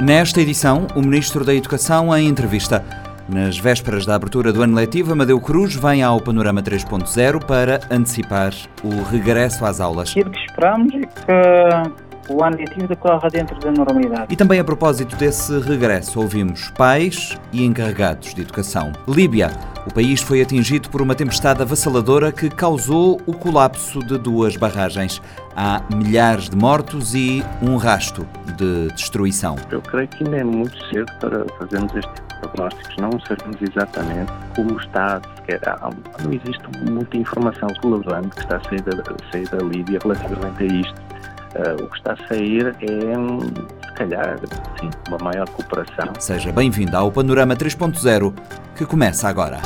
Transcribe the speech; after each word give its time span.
Nesta 0.00 0.40
edição, 0.40 0.86
o 0.94 1.00
Ministro 1.00 1.44
da 1.44 1.52
Educação 1.52 2.16
em 2.16 2.28
entrevista. 2.28 2.84
Nas 3.28 3.58
vésperas 3.58 4.06
da 4.06 4.14
abertura 4.14 4.52
do 4.52 4.62
ano 4.62 4.76
letivo, 4.76 5.12
Amadeu 5.12 5.40
Cruz 5.40 5.74
vem 5.74 6.04
ao 6.04 6.20
Panorama 6.20 6.62
3.0 6.62 7.44
para 7.44 7.80
antecipar 7.90 8.52
o 8.84 9.02
regresso 9.02 9.64
às 9.64 9.80
aulas. 9.80 10.14
E 10.14 10.20
o 10.20 10.30
que 10.30 10.38
esperamos 10.38 10.94
é 10.94 11.00
que 11.00 12.07
o 12.30 12.44
ano 12.44 12.56
letivo 12.56 12.86
decorra 12.86 13.28
dentro 13.28 13.58
da 13.58 13.70
normalidade. 13.70 14.32
E 14.32 14.36
também 14.36 14.60
a 14.60 14.64
propósito 14.64 15.16
desse 15.16 15.58
regresso, 15.60 16.20
ouvimos 16.20 16.70
pais 16.70 17.38
e 17.52 17.64
encarregados 17.64 18.34
de 18.34 18.42
educação. 18.42 18.92
Líbia. 19.06 19.50
O 19.86 19.94
país 19.94 20.20
foi 20.20 20.42
atingido 20.42 20.90
por 20.90 21.00
uma 21.00 21.14
tempestade 21.14 21.62
avassaladora 21.62 22.30
que 22.30 22.50
causou 22.50 23.18
o 23.24 23.32
colapso 23.32 24.00
de 24.00 24.18
duas 24.18 24.54
barragens. 24.54 25.22
Há 25.56 25.82
milhares 25.94 26.50
de 26.50 26.56
mortos 26.56 27.14
e 27.14 27.42
um 27.62 27.76
rasto 27.76 28.26
de 28.56 28.88
destruição. 28.92 29.56
Eu 29.70 29.80
creio 29.80 30.06
que 30.08 30.24
ainda 30.24 30.36
é 30.36 30.44
muito 30.44 30.76
cedo 30.88 31.10
para 31.20 31.46
fazermos 31.58 31.94
este 31.94 32.12
tipo 32.12 32.28
de 32.28 32.40
prognósticos. 32.40 32.96
Não 32.98 33.18
sabemos 33.20 33.56
exatamente 33.62 34.32
como 34.54 34.78
está, 34.78 35.22
sequer 35.36 35.66
há, 35.66 35.90
não 36.22 36.32
existe 36.32 36.90
muita 36.90 37.16
informação 37.16 37.68
relevante 37.82 38.28
que 38.28 38.40
está 38.40 38.56
a 38.56 38.64
sair 38.64 38.82
da, 38.82 39.02
sair 39.32 39.48
da 39.48 39.58
Líbia 39.64 39.98
relativamente 40.02 40.62
a 40.62 40.66
isto. 40.66 41.07
Uh, 41.54 41.82
o 41.82 41.88
que 41.88 41.96
está 41.96 42.12
a 42.12 42.28
sair 42.28 42.66
é, 42.66 43.88
se 43.88 43.94
calhar, 43.94 44.38
sim, 44.78 44.90
uma 45.08 45.18
maior 45.18 45.48
cooperação. 45.48 46.12
Seja 46.18 46.52
bem-vindo 46.52 46.96
ao 46.96 47.10
Panorama 47.10 47.56
3.0 47.56 48.34
que 48.76 48.84
começa 48.84 49.28
agora. 49.28 49.58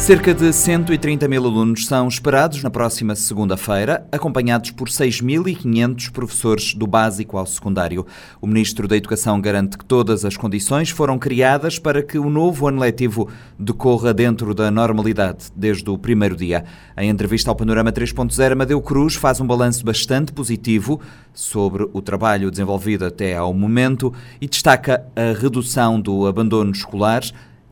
Cerca 0.00 0.32
de 0.32 0.50
130 0.50 1.28
mil 1.28 1.44
alunos 1.44 1.84
são 1.86 2.08
esperados 2.08 2.62
na 2.62 2.70
próxima 2.70 3.14
segunda-feira, 3.14 4.08
acompanhados 4.10 4.70
por 4.70 4.88
6.500 4.88 6.10
professores 6.10 6.74
do 6.74 6.86
básico 6.86 7.36
ao 7.36 7.44
secundário. 7.44 8.06
O 8.40 8.46
Ministro 8.46 8.88
da 8.88 8.96
Educação 8.96 9.38
garante 9.38 9.76
que 9.76 9.84
todas 9.84 10.24
as 10.24 10.38
condições 10.38 10.88
foram 10.88 11.18
criadas 11.18 11.78
para 11.78 12.02
que 12.02 12.18
o 12.18 12.30
novo 12.30 12.66
ano 12.66 12.80
letivo 12.80 13.28
decorra 13.58 14.14
dentro 14.14 14.54
da 14.54 14.70
normalidade 14.70 15.52
desde 15.54 15.88
o 15.90 15.98
primeiro 15.98 16.34
dia. 16.34 16.64
Em 16.96 17.10
entrevista 17.10 17.50
ao 17.50 17.54
Panorama 17.54 17.92
3.0, 17.92 18.52
Amadeu 18.52 18.80
Cruz 18.80 19.14
faz 19.14 19.38
um 19.38 19.46
balanço 19.46 19.84
bastante 19.84 20.32
positivo 20.32 20.98
sobre 21.32 21.86
o 21.92 22.00
trabalho 22.00 22.50
desenvolvido 22.50 23.04
até 23.04 23.36
ao 23.36 23.52
momento 23.52 24.12
e 24.40 24.48
destaca 24.48 25.04
a 25.14 25.38
redução 25.38 26.00
do 26.00 26.26
abandono 26.26 26.72
escolar 26.72 27.22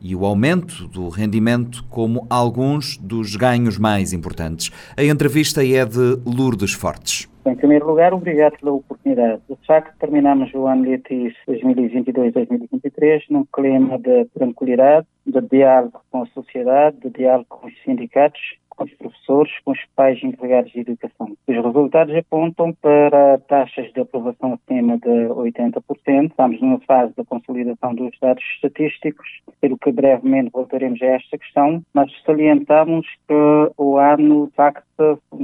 e 0.01 0.15
o 0.15 0.25
aumento 0.25 0.87
do 0.87 1.09
rendimento 1.09 1.83
como 1.89 2.25
alguns 2.29 2.97
dos 2.97 3.35
ganhos 3.35 3.77
mais 3.77 4.13
importantes. 4.13 4.71
A 4.97 5.03
entrevista 5.03 5.65
é 5.65 5.85
de 5.85 6.19
Lourdes 6.25 6.73
Fortes. 6.73 7.27
Em 7.45 7.55
primeiro 7.55 7.87
lugar, 7.87 8.13
obrigado 8.13 8.59
pela 8.59 8.73
oportunidade. 8.73 9.41
De 9.49 9.55
facto, 9.65 9.97
terminamos 9.97 10.53
o 10.53 10.67
ano 10.67 10.83
letivo 10.83 11.33
2022-2023 11.47 13.23
num 13.29 13.45
clima 13.51 13.97
de 13.97 14.25
tranquilidade, 14.25 15.07
de 15.25 15.41
diálogo 15.41 16.01
com 16.11 16.23
a 16.23 16.25
sociedade, 16.27 16.97
de 16.99 17.09
diálogo 17.09 17.47
com 17.49 17.67
os 17.67 17.73
sindicatos 17.83 18.58
com 18.79 18.85
os 18.85 18.93
professores, 18.93 19.51
com 19.65 19.71
os 19.71 19.79
pais 19.93 20.23
encarregados 20.23 20.71
de 20.71 20.79
educação. 20.79 21.35
Os 21.45 21.55
resultados 21.55 22.15
apontam 22.15 22.73
para 22.81 23.37
taxas 23.39 23.91
de 23.91 23.99
aprovação 23.99 24.53
acima 24.53 24.97
de 24.97 25.09
80%. 25.09 26.29
Estamos 26.29 26.61
numa 26.61 26.79
fase 26.79 27.13
da 27.15 27.25
consolidação 27.25 27.93
dos 27.93 28.17
dados 28.21 28.43
estatísticos, 28.55 29.27
pelo 29.59 29.77
que 29.77 29.91
brevemente 29.91 30.51
voltaremos 30.53 31.01
a 31.01 31.07
esta 31.07 31.37
questão, 31.37 31.83
mas 31.93 32.09
salientamos 32.25 33.05
que 33.27 33.71
o 33.77 33.97
ano, 33.97 34.47
de 34.47 34.53
facto, 34.53 34.85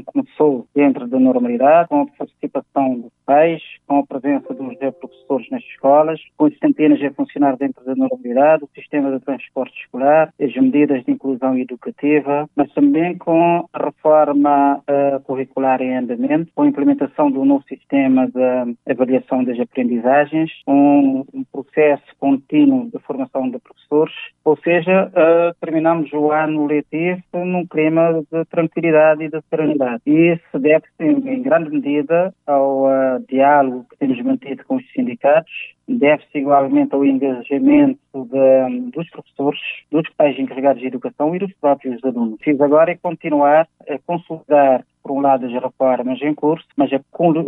começou 0.05 0.67
dentro 0.73 1.07
da 1.07 1.19
normalidade, 1.19 1.89
com 1.89 2.01
a 2.01 2.07
participação 2.07 2.99
dos 2.99 3.11
pais, 3.25 3.61
com 3.87 3.99
a 3.99 4.05
presença 4.05 4.53
dos 4.53 4.75
professores 4.99 5.49
nas 5.49 5.63
escolas, 5.63 6.21
com 6.37 6.45
as 6.45 6.57
centenas 6.57 7.01
a 7.01 7.11
funcionar 7.11 7.57
dentro 7.57 7.83
da 7.83 7.95
normalidade, 7.95 8.63
o 8.63 8.69
sistema 8.73 9.11
de 9.11 9.23
transporte 9.23 9.77
escolar, 9.81 10.33
as 10.39 10.55
medidas 10.55 11.03
de 11.03 11.11
inclusão 11.11 11.57
educativa, 11.57 12.49
mas 12.55 12.71
também 12.73 13.17
com 13.25 13.67
a 13.73 13.85
reforma 13.85 14.77
uh, 14.77 15.19
curricular 15.23 15.81
em 15.81 15.97
andamento, 15.97 16.51
com 16.53 16.61
a 16.61 16.67
implementação 16.67 17.31
do 17.31 17.43
novo 17.43 17.65
sistema 17.67 18.27
de 18.27 18.77
avaliação 18.87 19.43
das 19.43 19.59
aprendizagens, 19.59 20.51
um, 20.67 21.25
um 21.33 21.43
processo 21.51 22.03
contínuo 22.19 22.87
de 22.91 22.99
formação 22.99 23.49
de 23.49 23.57
professores, 23.57 24.13
ou 24.43 24.55
seja, 24.57 25.07
uh, 25.07 25.55
terminamos 25.59 26.13
o 26.13 26.31
ano 26.31 26.67
letivo 26.67 27.23
num 27.33 27.65
clima 27.65 28.23
de 28.31 28.45
tranquilidade 28.45 29.23
e 29.23 29.29
de 29.29 29.41
serenidade. 29.49 30.03
E 30.05 30.33
isso 30.33 30.59
deve-se, 30.59 31.03
em 31.03 31.41
grande 31.41 31.71
medida, 31.71 32.31
ao 32.45 32.83
uh, 32.83 33.25
diálogo 33.27 33.87
que 33.89 33.97
temos 33.97 34.21
mantido 34.21 34.63
com 34.65 34.75
os 34.75 34.91
sindicatos, 34.91 35.74
deve-se 35.87 36.39
igualmente 36.39 36.93
ao 36.95 37.05
engajamento 37.05 37.99
de, 38.13 38.91
dos 38.91 39.09
professores, 39.09 39.59
dos 39.91 40.09
pais 40.15 40.37
encarregados 40.39 40.81
de 40.81 40.87
educação 40.87 41.35
e 41.35 41.39
dos 41.39 41.53
próprios 41.53 42.03
alunos. 42.03 42.39
Fiz 42.41 42.59
agora 42.59 42.91
é 42.91 42.95
continuar 42.95 43.67
a 43.87 43.99
consolidar, 44.05 44.83
por 45.03 45.11
um 45.11 45.21
lado, 45.21 45.45
as 45.45 45.53
reformas 45.53 46.19
em 46.21 46.33
curso, 46.33 46.65
mas 46.75 46.91
a 46.91 46.99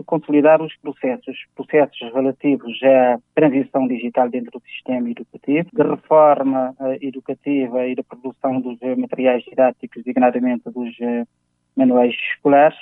consolidar 0.06 0.62
os 0.62 0.76
processos, 0.78 1.36
processos 1.56 2.14
relativos 2.14 2.78
à 2.84 3.18
transição 3.34 3.88
digital 3.88 4.30
dentro 4.30 4.52
do 4.52 4.62
sistema 4.68 5.10
educativo, 5.10 5.70
de 5.74 5.84
reforma 5.84 6.76
uh, 6.80 6.98
educativa 7.02 7.88
e 7.88 7.96
da 7.96 8.04
produção 8.04 8.62
dos 8.62 8.80
uh, 8.82 8.96
materiais 8.96 9.44
didáticos, 9.44 10.04
designadamente 10.04 10.70
dos 10.70 10.90
uh, 11.00 11.28
manuais 11.76 12.14
escolares, 12.34 12.78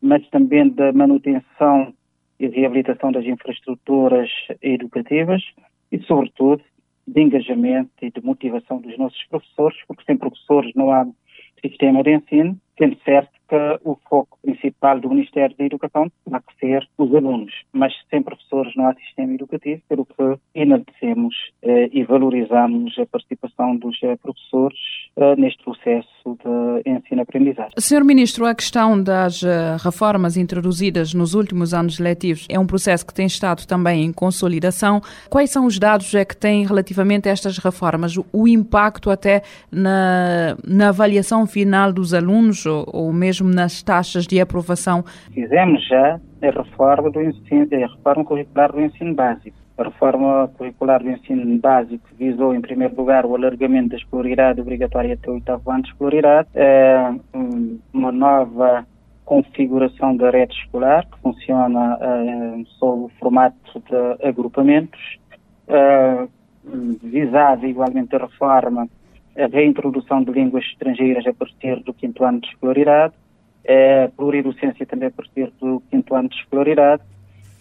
mas 0.00 0.26
também 0.30 0.70
da 0.70 0.92
manutenção 0.92 1.92
e 2.38 2.46
reabilitação 2.48 3.12
das 3.12 3.24
infraestruturas 3.24 4.30
educativas 4.62 5.42
e, 5.90 5.98
sobretudo, 6.02 6.62
de 7.06 7.22
engajamento 7.22 7.90
e 8.02 8.10
de 8.10 8.20
motivação 8.20 8.80
dos 8.80 8.96
nossos 8.98 9.22
professores, 9.24 9.78
porque 9.86 10.04
sem 10.04 10.16
professores 10.16 10.72
não 10.74 10.92
há 10.92 11.06
sistema 11.60 12.02
de 12.02 12.14
ensino, 12.14 12.60
sendo 12.78 12.96
certo 13.04 13.30
que 13.48 13.80
o 13.82 13.98
foco 14.08 14.38
principal 14.42 15.00
do 15.00 15.08
Ministério 15.08 15.56
da 15.56 15.64
Educação 15.64 16.10
terá 16.24 16.40
que 16.40 16.54
ser 16.60 16.86
os 16.98 17.14
alunos, 17.14 17.52
mas 17.72 17.92
sem 18.10 18.22
professores 18.22 18.74
não 18.76 18.86
há 18.86 18.94
sistema 18.94 19.32
educativo, 19.32 19.80
pelo 19.88 20.04
que 20.04 20.38
enaltecemos 20.54 21.34
eh, 21.62 21.88
e 21.92 22.04
valorizamos 22.04 22.96
a 22.98 23.06
participação 23.06 23.76
dos 23.76 23.96
eh, 24.02 24.16
professores 24.16 24.78
eh, 25.16 25.36
neste 25.36 25.64
processo 25.64 26.08
de 26.26 26.90
ensino-aprendizagem. 26.90 27.72
Senhor 27.78 28.04
Ministro, 28.04 28.44
a 28.44 28.54
questão 28.54 29.02
das 29.02 29.42
eh, 29.42 29.76
reformas 29.82 30.36
introduzidas 30.36 31.14
nos 31.14 31.32
últimos 31.32 31.72
anos 31.72 31.98
letivos 31.98 32.46
é 32.50 32.58
um 32.58 32.66
processo 32.66 33.06
que 33.06 33.14
tem 33.14 33.26
estado 33.26 33.66
também 33.66 34.04
em 34.04 34.12
consolidação. 34.12 35.00
Quais 35.30 35.50
são 35.50 35.64
os 35.64 35.78
dados 35.78 36.14
é 36.14 36.24
que 36.24 36.36
tem 36.36 36.66
relativamente 36.66 37.28
a 37.28 37.32
estas 37.32 37.56
reformas, 37.56 38.14
o 38.30 38.46
impacto 38.46 39.10
até 39.10 39.42
na, 39.72 40.54
na 40.66 40.90
avaliação 40.90 41.46
final 41.46 41.92
dos 41.92 42.12
alunos 42.12 42.67
ou, 42.68 42.86
ou 42.92 43.12
mesmo 43.12 43.48
nas 43.48 43.82
taxas 43.82 44.26
de 44.26 44.40
aprovação? 44.40 45.04
Fizemos 45.32 45.86
já 45.88 46.20
a 46.42 46.50
reforma, 46.50 47.10
do 47.10 47.20
ensino, 47.22 47.66
a 47.72 47.86
reforma 47.86 48.24
curricular 48.24 48.72
do 48.72 48.80
ensino 48.80 49.14
básico. 49.14 49.56
A 49.76 49.84
reforma 49.84 50.50
curricular 50.58 51.02
do 51.02 51.10
ensino 51.10 51.58
básico 51.58 52.08
visou, 52.18 52.54
em 52.54 52.60
primeiro 52.60 52.96
lugar, 52.96 53.24
o 53.24 53.36
alargamento 53.36 53.90
da 53.90 53.96
escolaridade 53.96 54.60
obrigatória 54.60 55.14
até 55.14 55.30
o 55.30 55.34
oitavo 55.34 55.70
ano 55.70 55.82
de 55.82 55.88
escolaridade, 55.90 56.48
é, 56.54 57.14
uma 57.92 58.10
nova 58.10 58.84
configuração 59.24 60.16
da 60.16 60.30
rede 60.30 60.54
escolar, 60.54 61.06
que 61.06 61.20
funciona 61.20 61.96
é, 62.00 62.62
sob 62.78 63.04
o 63.04 63.10
formato 63.20 63.56
de 63.88 64.26
agrupamentos, 64.26 65.00
é, 65.68 66.26
igualmente 67.62 68.16
a 68.16 68.18
reforma 68.18 68.88
a 69.38 69.46
reintrodução 69.46 70.22
de 70.22 70.32
línguas 70.32 70.64
estrangeiras 70.64 71.24
a 71.26 71.32
partir 71.32 71.76
do 71.84 71.94
quinto 71.94 72.24
ano 72.24 72.40
de 72.40 72.48
escolaridade, 72.48 73.14
é, 73.64 74.08
pluridocência 74.08 74.84
também 74.84 75.08
a 75.08 75.12
partir 75.12 75.52
do 75.60 75.80
quinto 75.90 76.14
ano 76.14 76.28
de 76.28 76.36
escolaridade, 76.36 77.02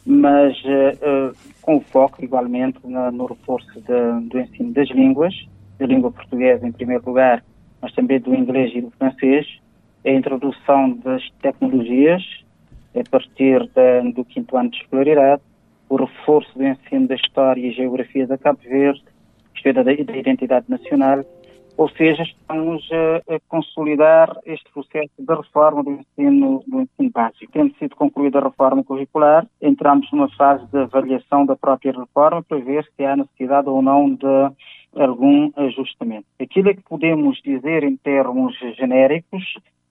mas 0.06 0.58
uh, 0.64 1.36
com 1.62 1.80
foco 1.82 2.24
igualmente 2.24 2.80
no, 2.84 3.12
no 3.12 3.26
reforço 3.26 3.70
de, 3.82 4.28
do 4.30 4.40
ensino 4.40 4.72
das 4.72 4.90
línguas, 4.90 5.36
da 5.78 5.86
língua 5.86 6.12
portuguesa 6.12 6.66
em 6.66 6.72
primeiro 6.72 7.06
lugar, 7.06 7.44
mas 7.82 7.94
também 7.94 8.20
do 8.20 8.34
inglês 8.34 8.72
e 8.74 8.82
do 8.82 8.90
francês, 8.92 9.46
a 10.06 10.10
introdução 10.10 10.92
das 11.04 11.22
tecnologias 11.42 12.24
a 12.96 13.10
partir 13.10 13.70
de, 13.76 14.12
do 14.14 14.26
quinto 14.26 14.58
ano 14.58 14.72
de 14.72 14.78
escolaridade, 14.78 15.42
o 15.90 15.96
reforço 15.98 16.58
do 16.58 16.66
ensino 16.66 17.08
da 17.08 17.16
história 17.16 17.68
e 17.68 17.72
geografia 17.72 18.26
da 18.26 18.38
Cabo 18.38 18.60
Verde, 18.64 19.04
história 19.54 19.84
da, 19.84 19.94
da 19.94 20.18
identidade 20.18 20.66
nacional 20.70 21.24
Ou 21.78 21.88
seja, 21.90 22.24
estamos 22.24 22.90
a, 22.92 23.40
consolidar 23.48 24.36
este 24.48 24.68
processo 24.72 25.12
de 25.20 25.36
reforma 25.36 25.84
do 25.84 25.92
ensino, 25.92 26.64
do 26.66 26.82
ensino 26.82 27.12
básico. 27.12 27.52
Tendo 27.52 27.76
sido 27.76 27.96
concluída 27.96 28.40
a 28.40 28.46
reforma 28.46 28.84
curricular, 28.84 29.46
entramos 29.62 30.12
numa 30.12 30.28
fase 30.36 30.66
de 30.72 30.80
avaliação 30.80 31.46
da 31.46 31.56
própria 31.56 31.92
reforma 31.92 32.42
para 32.42 32.58
ver 32.58 32.84
se 32.96 33.06
há 33.06 33.16
necessidade 33.16 33.70
ou 33.70 33.84
não 33.84 34.16
de 34.16 34.52
algum 34.96 35.52
ajustamento. 35.56 36.26
Aquilo 36.42 36.74
que 36.74 36.82
podemos 36.82 37.40
dizer 37.44 37.84
em 37.84 37.96
termos 37.96 38.58
genéricos 38.76 39.44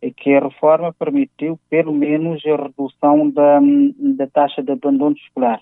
é 0.03 0.11
que 0.11 0.35
a 0.35 0.41
reforma 0.41 0.93
permitiu, 0.93 1.57
pelo 1.71 1.93
menos, 1.93 2.45
a 2.47 2.57
redução 2.57 3.31
da, 3.31 3.61
da 4.17 4.27
taxa 4.27 4.61
de 4.61 4.73
abandono 4.73 5.15
escolar. 5.15 5.61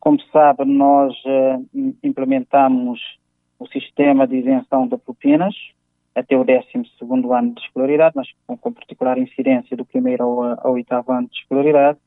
Como 0.00 0.20
sabe, 0.32 0.64
nós 0.64 1.14
uh, 1.24 1.64
implementamos 2.02 3.00
o 3.60 3.68
sistema 3.68 4.26
de 4.26 4.36
isenção 4.36 4.88
de 4.88 4.96
propinas 4.96 5.54
até 6.14 6.36
o 6.36 6.44
12 6.44 6.64
ano 7.32 7.54
de 7.54 7.60
escolaridade, 7.60 8.16
mas 8.16 8.28
com, 8.46 8.56
com, 8.56 8.72
particular 8.72 9.16
incidência 9.18 9.76
do 9.76 9.84
primeiro 9.84 10.24
ao, 10.24 10.66
ao 10.66 10.72
oitavo 10.72 11.12
ano 11.12 11.28
de 11.28 11.38
escolaridade. 11.38 11.98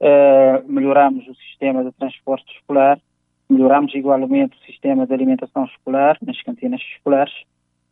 Uh, 0.00 0.66
melhoramos 0.66 1.28
o 1.28 1.34
sistema 1.34 1.84
de 1.84 1.92
transporte 1.92 2.52
escolar, 2.56 2.98
melhoramos 3.48 3.94
igualmente 3.94 4.56
o 4.56 4.66
sistema 4.66 5.06
de 5.06 5.14
alimentação 5.14 5.64
escolar 5.66 6.18
nas 6.22 6.40
cantinas 6.42 6.80
escolares. 6.96 7.32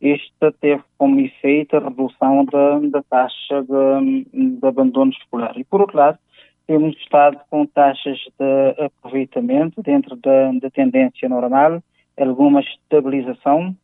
Isto 0.01 0.51
teve 0.59 0.83
como 0.97 1.19
efeito 1.19 1.77
a 1.77 1.79
redução 1.79 2.43
da, 2.45 2.79
da 2.79 3.03
taxa 3.03 3.63
de, 3.63 4.57
de 4.57 4.67
abandono 4.67 5.11
escolar. 5.11 5.53
E, 5.57 5.63
por 5.63 5.79
outro 5.79 5.97
lado, 5.97 6.17
temos 6.67 6.97
estado 6.97 7.39
com 7.49 7.65
taxas 7.65 8.17
de 8.39 8.83
aproveitamento 8.83 9.81
dentro 9.81 10.15
da, 10.15 10.51
da 10.53 10.69
tendência 10.69 11.29
normal, 11.29 11.81
alguma 12.17 12.61
estabilização, 12.61 13.75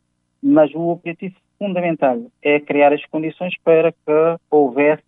mas 0.42 0.74
o 0.74 0.88
objetivo 0.88 1.36
fundamental 1.58 2.22
é 2.42 2.60
criar 2.60 2.92
as 2.92 3.04
condições 3.06 3.54
para 3.64 3.92
que 3.92 4.36
houvesse 4.50 5.02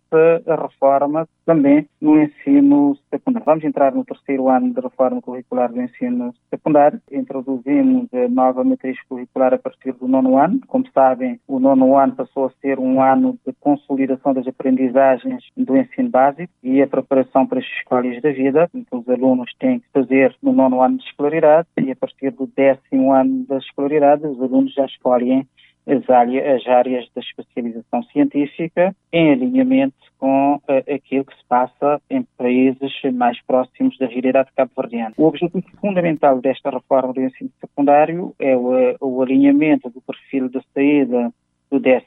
a 0.45 0.55
reforma 0.55 1.27
também 1.45 1.87
no 1.99 2.21
ensino 2.21 2.97
secundário. 3.09 3.45
Vamos 3.45 3.63
entrar 3.63 3.93
no 3.93 4.03
terceiro 4.03 4.49
ano 4.49 4.73
de 4.73 4.81
reforma 4.81 5.21
curricular 5.21 5.71
do 5.71 5.81
ensino 5.81 6.33
secundário. 6.49 7.01
Introduzimos 7.11 8.07
a 8.13 8.27
nova 8.27 8.63
matriz 8.63 9.01
curricular 9.07 9.53
a 9.53 9.57
partir 9.57 9.93
do 9.93 10.07
nono 10.07 10.37
ano. 10.37 10.59
Como 10.67 10.85
sabem, 10.93 11.39
o 11.47 11.59
nono 11.59 11.97
ano 11.97 12.15
passou 12.15 12.45
a 12.45 12.51
ser 12.61 12.77
um 12.77 13.01
ano 13.01 13.37
de 13.45 13.53
consolidação 13.59 14.33
das 14.33 14.47
aprendizagens 14.47 15.45
do 15.55 15.77
ensino 15.77 16.09
básico 16.09 16.51
e 16.61 16.81
a 16.81 16.87
preparação 16.87 17.47
para 17.47 17.59
as 17.59 17.65
escolas 17.65 18.21
da 18.21 18.31
vida. 18.31 18.69
Então, 18.73 18.99
os 18.99 19.09
alunos 19.09 19.51
têm 19.59 19.79
que 19.79 19.87
fazer 19.93 20.35
no 20.41 20.51
nono 20.51 20.81
ano 20.81 20.97
de 20.97 21.05
escolaridade 21.05 21.67
e 21.77 21.91
a 21.91 21.95
partir 21.95 22.31
do 22.31 22.47
décimo 22.47 23.13
ano 23.13 23.45
da 23.45 23.57
escolaridade, 23.57 24.25
os 24.27 24.41
alunos 24.41 24.73
já 24.73 24.85
escolhem 24.85 25.47
as, 25.87 26.09
áreas, 26.09 26.61
as 26.61 26.67
áreas 26.67 27.09
da 27.15 27.21
especialização 27.21 28.03
científica 28.03 28.95
em 29.11 29.31
alinhamento 29.31 29.95
com 30.17 30.55
uh, 30.55 30.93
aquilo 30.93 31.25
que 31.25 31.35
se 31.35 31.43
passa 31.47 32.01
em 32.09 32.23
países 32.37 32.91
mais 33.13 33.41
próximos 33.41 33.97
da 33.97 34.05
realidade 34.05 34.51
cabo-verdiana. 34.55 35.13
O 35.17 35.25
objetivo 35.25 35.63
fundamental 35.79 36.39
desta 36.39 36.69
reforma 36.69 37.13
do 37.13 37.21
ensino 37.21 37.49
secundário 37.59 38.33
é 38.39 38.55
o, 38.55 38.75
eh, 38.75 38.95
o 38.99 39.21
alinhamento 39.21 39.89
do 39.89 40.01
perfil 40.01 40.49
de 40.49 40.61
saída 40.73 41.33
do 41.71 41.79
12 41.79 42.03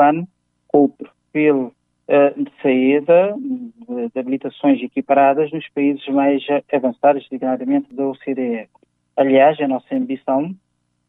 ano 0.00 0.28
com 0.68 0.84
o 0.84 0.88
perfil 0.88 1.72
uh, 2.08 2.42
de 2.42 2.52
saída 2.62 3.34
de, 3.36 4.08
de 4.12 4.18
habilitações 4.18 4.80
equiparadas 4.82 5.50
nos 5.50 5.68
países 5.70 6.06
mais 6.08 6.42
avançados, 6.72 7.24
designadamente 7.24 7.92
da 7.92 8.06
OCDE. 8.06 8.68
Aliás, 9.16 9.60
a 9.60 9.66
nossa 9.66 9.94
ambição 9.94 10.54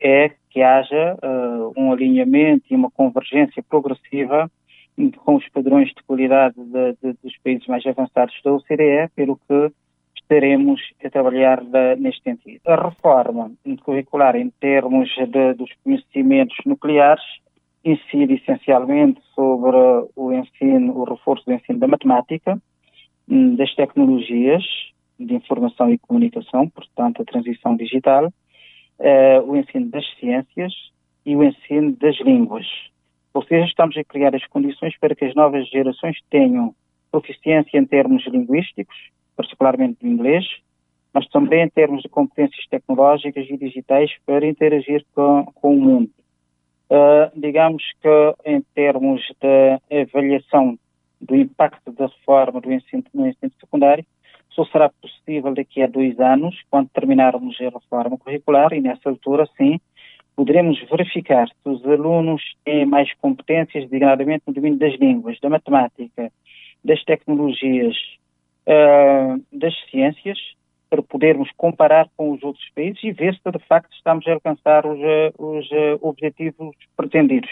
é 0.01 0.31
que 0.51 0.61
haja 0.61 1.17
uh, 1.23 1.73
um 1.77 1.91
alinhamento 1.91 2.65
e 2.69 2.75
uma 2.75 2.91
convergência 2.91 3.63
progressiva 3.63 4.51
com 5.25 5.35
os 5.35 5.47
padrões 5.49 5.87
de 5.87 6.03
qualidade 6.03 6.55
de, 6.55 6.97
de, 7.01 7.17
dos 7.23 7.35
países 7.43 7.65
mais 7.65 7.85
avançados 7.85 8.35
da 8.43 8.53
OCDE, 8.53 9.09
pelo 9.15 9.37
que 9.47 9.71
estaremos 10.21 10.81
a 11.03 11.09
trabalhar 11.09 11.63
de, 11.63 11.95
neste 11.95 12.21
sentido. 12.21 12.61
A 12.67 12.75
reforma 12.75 13.51
curricular 13.83 14.35
em 14.35 14.49
termos 14.49 15.09
de, 15.09 15.53
dos 15.53 15.71
conhecimentos 15.83 16.55
nucleares 16.65 17.23
incide 17.83 18.35
essencialmente 18.35 19.21
sobre 19.33 19.77
o 20.15 20.31
ensino, 20.31 20.97
o 20.97 21.03
reforço 21.03 21.45
do 21.45 21.53
ensino 21.53 21.79
da 21.79 21.87
matemática, 21.87 22.61
hum, 23.27 23.55
das 23.55 23.73
tecnologias 23.73 24.63
de 25.19 25.33
informação 25.33 25.91
e 25.91 25.97
comunicação, 25.97 26.67
portanto 26.69 27.21
a 27.21 27.25
transição 27.25 27.75
digital, 27.75 28.31
uh, 29.01 29.41
o 29.49 29.57
ensino 29.57 29.87
das 29.87 30.05
ciências 30.19 30.73
e 31.25 31.35
o 31.35 31.43
ensino 31.43 31.91
das 31.93 32.17
línguas. 32.19 32.67
Ou 33.33 33.43
seja, 33.43 33.65
estamos 33.65 33.97
a 33.97 34.03
criar 34.03 34.35
as 34.35 34.45
condições 34.47 34.97
para 34.99 35.15
que 35.15 35.25
as 35.25 35.35
novas 35.35 35.67
gerações 35.69 36.17
tenham 36.29 36.75
proficiência 37.11 37.77
em 37.77 37.85
termos 37.85 38.25
linguísticos, 38.27 38.95
particularmente 39.35 39.99
do 40.01 40.07
inglês, 40.07 40.45
mas 41.13 41.27
também 41.27 41.63
em 41.63 41.69
termos 41.69 42.03
de 42.03 42.09
competências 42.09 42.65
tecnológicas 42.67 43.45
e 43.49 43.57
digitais 43.57 44.11
para 44.25 44.47
interagir 44.47 45.05
com, 45.13 45.45
com 45.55 45.75
o 45.75 45.81
mundo. 45.81 46.11
Uh, 46.89 47.39
digamos 47.39 47.83
que 48.01 48.35
em 48.45 48.61
termos 48.73 49.21
de 49.39 50.01
avaliação 50.01 50.77
do 51.19 51.35
impacto 51.35 51.91
da 51.91 52.07
reforma 52.07 52.59
do 52.59 52.71
ensino, 52.71 53.03
no 53.13 53.27
ensino 53.27 53.51
secundário, 53.59 54.05
só 54.51 54.65
será 54.65 54.89
possível 54.89 55.53
daqui 55.53 55.81
a 55.81 55.87
dois 55.87 56.19
anos, 56.19 56.55
quando 56.69 56.89
terminarmos 56.89 57.59
a 57.61 57.69
reforma 57.69 58.17
curricular, 58.17 58.73
e 58.73 58.81
nessa 58.81 59.09
altura, 59.09 59.47
sim, 59.57 59.79
poderemos 60.35 60.79
verificar 60.89 61.47
se 61.47 61.69
os 61.69 61.85
alunos 61.85 62.41
têm 62.63 62.85
mais 62.85 63.13
competências, 63.15 63.83
designadamente 63.85 64.43
no 64.47 64.53
domínio 64.53 64.79
das 64.79 64.93
línguas, 64.99 65.39
da 65.39 65.49
matemática, 65.49 66.31
das 66.83 67.03
tecnologias, 67.03 67.95
uh, 68.67 69.41
das 69.51 69.73
ciências, 69.89 70.37
para 70.89 71.01
podermos 71.01 71.49
comparar 71.55 72.09
com 72.17 72.31
os 72.31 72.43
outros 72.43 72.67
países 72.75 73.01
e 73.01 73.13
ver 73.13 73.33
se 73.35 73.49
de 73.49 73.65
facto 73.65 73.93
estamos 73.93 74.27
a 74.27 74.33
alcançar 74.33 74.85
os, 74.85 74.99
ah, 74.99 75.31
os 75.37 75.71
uh, 75.71 75.99
objetivos 76.01 76.75
pretendidos. 76.97 77.49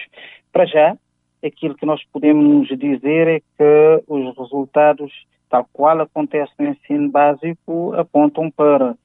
Para 0.52 0.66
já, 0.66 0.98
aquilo 1.42 1.76
que 1.76 1.86
nós 1.86 2.04
podemos 2.12 2.68
dizer 2.68 3.28
é 3.30 3.40
que 3.40 4.04
os 4.08 4.38
resultados 4.38 5.14
tal 5.50 5.68
qual 5.74 6.00
acontece 6.02 6.52
no 6.60 6.68
ensino 6.68 7.10
básico, 7.10 7.94
apontam 7.96 8.52
para 8.52 8.96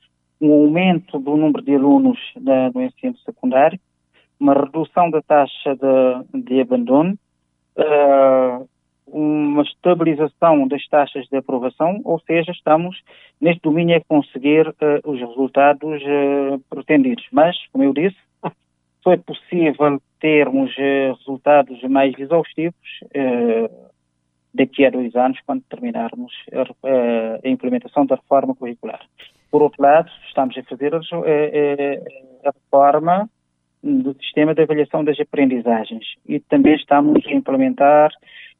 um 0.40 0.52
aumento 0.52 1.18
do 1.18 1.36
número 1.36 1.62
de 1.62 1.74
alunos 1.74 2.18
da, 2.36 2.70
no 2.70 2.82
ensino 2.82 3.16
secundário, 3.18 3.78
uma 4.38 4.52
redução 4.52 5.10
da 5.10 5.22
taxa 5.22 5.74
de, 5.74 6.42
de 6.42 6.60
abandono, 6.60 7.16
uh, 7.76 8.68
uma 9.06 9.62
estabilização 9.62 10.66
das 10.66 10.86
taxas 10.88 11.26
de 11.28 11.36
aprovação, 11.36 12.00
ou 12.04 12.20
seja, 12.20 12.50
estamos 12.52 13.00
neste 13.40 13.62
domínio 13.62 13.96
a 13.96 14.00
conseguir 14.06 14.68
uh, 14.68 14.74
os 15.04 15.18
resultados 15.18 16.02
uh, 16.02 16.58
pretendidos. 16.68 17.26
Mas, 17.32 17.56
como 17.72 17.84
eu 17.84 17.94
disse, 17.94 18.16
é 19.06 19.16
possível 19.18 20.00
termos 20.18 20.74
resultados 20.74 21.82
mais 21.82 22.18
exaustivos 22.18 22.74
daqui 24.54 24.86
a 24.86 24.90
dois 24.90 25.14
anos, 25.16 25.38
quando 25.44 25.62
terminarmos 25.68 26.32
a, 26.52 27.48
implementação 27.48 28.06
da 28.06 28.14
reforma 28.14 28.54
curricular. 28.54 29.00
Por 29.50 29.62
outro 29.62 29.82
lado, 29.82 30.10
estamos 30.28 30.56
a 30.56 30.62
fazer 30.62 30.94
a 30.94 31.00
reforma 32.44 33.28
do 33.82 34.14
sistema 34.14 34.54
de 34.54 34.62
avaliação 34.62 35.04
das 35.04 35.20
aprendizagens 35.20 36.14
e 36.26 36.40
também 36.40 36.74
estamos 36.74 37.24
a 37.26 37.32
implementar 37.32 38.10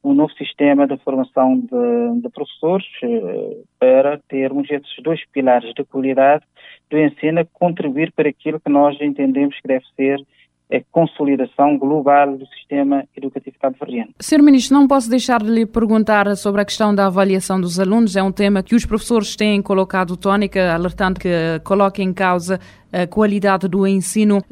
um 0.05 0.13
novo 0.13 0.33
sistema 0.35 0.87
de 0.87 0.99
formação 0.99 1.59
de, 1.59 2.21
de, 2.21 2.29
professores 2.29 2.87
eh, 3.03 3.57
para 3.79 4.19
termos 4.29 4.71
esses 4.71 5.03
dois 5.03 5.25
pilares 5.33 5.73
de 5.73 5.83
qualidade 5.85 6.45
do 6.91 6.99
ensino 6.99 7.41
a 7.41 7.47
contribuir 7.47 8.13
para 8.13 8.29
aquilo 8.29 8.61
que 8.61 8.71
nós 8.71 9.01
entendemos 9.01 9.59
que 9.59 9.67
deve 9.67 9.85
ser 9.97 10.21
a 10.76 10.83
consolidação 10.90 11.78
global 11.78 12.37
do 12.37 12.47
sistema 12.47 13.04
educativo 13.16 13.57
cabo-verdiano. 13.61 14.11
Sr. 14.21 14.43
Ministro, 14.43 14.76
não 14.76 14.88
posso 14.88 15.09
deixar 15.09 15.43
de 15.43 15.50
lhe 15.50 15.66
perguntar 15.66 16.35
sobre 16.37 16.61
a 16.61 16.64
questão 16.64 16.95
da 16.95 17.07
avaliação 17.07 17.61
dos 17.61 17.78
alunos. 17.78 18.16
É 18.16 18.23
um 18.23 18.33
tema 18.33 18.62
que 18.62 18.75
os 18.75 18.85
professores 18.85 19.37
têm 19.37 19.61
colocado 19.62 20.16
tónica, 20.16 20.73
alertando 20.73 21.21
que 21.21 21.28
coloca 21.64 22.02
em 22.02 22.12
causa 22.12 22.59
a 22.93 23.07
qualidade 23.07 23.69
do 23.69 23.87
ensino. 23.87 24.43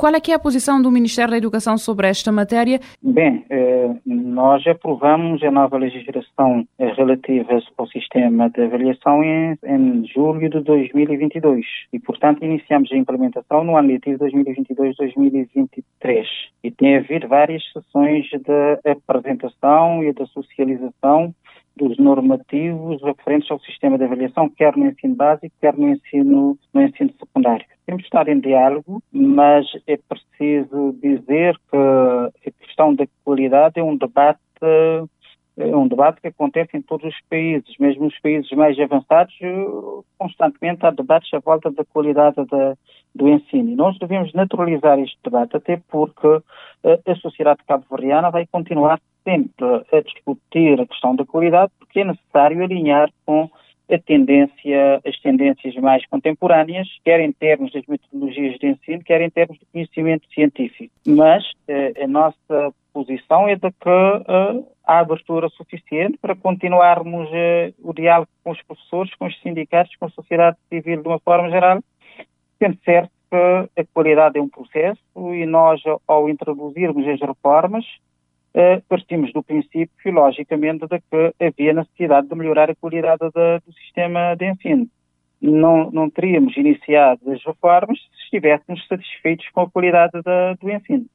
Qual 0.00 0.14
é 0.14 0.18
que 0.18 0.32
é 0.32 0.34
a 0.34 0.38
posição 0.38 0.80
do 0.80 0.90
Ministério 0.90 1.32
da 1.32 1.36
Educação 1.36 1.76
sobre 1.76 2.08
esta 2.08 2.32
matéria? 2.32 2.80
Bem, 3.02 3.44
eh, 3.50 3.90
nós 4.06 4.66
aprovamos 4.66 5.42
a 5.42 5.50
nova 5.50 5.76
legislação 5.76 6.66
eh, 6.78 6.90
relativa 6.94 7.60
ao 7.76 7.86
sistema 7.86 8.48
de 8.48 8.62
avaliação 8.62 9.22
em 9.22 10.06
julho 10.06 10.48
de 10.48 10.60
2022 10.60 11.66
e, 11.92 12.00
portanto, 12.00 12.42
iniciamos 12.42 12.90
a 12.90 12.96
implementação 12.96 13.62
no 13.62 13.76
ano 13.76 13.88
letivo 13.88 14.24
2022-2023 14.24 16.24
e 16.64 16.70
tem 16.70 16.96
havido 16.96 17.28
várias 17.28 17.62
sessões 17.70 18.24
de 18.30 18.90
apresentação 18.90 20.02
e 20.02 20.14
de 20.14 20.26
socialização 20.28 21.34
dos 21.76 21.96
normativos 21.98 23.02
referentes 23.02 23.50
ao 23.50 23.58
sistema 23.60 23.96
de 23.96 24.04
avaliação, 24.04 24.48
quer 24.48 24.76
no 24.76 24.86
ensino 24.86 25.14
básico, 25.14 25.54
quer 25.60 25.76
no 25.76 25.88
ensino, 25.88 26.58
no 26.72 26.82
ensino 26.82 27.10
secundário. 27.18 27.64
Temos 27.86 28.02
de 28.02 28.06
estar 28.06 28.28
em 28.28 28.40
diálogo, 28.40 29.02
mas 29.12 29.66
é 29.86 29.96
preciso 29.96 30.94
dizer 31.00 31.56
que 31.70 31.76
a 31.76 32.50
questão 32.64 32.94
da 32.94 33.06
qualidade 33.24 33.80
é 33.80 33.82
um 33.82 33.96
debate 33.96 34.38
é 35.60 35.76
um 35.76 35.86
debate 35.86 36.20
que 36.20 36.28
acontece 36.28 36.76
em 36.76 36.82
todos 36.82 37.06
os 37.06 37.20
países, 37.28 37.76
mesmo 37.78 38.04
nos 38.04 38.18
países 38.20 38.50
mais 38.52 38.78
avançados, 38.78 39.34
constantemente 40.18 40.86
há 40.86 40.90
debates 40.90 41.32
à 41.34 41.38
volta 41.38 41.70
da 41.70 41.84
qualidade 41.84 42.36
da, 42.46 42.74
do 43.14 43.28
ensino. 43.28 43.70
E 43.70 43.74
nós 43.74 43.98
devemos 43.98 44.32
naturalizar 44.32 44.98
este 44.98 45.18
debate, 45.22 45.56
até 45.56 45.80
porque 45.88 46.42
eh, 46.84 47.00
a 47.06 47.14
sociedade 47.16 47.60
cabo-verdiana 47.66 48.30
vai 48.30 48.46
continuar 48.46 49.00
sempre 49.24 49.86
a 49.92 50.00
discutir 50.00 50.80
a 50.80 50.86
questão 50.86 51.14
da 51.14 51.24
qualidade, 51.24 51.72
porque 51.78 52.00
é 52.00 52.04
necessário 52.04 52.62
alinhar 52.62 53.10
com 53.24 53.50
a 53.92 53.98
tendência, 53.98 55.00
as 55.04 55.18
tendências 55.20 55.74
mais 55.76 56.06
contemporâneas, 56.06 56.88
quer 57.04 57.20
em 57.20 57.32
termos 57.32 57.72
das 57.72 57.84
metodologias 57.86 58.58
de 58.58 58.68
ensino, 58.68 59.02
quer 59.02 59.20
em 59.20 59.30
termos 59.30 59.58
de 59.58 59.66
conhecimento 59.66 60.28
científico. 60.32 60.92
Mas 61.06 61.44
eh, 61.66 62.04
a 62.04 62.06
nossa 62.06 62.72
posição 62.92 63.48
é 63.48 63.56
de 63.56 63.70
que 63.70 63.88
uh, 63.88 64.66
há 64.84 64.98
abertura 64.98 65.48
suficiente 65.50 66.18
para 66.18 66.34
continuarmos 66.34 67.28
uh, 67.28 67.74
o 67.82 67.92
diálogo 67.92 68.30
com 68.42 68.50
os 68.50 68.62
professores, 68.62 69.14
com 69.14 69.26
os 69.26 69.40
sindicatos, 69.40 69.94
com 69.96 70.06
a 70.06 70.10
sociedade 70.10 70.56
civil 70.68 71.02
de 71.02 71.08
uma 71.08 71.20
forma 71.20 71.50
geral, 71.50 71.80
sendo 72.58 72.78
certo 72.84 73.10
que 73.30 73.80
a 73.80 73.84
qualidade 73.94 74.38
é 74.38 74.42
um 74.42 74.48
processo 74.48 75.00
e 75.16 75.46
nós, 75.46 75.80
ao 76.06 76.28
introduzirmos 76.28 77.06
as 77.06 77.20
reformas, 77.20 77.84
partimos 78.88 79.32
do 79.32 79.42
princípio, 79.42 80.12
logicamente, 80.12 80.86
de 80.86 80.98
que 81.00 81.34
havia 81.44 81.72
necessidade 81.72 82.28
de 82.28 82.34
melhorar 82.34 82.70
a 82.70 82.74
qualidade 82.74 83.20
do 83.20 83.72
sistema 83.72 84.34
de 84.34 84.50
ensino. 84.50 84.88
Não, 85.40 85.90
não 85.90 86.10
teríamos 86.10 86.56
iniciado 86.56 87.30
as 87.30 87.42
reformas 87.44 87.98
se 87.98 88.24
estivéssemos 88.24 88.86
satisfeitos 88.86 89.48
com 89.50 89.62
a 89.62 89.70
qualidade 89.70 90.20
da, 90.22 90.54
do 90.54 90.70
ensino 90.70 91.06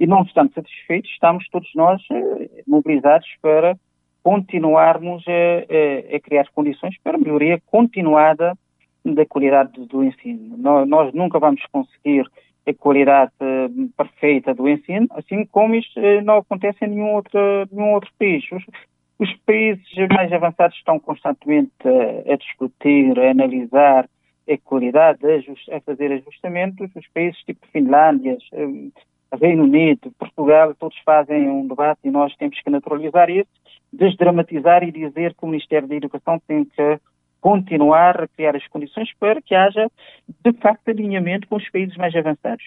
e 0.00 0.06
não 0.06 0.22
estando 0.22 0.52
satisfeitos, 0.54 1.10
estamos 1.10 1.46
todos 1.50 1.68
nós 1.74 2.02
eh, 2.10 2.62
mobilizados 2.66 3.28
para 3.42 3.76
continuarmos 4.22 5.22
a, 5.28 6.12
a, 6.12 6.16
a, 6.16 6.20
criar 6.20 6.46
condições 6.54 6.96
para 7.04 7.18
melhoria 7.18 7.60
continuada 7.66 8.56
da 9.04 9.26
qualidade 9.26 9.86
do 9.86 10.02
ensino. 10.02 10.56
Nós, 10.56 10.88
nós 10.88 11.12
nunca 11.12 11.38
vamos 11.38 11.62
conseguir 11.70 12.24
a 12.66 12.74
qualidade 12.74 13.32
eh, 13.40 13.68
perfeita 13.96 14.54
do 14.54 14.68
ensino, 14.68 15.06
assim 15.10 15.44
como 15.46 15.74
isto 15.74 15.98
eh, 15.98 16.20
não 16.22 16.38
acontece 16.38 16.84
em 16.84 16.88
nenhum 16.88 17.14
outro, 17.14 17.40
nenhum 17.70 17.94
outro 17.94 18.10
país. 18.18 18.44
Os, 18.52 18.64
os 19.18 19.36
países 19.46 19.86
mais 20.12 20.32
avançados 20.32 20.76
estão 20.76 20.98
constantemente 20.98 21.72
a, 21.84 22.32
a 22.32 22.36
discutir, 22.36 23.18
a 23.18 23.30
analisar 23.30 24.08
a 24.48 24.58
qualidade, 24.58 25.20
a, 25.24 25.76
a 25.76 25.80
fazer 25.80 26.12
ajustamentos. 26.12 26.90
Os 26.94 27.06
países 27.08 27.40
tipo 27.44 27.66
Finlândia, 27.72 28.36
Reino 29.38 29.64
Unido, 29.64 30.10
Portugal, 30.18 30.74
todos 30.74 30.98
fazem 31.04 31.48
um 31.48 31.66
debate 31.66 32.00
e 32.04 32.10
nós 32.10 32.34
temos 32.36 32.60
que 32.60 32.70
naturalizar 32.70 33.30
isso, 33.30 33.48
desdramatizar 33.92 34.82
e 34.82 34.90
dizer 34.90 35.34
que 35.34 35.44
o 35.44 35.48
Ministério 35.48 35.88
da 35.88 35.94
Educação 35.94 36.40
tem 36.46 36.64
que 36.64 37.00
continuar 37.40 38.22
a 38.22 38.28
criar 38.28 38.56
as 38.56 38.66
condições 38.68 39.10
para 39.18 39.40
que 39.40 39.54
haja, 39.54 39.90
de 40.44 40.52
facto, 40.54 40.88
alinhamento 40.88 41.48
com 41.48 41.56
os 41.56 41.70
países 41.70 41.96
mais 41.96 42.14
avançados. 42.14 42.64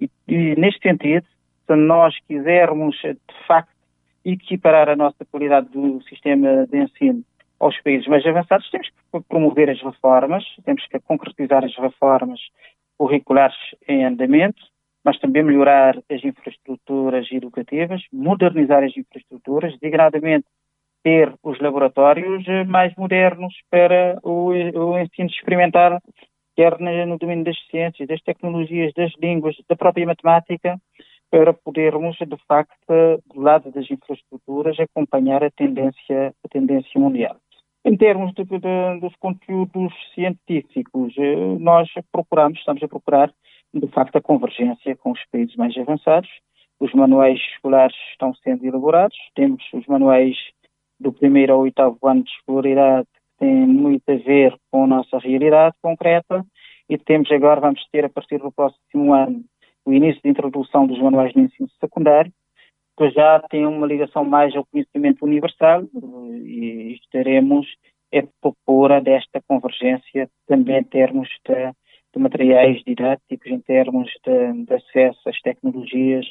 E, 0.00 0.10
e 0.28 0.54
neste 0.56 0.80
sentido, 0.80 1.26
se 1.66 1.76
nós 1.76 2.14
quisermos, 2.26 2.96
de 3.02 3.46
facto, 3.46 3.72
equiparar 4.24 4.88
a 4.88 4.96
nossa 4.96 5.24
qualidade 5.24 5.68
do 5.68 6.00
sistema 6.02 6.66
de 6.66 6.78
ensino 6.78 7.24
aos 7.58 7.80
países 7.82 8.06
mais 8.06 8.24
avançados, 8.26 8.68
temos 8.70 8.88
que 8.88 9.20
promover 9.28 9.70
as 9.70 9.80
reformas, 9.82 10.44
temos 10.64 10.86
que 10.86 10.98
concretizar 11.00 11.64
as 11.64 11.76
reformas 11.76 12.40
curriculares 12.98 13.56
em 13.88 14.04
andamento, 14.04 14.62
mas 15.04 15.18
também 15.18 15.42
melhorar 15.42 15.96
as 16.10 16.24
infraestruturas 16.24 17.26
educativas, 17.32 18.02
modernizar 18.12 18.84
as 18.84 18.96
infraestruturas, 18.96 19.76
degradamente 19.80 20.46
ter 21.02 21.32
os 21.42 21.58
laboratórios 21.60 22.46
eh, 22.46 22.64
mais 22.64 22.94
modernos 22.96 23.54
para 23.70 24.18
o, 24.22 24.50
o 24.50 24.98
ensino 24.98 25.28
experimental, 25.28 26.00
quer 26.56 26.78
no 26.78 27.18
domínio 27.18 27.44
das 27.44 27.58
ciências, 27.70 28.08
das 28.08 28.20
tecnologias, 28.22 28.92
das 28.94 29.12
línguas, 29.20 29.56
da 29.68 29.76
própria 29.76 30.06
matemática, 30.06 30.78
para 31.30 31.52
podermos, 31.52 32.16
de 32.18 32.36
facto, 32.46 33.22
do 33.34 33.40
lado 33.40 33.72
das 33.72 33.90
infraestruturas, 33.90 34.78
acompanhar 34.78 35.42
a 35.42 35.50
tendência, 35.50 36.34
a 36.44 36.48
tendência 36.48 37.00
mundial. 37.00 37.36
Em 37.84 37.96
termos 37.96 38.32
de, 38.34 38.44
de, 38.44 39.00
dos 39.00 39.16
conteúdos 39.16 39.92
científicos, 40.14 41.14
eh, 41.18 41.56
nós 41.58 41.88
procuramos, 42.12 42.58
estamos 42.58 42.82
a 42.82 42.88
procurar 42.88 43.32
de 43.74 43.88
facto, 43.88 44.16
a 44.16 44.20
convergência 44.20 44.94
com 44.96 45.12
os 45.12 45.20
países 45.30 45.56
mais 45.56 45.76
avançados. 45.76 46.28
Os 46.78 46.92
manuais 46.92 47.38
escolares 47.54 47.96
estão 48.10 48.34
sendo 48.34 48.66
elaborados. 48.66 49.16
Temos 49.34 49.62
os 49.72 49.86
manuais 49.86 50.36
do 51.02 51.12
primeiro 51.12 51.52
ao 51.52 51.60
oitavo 51.60 51.98
ano 52.04 52.22
de 52.22 52.30
escolaridade, 52.30 53.06
que 53.06 53.46
têm 53.46 53.66
muito 53.66 54.08
a 54.08 54.16
ver 54.16 54.56
com 54.70 54.84
a 54.84 54.86
nossa 54.86 55.18
realidade 55.18 55.74
concreta. 55.82 56.44
E 56.88 56.98
temos 56.98 57.30
agora, 57.30 57.60
vamos 57.60 57.84
ter 57.90 58.04
a 58.04 58.08
partir 58.08 58.38
do 58.38 58.52
próximo 58.52 59.12
ano, 59.12 59.44
o 59.84 59.92
início 59.92 60.20
de 60.22 60.30
introdução 60.30 60.86
dos 60.86 61.00
manuais 61.00 61.32
de 61.32 61.40
ensino 61.40 61.68
secundário, 61.80 62.32
que 62.96 63.10
já 63.10 63.40
tem 63.50 63.66
uma 63.66 63.86
ligação 63.86 64.24
mais 64.24 64.54
ao 64.54 64.66
conhecimento 64.66 65.24
universal 65.24 65.82
e 66.44 66.94
estaremos 66.94 67.66
a 68.14 68.22
propor 68.40 69.00
desta 69.00 69.40
convergência 69.48 70.28
também 70.46 70.78
em 70.78 70.84
termos 70.84 71.28
de 71.46 71.72
de 72.14 72.20
materiais 72.20 72.82
didáticos, 72.86 73.50
em 73.50 73.60
termos 73.60 74.10
de, 74.24 74.64
de, 74.64 74.74
acesso 74.74 75.28
às 75.28 75.40
tecnologias, 75.40 76.26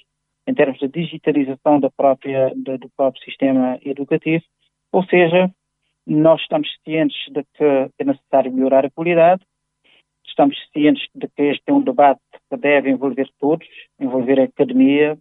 em 0.47 0.53
termos 0.53 0.79
de 0.79 0.87
digitalização 0.87 1.79
da 1.79 1.89
própria, 1.89 2.53
do 2.55 2.89
próprio 2.95 3.23
sistema 3.23 3.79
educativo. 3.83 4.43
Ou 4.91 5.03
seja, 5.05 5.49
nós 6.05 6.41
estamos 6.41 6.67
cientes 6.83 7.17
de 7.31 7.43
que 7.55 7.63
é 7.99 8.03
necessário 8.03 8.51
melhorar 8.51 8.85
a 8.85 8.91
qualidade, 8.91 9.43
estamos 10.25 10.57
cientes 10.73 11.07
de 11.13 11.27
que 11.27 11.43
este 11.43 11.63
é 11.67 11.73
um 11.73 11.81
debate 11.81 12.21
que 12.49 12.57
deve 12.57 12.89
envolver 12.89 13.29
todos, 13.39 13.67
envolver 13.99 14.39
a 14.39 14.43
academia, 14.43 15.17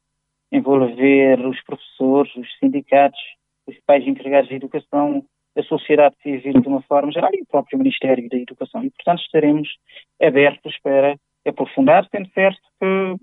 envolver 0.51 1.47
os 1.47 1.63
professores, 1.63 2.35
os 2.37 2.49
sindicatos, 2.59 3.21
os 3.67 3.77
pais 3.87 4.07
encarregados 4.07 4.49
de 4.49 4.57
educação, 4.57 5.25
a 5.57 5.63
sociedade 5.63 6.17
civil 6.23 6.61
de 6.61 6.69
uma 6.69 6.83
forma 6.83 7.13
geral 7.13 7.31
e 7.35 7.43
o 7.43 7.47
próprio 7.47 7.79
Ministério 7.79 8.29
da 8.29 8.37
Educação. 8.37 8.85
E, 8.85 8.91
portanto, 8.91 9.23
estaremos 9.23 9.69
abertos 10.21 10.77
para 10.83 11.17
aprofundar, 11.47 12.07
sendo 12.11 12.29
certo 12.31 12.61
que 12.81 13.17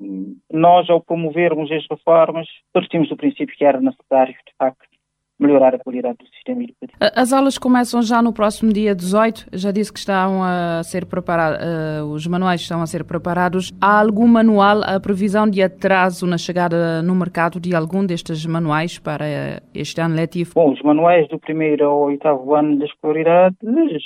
nós, 0.51 0.89
ao 0.89 1.01
promovermos 1.01 1.71
as 1.71 1.85
reformas, 1.89 2.47
partimos 2.73 3.09
do 3.09 3.17
princípio 3.17 3.55
que 3.55 3.65
era 3.65 3.79
necessário, 3.79 4.33
de 4.33 4.53
facto, 4.57 4.96
melhorar 5.39 5.75
a 5.75 5.79
qualidade 5.79 6.17
do 6.17 6.27
sistema 6.27 6.63
educativo. 6.63 6.97
As 6.99 7.31
aulas 7.31 7.57
começam 7.57 8.01
já 8.01 8.21
no 8.21 8.33
próximo 8.33 8.73
dia 8.73 8.95
18, 8.95 9.47
já 9.53 9.71
disse 9.71 9.93
que 9.93 9.99
estão 9.99 10.43
a 10.43 10.81
ser 10.83 11.05
preparados, 11.05 11.59
uh, 11.59 12.05
os 12.05 12.25
manuais 12.25 12.61
estão 12.61 12.81
a 12.81 12.87
ser 12.87 13.03
preparados. 13.03 13.71
Há 13.79 14.01
algum 14.01 14.27
manual, 14.27 14.81
a 14.83 14.99
previsão 14.99 15.47
de 15.49 15.61
atraso 15.61 16.25
na 16.25 16.37
chegada 16.37 17.01
no 17.01 17.15
mercado 17.15 17.59
de 17.59 17.75
algum 17.75 18.05
destes 18.05 18.45
manuais 18.45 18.97
para 18.97 19.25
este 19.73 20.01
ano 20.01 20.15
letivo? 20.15 20.51
Bom, 20.55 20.71
os 20.71 20.81
manuais 20.81 21.27
do 21.29 21.39
primeiro 21.39 21.85
ao 21.85 21.99
oitavo 22.03 22.55
ano 22.55 22.77
da 22.79 22.85
escolaridade 22.85 23.55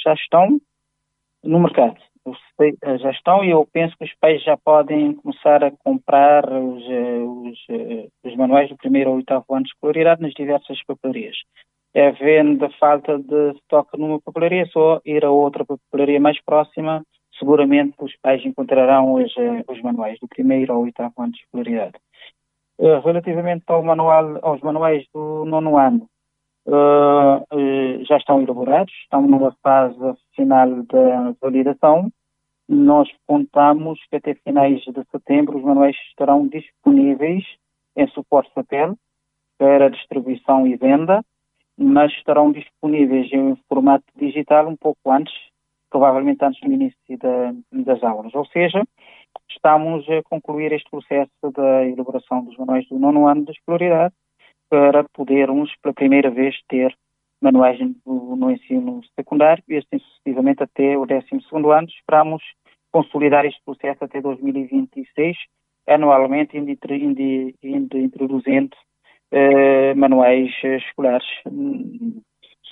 já 0.04 0.14
estão 0.14 0.60
no 1.44 1.60
mercado. 1.60 1.96
Eh, 2.26 2.98
já 3.00 3.12
estão 3.12 3.44
e 3.44 3.50
eu 3.50 3.68
penso 3.72 3.98
que 3.98 4.06
os 4.06 4.14
pais 4.20 4.44
já 4.44 4.56
podem 4.56 5.14
começar 5.16 5.64
a 5.64 5.72
comprar 5.72 6.46
os, 6.52 6.84
eh, 6.84 7.20
os, 7.20 7.60
eh, 7.70 8.08
os 8.24 8.36
manuais 8.36 8.70
do 8.70 8.78
primeiro 8.78 9.10
ao 9.10 9.16
oitavo 9.16 9.46
ano 9.50 9.64
de 9.64 9.70
escolaridade 9.70 10.22
nas 10.22 10.34
diversas 10.34 10.84
papelarias. 10.86 11.36
É 11.94 12.08
a 12.10 12.70
falta 12.80 13.18
de 13.18 13.52
estoque 13.58 13.98
numa 13.98 14.22
papelaria, 14.22 14.66
só 14.68 15.02
ir 15.04 15.26
a 15.26 15.32
outra 15.32 15.66
papelaria 15.66 16.22
mais 16.22 16.42
próxima, 16.44 17.04
seguramente 17.38 17.96
os 18.00 18.16
pais 18.22 18.46
encontrarão 18.46 19.16
os, 19.16 19.34
os 19.68 19.82
manuais 19.82 20.18
do 20.22 20.28
primeiro 20.28 20.72
ao 20.72 20.84
oitavo 20.84 21.14
ano 21.18 21.34
de 21.34 21.40
escolaridade. 21.40 21.94
Relativamente 22.80 23.64
ao 23.68 23.84
manual, 23.84 24.40
aos 24.42 24.62
manuais 24.62 25.06
do 25.14 25.44
nono 25.46 25.78
ano, 25.78 26.08
uh, 26.68 28.06
já 28.06 28.18
estão 28.18 28.42
elaborados, 28.42 28.94
estão 29.04 29.22
numa 29.22 29.56
fase 29.64 29.98
final 30.36 30.84
da 30.84 31.36
validação. 31.42 32.12
Nós 32.68 33.10
contamos 33.28 34.00
que 34.10 34.16
até 34.16 34.36
finais 34.36 34.82
de 34.82 35.04
setembro 35.12 35.58
os 35.58 35.64
manuais 35.64 35.96
estarão 36.10 36.48
disponíveis 36.48 37.44
em 37.96 38.08
suporte 38.08 38.52
papel 38.54 38.96
para 39.58 39.90
distribuição 39.90 40.66
e 40.66 40.76
venda, 40.76 41.24
mas 41.78 42.12
estarão 42.14 42.52
disponíveis 42.52 43.32
em 43.32 43.56
formato 43.68 44.06
digital 44.16 44.68
um 44.68 44.76
pouco 44.76 45.12
antes, 45.12 45.34
provavelmente 45.90 46.44
antes 46.44 46.62
do 46.62 46.72
início 46.72 47.18
da, 47.20 47.54
das 47.72 48.04
aulas. 48.04 48.34
Ou 48.34 48.46
seja, 48.46 48.84
estamos 49.50 50.08
a 50.10 50.24
concluir 50.24 50.72
este 50.72 50.90
processo 50.90 51.52
da 51.54 51.86
elaboração 51.86 52.44
dos 52.44 52.58
manuais 52.58 52.88
do 52.88 52.98
nono 52.98 53.28
ano 53.28 53.46
de 53.46 53.52
escolaridade 53.52 54.14
para 54.72 55.04
podermos, 55.14 55.70
pela 55.82 55.94
primeira 55.94 56.32
vez, 56.32 56.56
ter 56.70 56.96
manuais 57.42 57.78
no, 58.06 58.38
no 58.38 58.50
ensino 58.50 59.02
secundário 59.20 59.62
e 59.68 59.76
assim 59.76 60.00
sucessivamente 60.00 60.64
até 60.64 60.98
o 60.98 61.06
12 61.06 61.26
ano. 61.76 61.88
Esperamos 61.90 62.42
consolidar 62.90 63.46
este 63.46 63.62
processo 63.66 64.02
até 64.06 64.22
2026, 64.22 65.36
anualmente 65.88 66.58
indo, 66.58 66.72
indo, 66.72 67.54
indo 67.62 67.98
introduzindo 67.98 68.78
eh, 69.32 69.94
manuais 69.96 70.52
escolares 70.64 71.28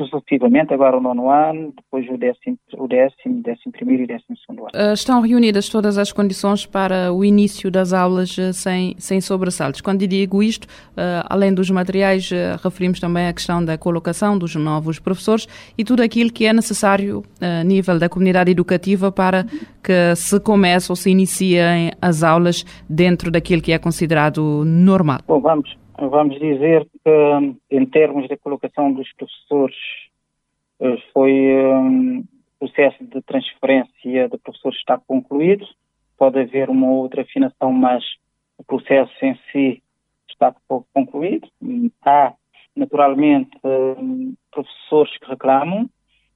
sucessivamente, 0.08 0.74
agora 0.74 0.98
o 0.98 1.02
nono 1.02 1.30
ano, 1.30 1.74
depois 1.76 2.08
o 2.10 2.18
décimo, 2.18 2.58
o 2.78 2.88
décimo, 2.88 3.42
décimo 3.42 3.72
primeiro 3.72 4.04
e 4.04 4.08
décimo 4.08 4.38
segundo 4.38 4.62
ano. 4.62 4.70
Eh, 4.74 4.94
estão 4.94 5.22
reunidas 5.22 5.70
todas 5.70 5.98
as 5.98 6.12
condições 6.12 6.66
para 6.66 7.12
o 7.14 7.24
início 7.24 7.70
das 7.70 7.94
aulas 7.94 8.38
eh, 8.38 8.54
sem, 8.54 8.96
sem 8.98 9.22
sobressaltos. 9.22 9.82
Quando 9.82 10.08
digo 10.08 10.42
isto, 10.42 10.66
uh, 10.66 11.26
além 11.30 11.54
dos 11.54 11.70
materiais, 11.70 12.30
referimos 12.64 13.00
também 13.00 13.28
a 13.28 13.34
questão 13.34 13.64
da 13.64 13.78
colocação 13.78 14.38
dos 14.38 14.56
novos 14.56 15.00
professores 15.00 15.48
e 15.78 15.84
tudo 15.84 16.02
aquilo 16.02 16.32
que 16.32 16.46
é 16.46 16.54
necessário 16.54 17.24
a 17.42 17.64
nível 17.64 18.00
da 18.00 18.08
comunidade 18.08 18.52
educativa 18.52 19.12
para 19.12 19.46
que 19.84 20.16
se 20.16 20.40
comece 20.40 20.92
ou 20.92 20.96
se 20.96 21.10
iniciem 21.12 21.92
as 22.02 22.24
aulas 22.24 22.66
dentro 22.90 23.32
daquilo 23.32 23.62
que 23.62 23.72
é 23.72 23.78
considerado 23.78 24.64
normal. 24.66 25.20
Bom, 25.28 25.40
vamos, 25.40 25.78
vamos 26.08 26.40
dizer 26.40 26.88
que, 27.04 27.56
em 27.72 27.86
termos 27.86 28.28
da 28.30 28.38
colocação 28.38 28.94
dos 28.94 29.12
professores, 29.14 29.76
eh, 30.80 30.98
foi 31.14 31.32
um 31.76 32.24
processo 32.60 33.04
de 33.04 33.22
transferência 33.22 34.30
de 34.30 34.38
professores 34.38 34.78
está 34.80 34.98
concluído. 34.98 35.66
Pode 36.18 36.40
haver 36.40 36.70
uma 36.70 36.90
outra 36.90 37.22
afinação, 37.22 37.72
mas 37.72 38.04
o 38.58 38.64
processo 38.64 39.14
em 39.24 39.38
si 39.52 39.84
está 40.30 40.54
concluído. 40.94 41.48
Há, 42.04 42.34
naturalmente, 42.76 43.52
professores 44.52 45.18
que 45.18 45.30
reclamam. 45.30 45.90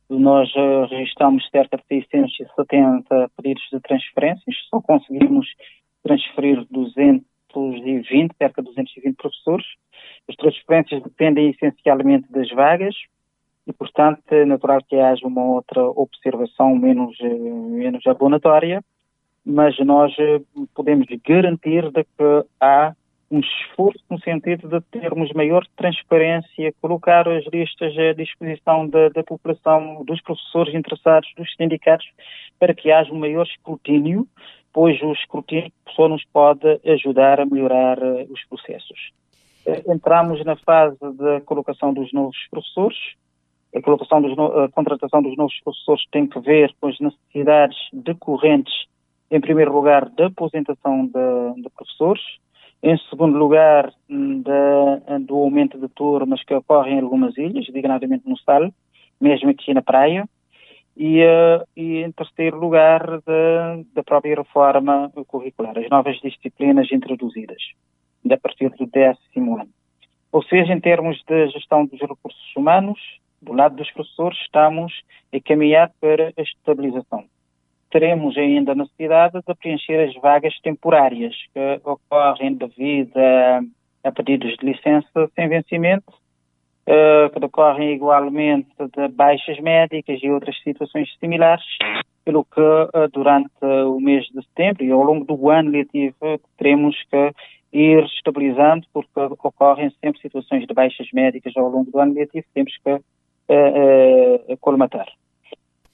Nós 0.10 0.52
eh, 0.56 0.86
registramos 0.90 1.48
cerca 1.50 1.78
de 1.78 1.84
670 1.88 3.32
pedidos 3.36 3.64
de 3.72 3.80
transferências, 3.80 4.56
só 4.70 4.80
conseguimos 4.82 5.48
transferir 6.04 6.66
200 6.70 7.26
220, 7.54 8.36
cerca 8.38 8.62
de 8.62 8.70
220 8.70 9.16
professores. 9.16 9.66
As 10.30 10.36
transferências 10.36 11.04
dependem 11.04 11.50
essencialmente 11.50 12.32
das 12.32 12.50
vagas 12.50 12.96
e, 13.68 13.74
portanto, 13.74 14.22
é 14.32 14.46
natural 14.46 14.80
que 14.88 14.96
haja 14.96 15.26
uma 15.26 15.44
outra 15.44 15.82
observação 15.84 16.76
menos, 16.76 17.18
eh, 17.22 17.28
menos 17.28 18.06
abonatória, 18.06 18.84
mas 19.46 19.78
nós 19.80 20.14
eh, 20.20 20.42
podemos 20.76 21.08
garantir 21.26 21.90
de 21.92 22.04
que 22.04 22.46
há 22.60 22.94
um 23.34 23.40
esforço 23.40 24.04
no 24.12 24.20
sentido 24.20 24.68
de 24.68 24.80
termos 24.92 25.32
maior 25.32 25.66
transparência, 25.76 26.74
colocar 26.80 27.28
as 27.28 27.44
listas 27.48 27.98
à 27.98 28.14
disposição 28.14 28.88
da, 28.88 29.10
da, 29.10 29.24
população, 29.24 30.04
dos 30.06 30.22
professores 30.22 30.76
interessados, 30.76 31.28
dos 31.36 31.52
sindicatos, 31.56 32.06
para 32.60 32.76
que 32.76 32.92
haja 32.92 33.12
um 33.12 33.18
maior 33.18 33.48
escrutínio 33.48 34.28
pois 34.74 35.00
o 35.02 35.14
escrutínio 35.14 35.72
só 35.96 36.10
nos 36.10 36.26
pode 36.26 36.82
ajudar 36.86 37.40
a 37.40 37.46
melhorar 37.46 38.00
uh, 38.00 38.28
os 38.30 38.44
processos. 38.46 39.12
Uh, 39.66 39.94
entramos 39.94 40.44
na 40.44 40.56
fase 40.56 40.98
da 41.00 41.40
colocação 41.42 41.94
dos 41.94 42.12
novos 42.12 42.36
professores. 42.50 42.98
A, 43.74 43.82
colocação 43.82 44.22
dos 44.22 44.36
no... 44.36 44.46
a 44.60 44.70
contratação 44.70 45.22
dos 45.22 45.38
novos 45.38 45.60
professores 45.64 46.04
tem 46.12 46.28
que 46.28 46.40
ver 46.40 46.74
com 46.82 46.88
as 46.88 47.00
necessidades 47.00 47.78
decorrentes, 47.94 48.74
em 49.32 49.40
primeiro 49.40 49.72
lugar, 49.72 50.10
da 50.10 50.26
aposentação 50.28 51.06
de, 51.06 51.62
de 51.62 51.70
professores, 51.70 52.22
em 52.82 52.98
segundo 53.10 53.38
lugar, 53.38 53.94
da, 54.10 55.18
do 55.20 55.36
aumento 55.36 55.80
de 55.80 55.88
turmas 55.88 56.44
que 56.44 56.54
ocorrem 56.54 57.00
em 57.00 57.02
algumas 57.02 57.38
ilhas, 57.38 57.66
dignamente 57.66 58.28
no 58.28 58.38
Sal, 58.40 58.70
mesmo 59.22 59.50
aqui 59.50 59.74
na 59.74 59.82
praia, 59.82 60.28
e, 60.96 61.24
uh, 61.24 61.66
e 61.76 62.04
em 62.04 62.12
terceiro 62.12 62.60
lugar, 62.60 63.22
da, 63.22 63.80
da 63.94 64.04
própria 64.04 64.36
reforma 64.36 65.12
curricular, 65.28 65.78
as 65.78 65.90
novas 65.90 66.20
disciplinas 66.20 66.92
introduzidas, 66.92 67.62
a 68.30 68.38
partir 68.38 68.70
do 68.70 68.86
décimo 68.86 69.60
ano. 69.60 69.70
Ou 70.32 70.44
seja, 70.44 70.74
em 70.74 70.80
termos 70.80 71.22
de 71.28 71.48
gestão 71.50 71.86
dos 71.86 72.00
recursos 72.00 72.56
humanos, 72.56 73.00
do 73.42 73.54
lado 73.54 73.76
dos 73.76 73.92
professores, 73.92 74.40
estamos 74.40 74.94
a 75.34 75.40
caminhar 75.42 75.92
para 76.00 76.32
a 76.38 76.42
estabilização. 76.42 77.26
Teremos 77.92 78.38
ainda 78.38 78.74
necessidade 78.74 79.40
de 79.46 79.56
preencher 79.56 80.10
as 80.10 80.16
vagas 80.22 80.58
temporárias 80.62 81.36
que 81.54 81.82
ocorrem 81.84 82.56
devido 82.56 83.18
a, 83.18 83.62
a 84.04 84.12
pedidos 84.12 84.56
de 84.58 84.66
licença 84.66 85.30
sem 85.36 85.48
vencimento 85.48 86.14
uh, 86.88 87.30
que 87.32 87.40
decorrem 87.40 87.94
igualmente 87.94 88.70
de 88.96 89.08
baixas 89.10 89.60
médicas 89.60 90.20
e 90.22 90.30
outras 90.30 90.58
situações 90.64 91.10
similares, 91.20 91.66
pelo 92.26 92.46
que 92.46 92.62
uh, 92.62 93.08
durante 93.12 93.50
o 93.62 94.00
mês 94.00 94.26
de 94.26 94.44
setembro 94.46 94.84
e 94.84 94.92
ao 94.92 95.04
longo 95.04 95.26
do 95.26 95.50
ano 95.50 95.72
letivo 95.72 96.40
teremos 96.58 96.96
que 97.10 97.34
ir 97.72 98.04
estabilizando, 98.06 98.86
porque 98.94 99.20
ocorrem 99.20 99.92
sempre 100.02 100.22
situações 100.22 100.68
de 100.68 100.74
baixas 100.74 101.08
médicas 101.14 101.54
ao 101.58 101.70
longo 101.70 101.90
do 101.92 102.00
ano 102.00 102.14
letivo, 102.14 102.46
temos 102.54 102.74
que 102.78 102.94
uh, 102.94 104.58
colmatar. 104.62 105.08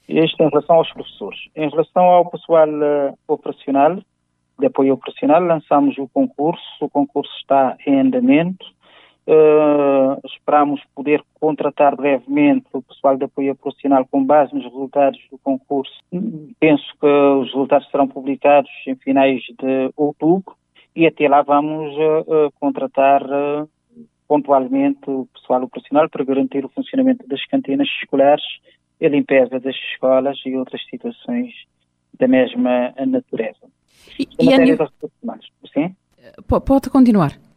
Isto 0.07 0.43
em 0.43 0.49
relação 0.49 0.77
aos 0.77 0.91
professores. 0.91 1.39
Em 1.55 1.69
relação 1.69 2.03
ao 2.03 2.29
pessoal 2.29 2.67
operacional, 3.27 3.99
de 4.59 4.65
apoio 4.65 4.95
operacional, 4.95 5.41
lançamos 5.41 5.97
o 5.97 6.07
concurso, 6.09 6.63
o 6.81 6.89
concurso 6.89 7.31
está 7.37 7.77
em 7.85 7.99
andamento, 7.99 8.65
Uh, 9.29 10.19
esperamos 10.25 10.81
poder 10.95 11.23
contratar 11.39 11.95
brevemente 11.95 12.65
o 12.73 12.81
pessoal 12.81 13.15
de 13.15 13.25
apoio 13.25 13.55
profissional 13.55 14.03
com 14.09 14.25
base 14.25 14.55
nos 14.55 14.63
resultados 14.63 15.19
do 15.29 15.37
concurso. 15.37 15.93
Penso 16.59 16.83
que 16.99 17.05
os 17.05 17.45
resultados 17.53 17.87
serão 17.91 18.07
publicados 18.07 18.71
em 18.87 18.95
finais 18.95 19.39
de 19.43 19.91
outubro 19.95 20.55
e 20.95 21.05
até 21.05 21.29
lá 21.29 21.43
vamos 21.43 21.95
uh, 21.95 22.47
uh, 22.47 22.51
contratar 22.59 23.21
pontualmente 24.27 25.07
o 25.07 25.27
pessoal 25.27 25.61
operacional 25.61 26.09
para 26.09 26.25
garantir 26.25 26.65
o 26.65 26.69
funcionamento 26.69 27.27
das 27.27 27.45
cantinas 27.45 27.87
escolares, 28.01 28.43
a 28.99 29.07
limpeza 29.07 29.59
das 29.59 29.75
escolas 29.75 30.39
e 30.43 30.55
outras 30.57 30.81
situações 30.89 31.53
da 32.19 32.27
mesma 32.27 32.95
natureza. 33.05 33.67
E, 34.17 34.27
e 34.39 34.45
matéria 34.45 34.65
nível... 34.65 34.89
sim? 35.71 35.95
Pode 36.47 36.89
continuar 36.89 37.48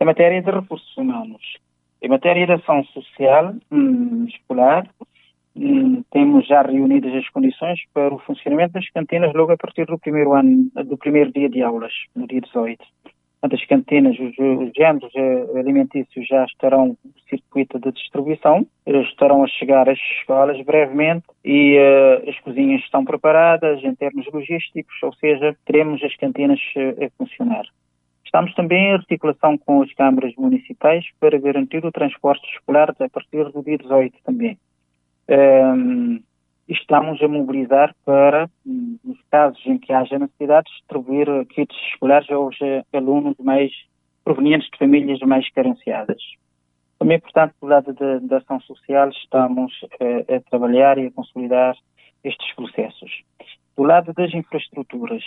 em 0.00 0.04
matéria 0.04 0.42
de 0.42 0.50
recursos 0.50 0.96
humanos. 0.96 1.42
Em 2.02 2.08
matéria 2.08 2.46
de 2.46 2.52
ação 2.52 2.84
social 2.84 3.54
hum, 3.70 4.26
escolar, 4.28 4.86
hum, 5.56 6.02
temos 6.10 6.46
já 6.46 6.62
reunidas 6.62 7.14
as 7.14 7.28
condições 7.30 7.80
para 7.94 8.14
o 8.14 8.18
funcionamento 8.18 8.74
das 8.74 8.88
cantinas 8.90 9.32
logo 9.34 9.52
a 9.52 9.56
partir 9.56 9.86
do 9.86 9.98
primeiro 9.98 10.34
ano, 10.34 10.70
do 10.84 10.98
primeiro 10.98 11.32
dia 11.32 11.48
de 11.48 11.62
aulas, 11.62 11.92
no 12.14 12.26
dia 12.26 12.40
18. 12.40 12.84
As 13.42 13.64
cantinas, 13.66 14.18
os, 14.18 14.36
os 14.38 14.72
géneros 14.76 15.12
eh, 15.14 15.58
alimentícios 15.58 16.26
já 16.26 16.44
estarão 16.44 16.96
no 17.04 17.12
circuito 17.28 17.78
de 17.78 17.92
distribuição, 17.92 18.66
estarão 18.86 19.44
a 19.44 19.46
chegar 19.46 19.88
às 19.88 19.98
escolas 20.18 20.60
brevemente 20.64 21.26
e 21.44 21.78
uh, 21.78 22.28
as 22.28 22.38
cozinhas 22.40 22.82
estão 22.82 23.04
preparadas 23.04 23.84
em 23.84 23.94
termos 23.94 24.26
logísticos, 24.32 24.94
ou 25.02 25.12
seja, 25.14 25.56
teremos 25.64 26.02
as 26.02 26.16
cantinas 26.16 26.58
uh, 26.76 27.04
a 27.04 27.10
funcionar. 27.16 27.66
Estamos 28.26 28.52
também 28.54 28.88
em 28.88 28.92
articulação 28.92 29.56
com 29.56 29.82
as 29.82 29.92
câmaras 29.94 30.34
municipais 30.36 31.06
para 31.18 31.38
garantir 31.38 31.86
o 31.86 31.92
transporte 31.92 32.44
escolar 32.52 32.90
a 32.90 33.08
partir 33.08 33.50
do 33.50 33.62
dia 33.62 33.78
18 33.78 34.18
também. 34.24 34.58
Um, 35.28 36.20
estamos 36.68 37.22
a 37.22 37.28
mobilizar 37.28 37.94
para, 38.04 38.50
nos 38.64 39.18
casos 39.30 39.64
em 39.64 39.78
que 39.78 39.92
haja 39.92 40.18
necessidade, 40.18 40.68
distribuir 40.70 41.28
kits 41.46 41.74
escolares 41.92 42.28
aos 42.30 42.60
eh, 42.60 42.84
alunos 42.92 43.36
mais 43.38 43.72
provenientes 44.24 44.68
de 44.70 44.78
famílias 44.78 45.20
mais 45.20 45.48
carenciadas. 45.52 46.20
Também, 46.98 47.20
portanto, 47.20 47.54
do 47.60 47.68
lado 47.68 47.94
da 48.22 48.38
ação 48.38 48.60
social, 48.60 49.08
estamos 49.10 49.72
eh, 50.00 50.36
a 50.36 50.50
trabalhar 50.50 50.98
e 50.98 51.06
a 51.06 51.12
consolidar 51.12 51.76
estes 52.24 52.52
processos. 52.54 53.22
Do 53.76 53.84
lado 53.84 54.12
das 54.12 54.34
infraestruturas, 54.34 55.22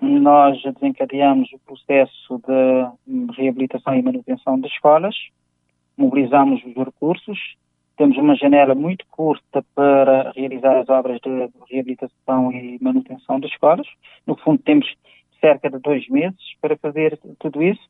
nós 0.00 0.60
desencadeamos 0.62 1.50
o 1.52 1.58
processo 1.60 2.40
de 2.46 3.34
reabilitação 3.36 3.94
e 3.94 4.02
manutenção 4.02 4.58
das 4.60 4.70
escolas, 4.72 5.14
mobilizamos 5.96 6.62
os 6.64 6.74
recursos, 6.74 7.38
temos 7.96 8.16
uma 8.16 8.34
janela 8.34 8.74
muito 8.74 9.04
curta 9.10 9.64
para 9.74 10.32
realizar 10.32 10.78
as 10.78 10.88
obras 10.88 11.20
de 11.20 11.48
reabilitação 11.70 12.50
e 12.50 12.78
manutenção 12.82 13.38
das 13.38 13.50
escolas. 13.52 13.86
No 14.26 14.36
fundo, 14.36 14.60
temos 14.62 14.86
cerca 15.40 15.70
de 15.70 15.78
dois 15.78 16.08
meses 16.08 16.40
para 16.60 16.76
fazer 16.76 17.18
tudo 17.38 17.62
isso. 17.62 17.82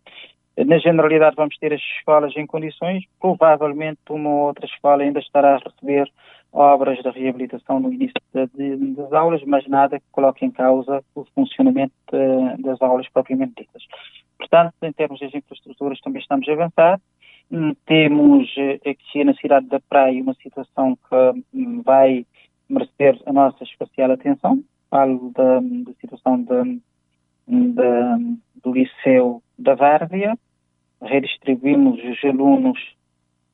Na 0.57 0.79
generalidade, 0.79 1.37
vamos 1.37 1.57
ter 1.59 1.73
as 1.73 1.81
escolas 1.81 2.35
em 2.37 2.47
condições. 2.47 3.05
Provavelmente, 3.21 3.99
uma 4.09 4.31
ou 4.31 4.47
outra 4.47 4.67
escola 4.67 5.03
ainda 5.03 5.19
estará 5.19 5.57
a 5.57 5.59
receber 5.59 6.09
obras 6.53 7.03
de 7.03 7.11
reabilitação 7.11 7.81
no 7.81 7.93
início 7.93 8.15
de, 8.33 8.47
de, 8.55 8.95
das 8.95 9.13
aulas, 9.13 9.43
mas 9.45 9.67
nada 9.67 9.99
que 9.99 10.07
coloque 10.13 10.45
em 10.45 10.51
causa 10.51 11.03
o 11.15 11.25
funcionamento 11.35 11.93
de, 12.13 12.63
das 12.63 12.81
aulas 12.81 13.09
propriamente 13.09 13.55
ditas. 13.57 13.83
Portanto, 14.39 14.75
em 14.83 14.93
termos 14.93 15.19
das 15.19 15.35
infraestruturas, 15.35 16.01
também 16.01 16.23
estamos 16.23 16.49
a 16.49 16.53
avançar 16.53 17.01
Hum, 17.51 17.75
temos 17.87 18.49
aqui 18.87 19.23
na 19.23 19.35
cidade 19.35 19.67
da 19.67 19.79
Praia 19.81 20.23
uma 20.23 20.33
situação 20.35 20.97
que 20.97 21.15
hum, 21.53 21.83
vai 21.83 22.25
merecer 22.69 23.21
a 23.27 23.33
nossa 23.33 23.65
especial 23.65 24.13
atenção. 24.13 24.63
Falo 24.91 25.31
da, 25.35 25.61
da 25.61 25.93
situação 26.01 26.43
do 26.43 26.81
Liceu 28.73 29.43
da 29.59 29.75
Várzea. 29.75 30.39
Redistribuímos 31.05 32.01
os 32.03 32.25
alunos 32.25 32.79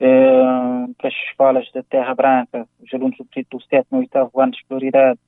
eh, 0.01 0.87
para 0.97 1.09
as 1.09 1.15
escolas 1.29 1.71
da 1.73 1.83
Terra 1.83 2.15
Branca, 2.15 2.67
os 2.81 2.95
alunos 2.95 3.19
do, 3.19 3.27
do 3.51 3.63
7 3.63 3.87
e 3.93 3.97
8 3.97 4.31
ano 4.35 4.53
de 4.53 4.59
escolaridade 4.59 5.19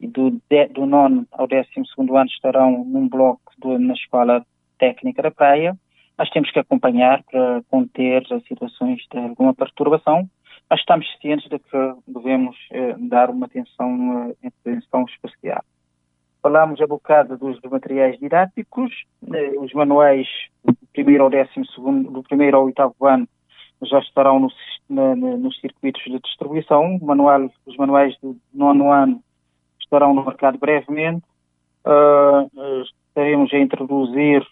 e 0.00 0.06
do, 0.06 0.30
de, 0.50 0.66
do 0.68 0.86
9 0.86 1.26
ao 1.32 1.46
12 1.46 1.68
ano 1.98 2.26
estarão 2.26 2.84
num 2.84 3.08
bloco 3.08 3.52
do, 3.58 3.78
na 3.78 3.94
Escola 3.94 4.44
Técnica 4.78 5.22
da 5.22 5.30
Praia. 5.30 5.76
Nós 6.18 6.28
temos 6.30 6.50
que 6.50 6.58
acompanhar 6.58 7.22
para 7.24 7.62
conter 7.70 8.26
as 8.30 8.42
situações 8.44 9.00
de 9.10 9.18
alguma 9.18 9.54
perturbação, 9.54 10.28
mas 10.68 10.80
estamos 10.80 11.06
cientes 11.20 11.48
de 11.48 11.58
que 11.58 11.94
devemos 12.06 12.56
eh, 12.72 12.94
dar 12.98 13.30
uma 13.30 13.46
atenção, 13.46 14.34
eh, 14.42 14.48
atenção 14.48 15.04
especial. 15.04 15.64
Falámos 16.42 16.80
a 16.80 16.86
bocado 16.86 17.38
dos, 17.38 17.60
dos 17.60 17.70
materiais 17.70 18.18
didáticos, 18.18 18.90
eh, 19.32 19.52
os 19.58 19.72
manuais 19.72 20.26
do 20.64 20.76
primeiro 20.92 21.24
ao 21.24 21.30
décimo 21.30 21.64
segundo, 21.66 22.10
do 22.10 22.22
primeiro 22.22 22.56
ao 22.56 22.64
oitavo 22.64 22.94
ano 23.06 23.28
já 23.86 23.98
estarão 23.98 24.38
no, 24.38 24.48
na, 24.88 25.14
nos 25.14 25.58
circuitos 25.60 26.02
de 26.04 26.18
distribuição. 26.20 26.98
Manual, 27.00 27.50
os 27.66 27.76
manuais 27.76 28.16
do 28.22 28.36
nono 28.52 28.92
ano 28.92 29.22
estarão 29.80 30.14
no 30.14 30.24
mercado 30.24 30.58
brevemente. 30.58 31.24
Uh, 31.84 32.82
estaremos 33.08 33.52
a 33.52 33.58
introduzir 33.58 34.46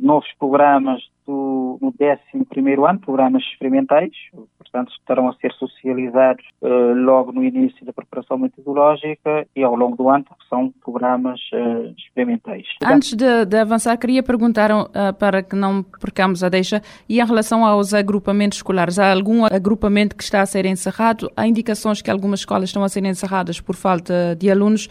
novos 0.00 0.28
programas 0.38 1.02
do, 1.26 1.78
no 1.80 1.94
11 2.00 2.84
ano, 2.88 2.98
programas 3.00 3.42
experimentais, 3.44 4.10
portanto 4.58 4.90
estarão 4.98 5.28
a 5.28 5.34
ser 5.34 5.52
socializados 5.52 6.44
uh, 6.62 6.94
logo 6.94 7.32
no 7.32 7.44
início 7.44 7.84
da 7.84 7.92
preparação 7.92 8.38
metodológica 8.38 9.46
e 9.54 9.62
ao 9.62 9.76
longo 9.76 9.96
do 9.96 10.08
ano, 10.08 10.24
porque 10.24 10.44
são 10.48 10.72
programas 10.82 11.40
uh, 11.52 11.94
experimentais. 11.98 12.66
Antes 12.84 13.14
de, 13.14 13.44
de, 13.44 13.56
avançar, 13.58 13.96
queria 13.96 14.22
perguntar 14.22 14.70
uh, 14.72 14.88
para 15.18 15.42
que 15.42 15.54
não 15.54 15.82
percamos 15.82 16.42
a 16.42 16.48
deixa, 16.48 16.82
e 17.08 17.20
em 17.20 17.24
relação 17.24 17.64
aos 17.64 17.92
agrupamentos 17.94 18.58
escolares, 18.58 18.98
há 18.98 19.12
algum 19.12 19.44
agrupamento 19.44 20.16
que 20.16 20.22
está 20.22 20.40
a 20.40 20.46
ser 20.46 20.66
encerrado? 20.66 21.30
Há 21.36 21.46
indicações 21.46 22.00
que 22.00 22.10
algumas 22.10 22.40
escolas 22.40 22.70
estão 22.70 22.82
a 22.82 22.88
ser 22.88 23.04
encerradas 23.04 23.60
por 23.60 23.76
falta 23.76 24.34
de 24.36 24.50
alunos? 24.50 24.88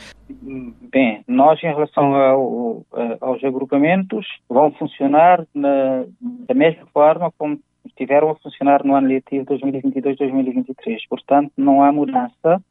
Bem, 0.92 1.24
nós 1.28 1.62
em 1.64 1.68
relação 1.68 2.16
ao, 2.16 2.86
aos 3.22 3.44
agrupamentos 3.44 4.26
vão 4.50 4.72
funcionar 4.72 5.46
na, 5.54 6.06
da 6.20 6.56
mesma 6.56 6.86
forma 6.88 7.32
como 7.38 7.60
estiveram 7.86 8.32
a 8.32 8.36
funcionar 8.36 8.84
no 8.84 8.96
ano 8.96 9.08
letivo 9.08 9.46
2022-2023. 9.46 10.98
Portanto, 11.08 11.52
não 11.56 11.84
há 11.84 11.92
mudança 11.92 12.64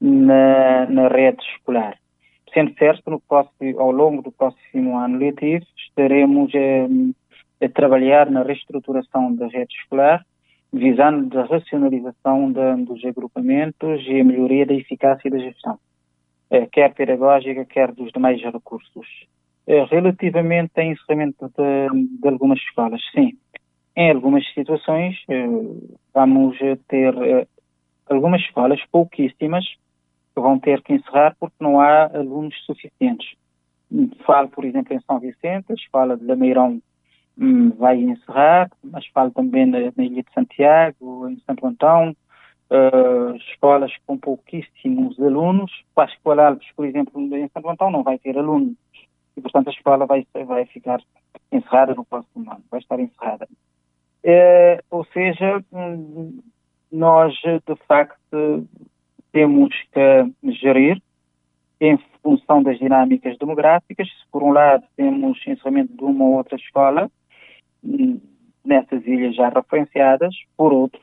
na, 0.00 0.86
na 0.86 1.08
rede 1.08 1.42
escolar. 1.54 1.96
Sendo 2.54 2.74
certo, 2.74 3.22
próximo, 3.28 3.80
ao 3.80 3.90
longo 3.90 4.22
do 4.22 4.32
próximo 4.32 4.96
ano 4.96 5.18
letivo, 5.18 5.64
estaremos 5.76 6.50
a, 6.54 7.64
a 7.66 7.68
trabalhar 7.68 8.30
na 8.30 8.42
reestruturação 8.42 9.34
da 9.34 9.46
rede 9.46 9.74
escolar, 9.74 10.24
visando 10.72 11.38
a 11.38 11.44
racionalização 11.44 12.50
de, 12.50 12.84
dos 12.84 13.04
agrupamentos 13.04 14.02
e 14.06 14.20
a 14.20 14.24
melhoria 14.24 14.64
da 14.64 14.74
eficácia 14.74 15.30
da 15.30 15.38
gestão, 15.38 15.74
eh, 15.74 15.91
quer 16.70 16.92
pedagógica, 16.94 17.64
quer 17.64 17.92
dos 17.92 18.12
demais 18.12 18.40
recursos. 18.42 19.06
Eh, 19.66 19.84
relativamente 19.84 20.72
ao 20.76 20.84
encerramento 20.84 21.48
de, 21.56 22.18
de 22.20 22.28
algumas 22.28 22.58
escolas, 22.58 23.00
sim, 23.14 23.38
em 23.94 24.10
algumas 24.10 24.44
situações, 24.54 25.16
eh, 25.28 25.46
vamos 26.12 26.58
ter 26.88 27.14
eh, 27.22 27.46
algumas 28.10 28.40
escolas, 28.40 28.80
pouquíssimas, 28.90 29.64
que 30.34 30.40
vão 30.40 30.58
ter 30.58 30.82
que 30.82 30.94
encerrar 30.94 31.36
porque 31.38 31.56
não 31.60 31.80
há 31.80 32.06
alunos 32.06 32.56
suficientes. 32.64 33.34
Falo, 34.26 34.48
por 34.48 34.64
exemplo, 34.64 34.94
em 34.94 35.00
São 35.02 35.20
Vicente, 35.20 35.70
a 35.70 35.74
escola 35.74 36.16
de 36.16 36.24
Lameirão 36.24 36.80
hum, 37.38 37.70
vai 37.78 38.00
encerrar, 38.00 38.68
mas 38.82 39.06
falo 39.08 39.30
também 39.30 39.66
na, 39.66 39.78
na, 39.94 40.04
Ilha 40.04 40.22
de 40.22 40.32
Santiago, 40.32 41.28
em 41.28 41.38
Santo 41.46 41.66
Antão, 41.66 42.16
uh, 42.70 43.36
escolas 43.36 43.92
com 44.06 44.16
pouquíssimos 44.18 45.18
alunos. 45.20 45.70
Para 45.94 46.04
a 46.04 46.12
Escola 46.12 46.48
Alpes, 46.48 46.68
por 46.74 46.86
exemplo, 46.86 47.20
em 47.20 47.48
Santo 47.48 47.68
Antão 47.68 47.90
não 47.90 48.02
vai 48.02 48.18
ter 48.18 48.36
alunos 48.36 48.76
e, 49.36 49.40
portanto, 49.40 49.68
a 49.68 49.72
escola 49.72 50.06
vai, 50.06 50.26
vai 50.46 50.66
ficar 50.66 51.00
encerrada 51.50 51.94
no 51.94 52.04
próximo 52.04 52.50
ano, 52.50 52.62
vai 52.70 52.80
estar 52.80 53.00
encerrada. 53.00 53.48
É, 54.24 54.82
ou 54.90 55.04
seja, 55.06 55.64
hum, 55.72 56.40
nós 56.90 57.34
de 57.42 57.76
facto 57.88 58.66
temos 59.32 59.74
que 59.92 60.52
gerir 60.52 61.02
em 61.80 61.98
função 62.22 62.62
das 62.62 62.78
dinâmicas 62.78 63.36
demográficas. 63.38 64.08
Por 64.30 64.42
um 64.42 64.52
lado 64.52 64.84
temos 64.96 65.38
encerramento 65.46 65.94
de 65.94 66.04
uma 66.04 66.24
ou 66.24 66.36
outra 66.36 66.56
escola 66.56 67.10
hum, 67.82 68.20
nessas 68.64 69.04
ilhas 69.06 69.34
já 69.34 69.48
referenciadas, 69.48 70.34
por 70.56 70.72
outro 70.72 71.00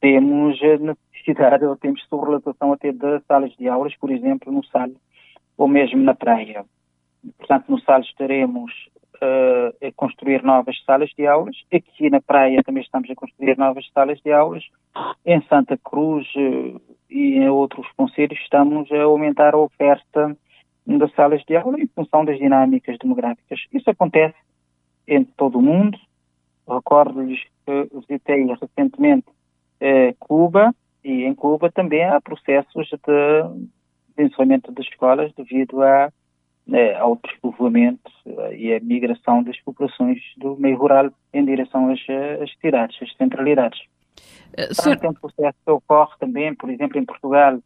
temos 0.00 0.58
necessidade 0.60 1.64
ou 1.64 1.76
temos 1.76 2.02
sobrelatação 2.08 2.72
até 2.72 2.92
de 2.92 3.20
salas 3.28 3.52
de 3.56 3.68
aulas, 3.68 3.94
por 3.96 4.10
exemplo, 4.10 4.52
no 4.52 4.64
Sal 4.66 4.90
ou 5.56 5.68
mesmo 5.68 6.02
na 6.02 6.14
praia. 6.14 6.64
Portanto, 7.38 7.66
no 7.68 7.80
Sal 7.80 8.00
estaremos 8.00 8.72
uh, 9.16 9.86
a 9.86 9.92
construir 9.94 10.42
novas 10.42 10.82
salas 10.84 11.10
de 11.16 11.26
aulas. 11.26 11.56
Aqui 11.72 12.08
na 12.08 12.20
praia 12.20 12.62
também 12.64 12.82
estamos 12.82 13.10
a 13.10 13.14
construir 13.14 13.56
novas 13.58 13.88
salas 13.92 14.20
de 14.22 14.32
aulas. 14.32 14.64
Em 15.24 15.42
Santa 15.42 15.76
Cruz 15.76 16.26
uh, 16.34 16.80
e 17.10 17.36
em 17.36 17.48
outros 17.48 17.86
conselhos 17.96 18.38
estamos 18.40 18.90
a 18.90 19.02
aumentar 19.02 19.54
a 19.54 19.58
oferta 19.58 20.36
das 20.86 21.12
salas 21.14 21.44
de 21.44 21.56
aula 21.56 21.78
em 21.78 21.86
função 21.88 22.24
das 22.24 22.38
dinâmicas 22.38 22.96
demográficas. 22.98 23.60
Isso 23.72 23.90
acontece 23.90 24.36
em 25.06 25.24
todo 25.24 25.58
o 25.58 25.62
mundo. 25.62 25.98
Recordo-lhes 26.68 27.40
que 27.66 27.88
visitei 27.92 28.46
recentemente 28.46 29.26
uh, 29.80 30.14
Cuba 30.18 30.74
e 31.04 31.24
em 31.24 31.34
Cuba 31.34 31.70
também 31.70 32.04
há 32.04 32.20
processos 32.20 32.88
de, 32.88 33.66
de 34.16 34.24
encerramento 34.24 34.72
das 34.72 34.86
escolas 34.86 35.32
devido 35.34 35.82
a 35.82 36.12
né, 36.66 36.94
ao 36.94 37.18
despovoamento 37.24 38.10
eh, 38.24 38.56
e 38.56 38.74
a 38.74 38.80
migração 38.80 39.42
das 39.42 39.58
populações 39.60 40.18
do 40.36 40.56
meio 40.56 40.76
rural 40.76 41.10
em 41.32 41.44
direção 41.44 41.90
às, 41.90 41.98
às 42.40 42.50
cidades, 42.60 42.96
às 43.02 43.12
centralidades. 43.16 43.80
Uh. 44.56 44.92
Então, 44.92 45.10
um 45.10 45.14
processo 45.14 45.58
que 45.64 45.70
ocorre 45.70 46.14
também, 46.20 46.54
por 46.54 46.70
exemplo, 46.70 46.98
em 46.98 47.04
Portugal, 47.04 47.58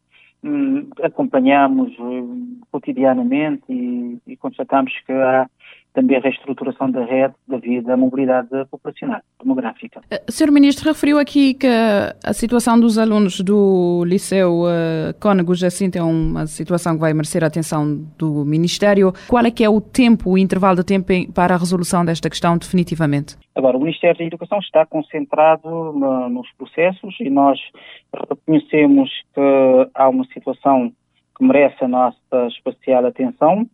hum, 0.43 0.89
acompanhamos 1.03 1.93
hum, 1.99 2.59
cotidianamente 2.71 3.63
e, 3.69 4.17
e 4.25 4.37
constatamos 4.37 4.91
que 5.05 5.11
há 5.11 5.47
também 5.95 6.17
a 6.17 6.19
reestruturação 6.19 6.91
da 6.91 7.03
rede 7.03 7.33
devido 7.47 7.89
à 7.89 7.97
mobilidade 7.97 8.49
populacional, 8.69 9.21
demográfica. 9.41 10.01
Uh, 10.01 10.31
Sr. 10.31 10.51
Ministro, 10.51 10.89
referiu 10.89 11.17
aqui 11.17 11.53
que 11.53 11.67
a 11.67 12.33
situação 12.33 12.79
dos 12.79 12.97
alunos 12.97 13.39
do 13.39 14.03
Liceu 14.05 14.63
uh, 14.63 15.19
Cónego 15.19 15.55
Jacinto 15.55 15.97
é 15.97 16.03
uma 16.03 16.45
situação 16.45 16.95
que 16.95 16.99
vai 16.99 17.13
merecer 17.13 17.43
a 17.43 17.47
atenção 17.47 18.05
do 18.17 18.43
Ministério. 18.45 19.13
Qual 19.27 19.43
é 19.43 19.49
que 19.49 19.63
é 19.63 19.69
o 19.69 19.79
tempo, 19.79 20.31
o 20.31 20.37
intervalo 20.37 20.75
de 20.75 20.83
tempo 20.83 21.07
para 21.33 21.55
a 21.55 21.57
resolução 21.57 22.03
desta 22.03 22.29
questão 22.29 22.57
definitivamente? 22.57 23.37
Agora, 23.55 23.77
o 23.77 23.79
Ministério 23.79 24.17
da 24.17 24.25
Educação 24.25 24.59
está 24.59 24.85
concentrado 24.85 25.69
no, 25.69 26.29
nos 26.29 26.51
processos 26.57 27.15
e 27.21 27.29
nós 27.29 27.57
reconhecemos 28.29 29.09
que 29.33 29.89
há 29.93 30.09
uma 30.09 30.25
situação 30.25 30.91
que 31.37 31.45
merece 31.45 31.83
a 31.83 31.87
nossa 31.87 32.47
especial 32.49 33.05
atenção 33.05 33.65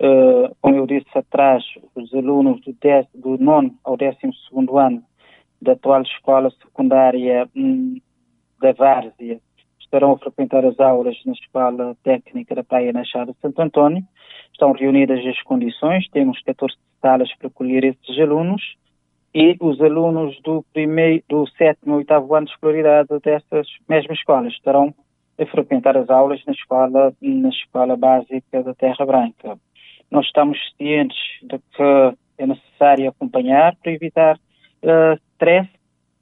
Uh, 0.00 0.54
como 0.60 0.76
eu 0.76 0.86
disse 0.86 1.06
atrás, 1.16 1.62
os 1.94 2.12
alunos 2.12 2.60
do, 2.62 2.72
dez, 2.80 3.06
do 3.14 3.38
nono 3.38 3.74
ao 3.84 3.96
décimo 3.96 4.34
segundo 4.48 4.76
ano 4.76 5.02
da 5.62 5.72
atual 5.72 6.02
escola 6.02 6.50
secundária 6.50 7.48
hum, 7.56 8.00
da 8.60 8.72
Várzea 8.72 9.40
estarão 9.80 10.12
a 10.12 10.18
frequentar 10.18 10.64
as 10.64 10.78
aulas 10.80 11.16
na 11.24 11.32
Escola 11.32 11.96
Técnica 12.02 12.54
da 12.54 12.64
Praia 12.64 12.92
na 12.92 13.04
Chada 13.04 13.32
de 13.32 13.38
Santo 13.40 13.62
António. 13.62 14.02
Estão 14.52 14.72
reunidas 14.72 15.24
as 15.24 15.40
condições, 15.42 16.08
temos 16.10 16.40
14 16.42 16.74
salas 17.00 17.32
para 17.36 17.48
acolher 17.48 17.84
esses 17.84 18.18
alunos 18.18 18.62
e 19.34 19.56
os 19.60 19.80
alunos 19.80 20.40
do 20.42 20.64
primeiro, 20.72 21.22
do 21.28 21.46
sétimo 21.50 21.94
e 21.94 21.98
oitavo 21.98 22.34
ano 22.34 22.46
de 22.46 22.52
escolaridade 22.52 23.08
dessas 23.22 23.66
mesmas 23.88 24.18
escolas 24.18 24.52
estarão 24.52 24.94
a 25.38 25.46
frequentar 25.46 25.96
as 25.96 26.08
aulas 26.08 26.40
na 26.46 26.52
escola, 26.52 27.12
na 27.20 27.48
escola 27.48 27.96
básica 27.96 28.62
da 28.62 28.74
Terra 28.74 29.04
Branca. 29.04 29.58
Nós 30.10 30.26
estamos 30.26 30.58
cientes 30.76 31.16
de 31.42 31.58
que 31.58 32.16
é 32.38 32.46
necessário 32.46 33.08
acompanhar 33.08 33.76
para 33.76 33.92
evitar 33.92 34.36
uh, 34.36 35.20
stress 35.32 35.68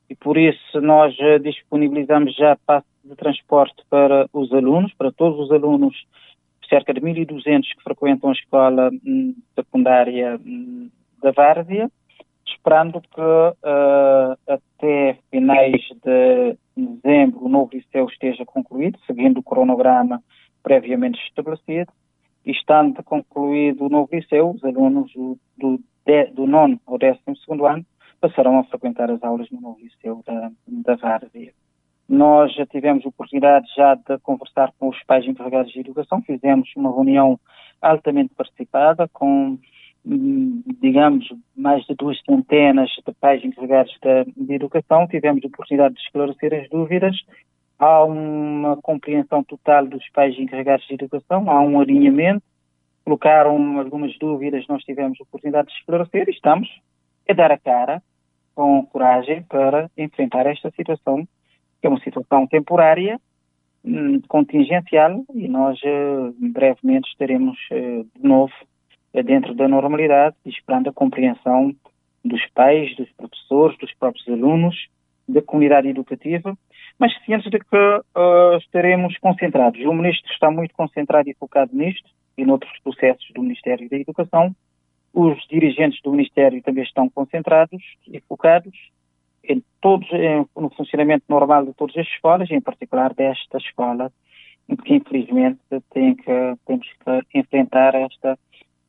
e 0.08 0.14
por 0.14 0.36
isso 0.36 0.80
nós 0.80 1.14
uh, 1.18 1.38
disponibilizamos 1.38 2.34
já 2.36 2.56
passos 2.66 2.90
de 3.04 3.16
transporte 3.16 3.82
para 3.88 4.28
os 4.32 4.52
alunos, 4.52 4.92
para 4.94 5.10
todos 5.10 5.38
os 5.38 5.50
alunos, 5.50 5.94
cerca 6.68 6.94
de 6.94 7.00
1.200 7.00 7.62
que 7.62 7.82
frequentam 7.82 8.30
a 8.30 8.32
escola 8.32 8.90
hum, 9.04 9.34
secundária 9.54 10.40
hum, 10.44 10.90
da 11.22 11.30
Várzea. 11.30 11.90
esperando 12.46 13.00
que 13.00 13.20
uh, 13.20 14.36
até 14.46 15.18
finais 15.30 15.82
de 16.04 16.56
dezembro 16.76 17.44
o 17.44 17.48
novo 17.48 17.70
liceu 17.72 18.06
esteja 18.06 18.44
concluído, 18.44 18.98
seguindo 19.06 19.38
o 19.38 19.42
cronograma 19.42 20.22
previamente 20.62 21.20
estabelecido, 21.26 21.92
estando 22.44 23.02
concluído 23.02 23.86
o 23.86 23.88
novo 23.88 24.08
liceu, 24.12 24.50
os 24.50 24.64
alunos 24.64 25.12
do, 25.12 25.38
do, 25.56 25.80
do 26.34 26.46
nono 26.46 26.80
ao 26.86 26.98
décimo 26.98 27.36
segundo 27.36 27.66
ano 27.66 27.84
passarão 28.20 28.58
a 28.58 28.64
frequentar 28.64 29.10
as 29.10 29.22
aulas 29.22 29.50
no 29.50 29.60
novo 29.60 29.78
liceu 29.80 30.22
da, 30.26 30.50
da 30.66 30.96
Várzea. 30.96 31.52
Nós 32.08 32.54
já 32.54 32.66
tivemos 32.66 33.06
oportunidade 33.06 33.66
já 33.76 33.94
de 33.94 34.18
conversar 34.18 34.72
com 34.78 34.88
os 34.88 35.02
pais 35.04 35.26
encarregados 35.26 35.72
de 35.72 35.80
educação, 35.80 36.22
fizemos 36.22 36.68
uma 36.76 36.90
reunião 36.92 37.38
altamente 37.80 38.34
participada 38.34 39.08
com 39.12 39.58
Hum, 40.04 40.62
digamos, 40.80 41.28
mais 41.56 41.84
de 41.86 41.94
duas 41.94 42.20
centenas 42.24 42.90
de 43.06 43.14
pais 43.14 43.44
encarregados 43.44 43.96
de, 44.02 44.44
de 44.44 44.54
educação, 44.54 45.06
tivemos 45.06 45.44
oportunidade 45.44 45.94
de 45.94 46.00
esclarecer 46.00 46.52
as 46.54 46.68
dúvidas. 46.68 47.16
Há 47.82 48.04
uma 48.04 48.76
compreensão 48.76 49.42
total 49.42 49.84
dos 49.88 50.08
pais 50.10 50.38
encarregados 50.38 50.86
de 50.86 50.94
educação, 50.94 51.50
há 51.50 51.60
um 51.60 51.80
alinhamento, 51.80 52.44
colocaram 53.04 53.80
algumas 53.80 54.16
dúvidas, 54.20 54.64
nós 54.68 54.84
tivemos 54.84 55.18
oportunidade 55.18 55.66
de 55.66 55.74
esclarecer 55.74 56.28
e 56.28 56.30
estamos 56.30 56.68
a 57.28 57.32
dar 57.32 57.50
a 57.50 57.58
cara 57.58 58.00
com 58.54 58.86
coragem 58.86 59.42
para 59.42 59.90
enfrentar 59.98 60.46
esta 60.46 60.70
situação, 60.76 61.26
que 61.80 61.88
é 61.88 61.90
uma 61.90 61.98
situação 61.98 62.46
temporária, 62.46 63.20
hum, 63.84 64.20
contingencial, 64.28 65.24
e 65.34 65.48
nós 65.48 65.76
eh, 65.82 66.32
brevemente 66.38 67.10
estaremos 67.10 67.58
eh, 67.72 68.04
de 68.14 68.22
novo 68.22 68.52
é 69.12 69.24
dentro 69.24 69.56
da 69.56 69.66
normalidade, 69.66 70.36
esperando 70.46 70.88
a 70.88 70.92
compreensão 70.92 71.74
dos 72.24 72.46
pais, 72.54 72.94
dos 72.94 73.10
professores, 73.14 73.76
dos 73.78 73.92
próprios 73.94 74.28
alunos, 74.28 74.86
da 75.28 75.42
comunidade 75.42 75.88
educativa, 75.88 76.56
mas 76.98 77.12
cientes 77.24 77.50
de 77.50 77.58
que 77.58 77.76
uh, 77.76 78.56
estaremos 78.58 79.16
concentrados. 79.18 79.80
O 79.84 79.92
Ministro 79.92 80.30
está 80.32 80.50
muito 80.50 80.74
concentrado 80.74 81.28
e 81.28 81.34
focado 81.34 81.74
nisto 81.74 82.08
e 82.36 82.44
noutros 82.44 82.72
processos 82.82 83.26
do 83.34 83.42
Ministério 83.42 83.88
da 83.88 83.96
Educação. 83.96 84.54
Os 85.12 85.38
dirigentes 85.48 86.00
do 86.02 86.12
Ministério 86.12 86.62
também 86.62 86.84
estão 86.84 87.08
concentrados 87.08 87.82
e 88.06 88.20
focados 88.20 88.72
em 89.44 89.62
todos, 89.80 90.08
em, 90.12 90.46
no 90.56 90.70
funcionamento 90.70 91.24
normal 91.28 91.66
de 91.66 91.74
todas 91.74 91.96
as 91.96 92.06
escolas, 92.06 92.50
em 92.50 92.60
particular 92.60 93.12
desta 93.12 93.58
escola, 93.58 94.10
que 94.84 94.94
infelizmente 94.94 95.60
tem 95.92 96.14
que, 96.14 96.56
temos 96.66 96.86
que 97.28 97.38
enfrentar 97.38 97.94
esta 97.94 98.38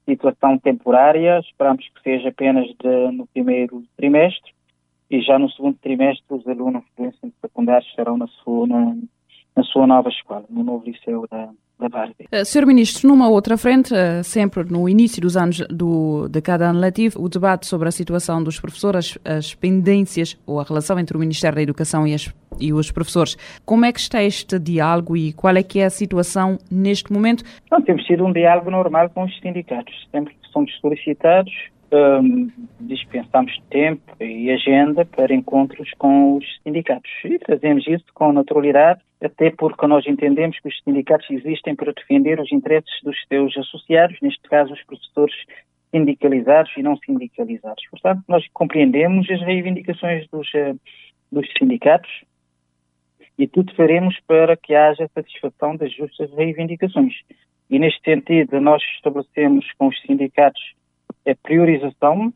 situação 0.06 0.58
temporária, 0.60 1.40
esperamos 1.40 1.88
que 1.90 2.02
seja 2.02 2.30
apenas 2.30 2.68
de, 2.68 3.12
no 3.12 3.26
primeiro 3.28 3.84
trimestre 3.98 4.54
e 5.14 5.22
já 5.22 5.38
no 5.38 5.48
segundo 5.52 5.78
trimestre 5.78 6.26
os 6.28 6.48
alunos 6.48 6.84
do 6.98 7.06
ensino 7.06 7.32
secundário 7.40 7.86
estarão 7.88 8.18
na 8.18 8.26
sua, 8.28 8.66
na, 8.66 8.96
na 9.56 9.64
sua 9.64 9.86
nova 9.86 10.10
escola, 10.10 10.44
no 10.50 10.64
novo 10.64 10.84
liceu 10.84 11.28
da, 11.30 11.50
da 11.80 11.88
Várzea. 11.88 12.26
Uh, 12.34 12.44
Sr. 12.44 12.66
Ministro, 12.66 13.08
numa 13.08 13.30
outra 13.30 13.56
frente, 13.56 13.94
uh, 13.94 14.24
sempre 14.24 14.64
no 14.64 14.90
início 14.90 15.22
dos 15.22 15.38
anos 15.38 15.60
do, 15.70 16.28
de 16.28 16.42
cada 16.42 16.68
ano 16.72 16.80
letivo, 16.80 17.22
o 17.22 17.30
debate 17.30 17.68
sobre 17.68 17.88
a 17.88 17.92
situação 17.92 18.44
dos 18.44 18.60
professores, 18.60 19.20
as, 19.24 19.38
as 19.38 19.54
pendências 19.54 20.36
ou 20.48 20.60
a 20.60 20.64
relação 20.64 20.98
entre 20.98 21.16
o 21.16 21.20
Ministério 21.20 21.58
da 21.58 21.62
Educação 21.62 22.08
e, 22.08 22.16
as, 22.16 22.34
e, 22.60 22.74
os 22.74 22.92
professores. 22.92 23.38
Como 23.64 23.86
é 23.86 23.94
que 23.94 24.00
está 24.00 24.24
este 24.24 24.58
diálogo 24.58 25.16
e 25.16 25.32
qual 25.32 25.56
é 25.56 25.62
que 25.62 25.80
é 25.80 25.86
a 25.86 25.92
situação 25.92 26.58
neste 26.72 27.14
momento? 27.14 27.44
Não, 27.72 27.80
temos 27.84 28.04
tido 28.06 28.26
um 28.26 28.34
diálogo 28.34 28.72
normal 28.72 29.12
com 29.12 29.26
os 29.26 29.40
sindicatos. 29.42 29.94
Sempre 30.12 30.34
que 30.34 30.50
somos 30.50 30.76
solicitados, 30.80 31.54
um, 31.94 32.50
dispensamos 32.82 33.58
tempo 33.70 34.02
e 34.20 34.50
agenda 34.52 35.06
para 35.06 35.34
encontros 35.34 35.90
com 35.98 36.38
os 36.38 36.46
sindicatos. 36.64 37.10
E 37.24 37.40
fazemos 37.46 37.88
isso 37.88 38.06
com 38.14 38.34
naturalidade, 38.34 39.02
até 39.22 39.52
porque 39.52 39.88
nós 39.88 40.06
entendemos 40.08 40.60
que 40.60 40.68
os 40.68 40.82
sindicatos 40.84 41.30
existem 41.30 41.76
para 41.76 41.94
defender 41.94 42.40
os 42.40 42.52
interesses 42.52 42.92
dos 43.04 43.16
seus 43.28 43.56
associados, 43.58 44.18
neste 44.22 44.42
caso 44.50 44.74
os 44.74 44.84
professores 44.84 45.36
sindicalizados 45.92 46.72
e 46.76 46.82
não 46.82 46.98
sindicalizados. 46.98 47.84
Portanto, 47.92 48.24
nós 48.28 48.44
compreendemos 48.52 49.30
as 49.30 49.42
reivindicações 49.42 50.28
dos, 50.30 50.48
uh, 50.56 50.80
dos 51.32 51.48
sindicatos 51.58 52.10
e 53.38 53.48
tudo 53.48 53.74
faremos 53.76 54.20
para 54.28 54.58
que 54.58 54.74
haja 54.76 55.10
satisfação 55.14 55.76
das 55.76 55.94
justas 55.94 56.32
reivindicações. 56.34 57.14
E 57.70 57.80
neste 57.80 58.02
sentido, 58.04 58.60
nós 58.60 58.84
estabelecemos 58.96 59.66
com 59.78 59.88
os 59.88 60.02
sindicatos 60.02 60.62
é 61.26 61.34
priorização 61.36 62.34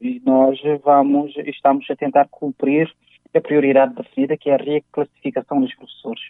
e 0.00 0.20
nós 0.24 0.58
vamos, 0.84 1.34
estamos 1.46 1.88
a 1.90 1.96
tentar 1.96 2.26
cumprir 2.30 2.92
a 3.34 3.40
prioridade 3.40 3.94
definida, 3.94 4.36
que 4.36 4.50
é 4.50 4.54
a 4.54 4.56
reclassificação 4.56 5.60
dos 5.60 5.74
professores. 5.74 6.22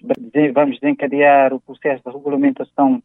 Vamos 0.53 0.79
desencadear 0.81 1.55
o 1.55 1.61
processo 1.61 2.03
de 2.05 2.11
regulamentação 2.11 3.03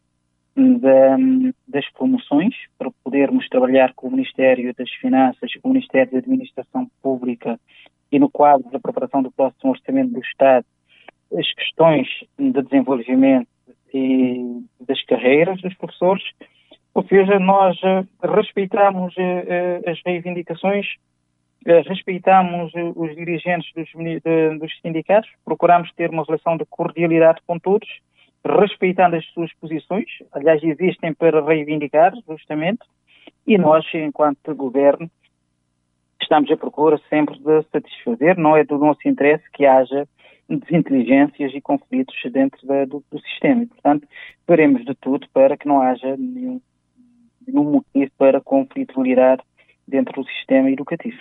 das 1.67 1.89
promoções 1.93 2.53
para 2.77 2.91
podermos 3.03 3.47
trabalhar 3.49 3.93
com 3.95 4.07
o 4.07 4.11
Ministério 4.11 4.73
das 4.75 4.91
Finanças, 4.91 5.51
com 5.61 5.69
o 5.69 5.73
Ministério 5.73 6.11
da 6.11 6.19
Administração 6.19 6.89
Pública 7.01 7.59
e 8.11 8.19
no 8.19 8.29
quadro 8.29 8.69
da 8.69 8.79
preparação 8.79 9.23
do 9.23 9.31
próximo 9.31 9.71
Orçamento 9.71 10.13
do 10.13 10.19
Estado, 10.19 10.65
as 11.35 11.51
questões 11.53 12.07
de 12.37 12.61
desenvolvimento 12.61 13.47
e 13.91 14.63
das 14.79 15.03
carreiras 15.05 15.59
dos 15.61 15.73
professores 15.75 16.23
ou 16.93 17.03
seja, 17.05 17.39
nós 17.39 17.77
uh, 17.81 18.07
respeitamos 18.35 19.15
uh, 19.15 19.89
as 19.89 19.99
reivindicações, 20.05 20.87
respeitamos 21.87 22.73
os 22.93 23.15
dirigentes 23.15 23.71
dos 23.73 24.81
sindicatos, 24.81 25.29
procuramos 25.45 25.89
ter 25.93 26.09
uma 26.09 26.25
relação 26.25 26.57
de 26.57 26.65
cordialidade 26.65 27.39
com 27.47 27.57
todos, 27.57 27.87
respeitando 28.45 29.15
as 29.15 29.25
suas 29.27 29.49
posições, 29.53 30.05
aliás, 30.33 30.61
existem 30.61 31.13
para 31.13 31.41
reivindicar, 31.41 32.11
justamente, 32.27 32.81
e 33.47 33.57
nós, 33.57 33.85
enquanto 33.93 34.53
governo, 34.53 35.09
estamos 36.21 36.51
à 36.51 36.57
procura 36.57 36.99
sempre 37.09 37.37
de 37.39 37.63
satisfazer, 37.71 38.37
não 38.37 38.57
é 38.57 38.63
do 38.63 38.77
nosso 38.77 39.07
interesse 39.07 39.43
que 39.53 39.65
haja 39.65 40.07
desinteligências 40.49 41.53
e 41.53 41.61
conflitos 41.61 42.15
dentro 42.31 42.65
da, 42.67 42.85
do, 42.85 43.03
do, 43.11 43.19
sistema. 43.21 43.63
E, 43.63 43.67
portanto, 43.67 44.07
faremos 44.45 44.83
de 44.85 44.93
tudo 44.95 45.27
para 45.33 45.57
que 45.57 45.67
não 45.67 45.81
haja 45.81 46.15
nenhum 46.17 46.61
nenhum 47.47 47.63
motivo 47.71 48.11
para 48.17 48.41
conflitualidade 48.41 49.41
dentro 49.87 50.21
do 50.21 50.27
sistema 50.29 50.69
educativo. 50.71 51.17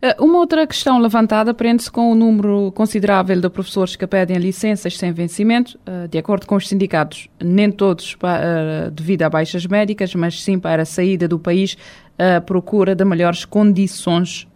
Eh, 0.00 0.16
uma 0.20 0.38
outra 0.38 0.66
questão 0.66 0.98
levantada 0.98 1.52
prende-se 1.52 1.90
com 1.90 2.12
o 2.12 2.14
número 2.14 2.70
considerável 2.72 3.40
de 3.40 3.50
professores 3.50 3.96
que 3.96 4.06
pedem 4.06 4.36
licenças 4.38 4.96
sem 4.96 5.12
vencimento, 5.12 5.78
eh, 5.84 6.06
de 6.06 6.18
acordo 6.18 6.46
com 6.46 6.54
os 6.54 6.68
sindicatos, 6.68 7.28
nem 7.42 7.70
todos 7.70 8.16
eh, 8.22 8.90
devido 8.90 9.22
a 9.22 9.30
baixas 9.30 9.66
médicas, 9.66 10.14
mas 10.14 10.42
sim 10.42 10.58
para 10.58 10.82
a 10.82 10.86
saída 10.86 11.26
do 11.26 11.38
país 11.38 11.76
à 12.18 12.40
procura 12.40 12.94
de 12.96 13.04
melhores 13.04 13.44
condições 13.44 14.48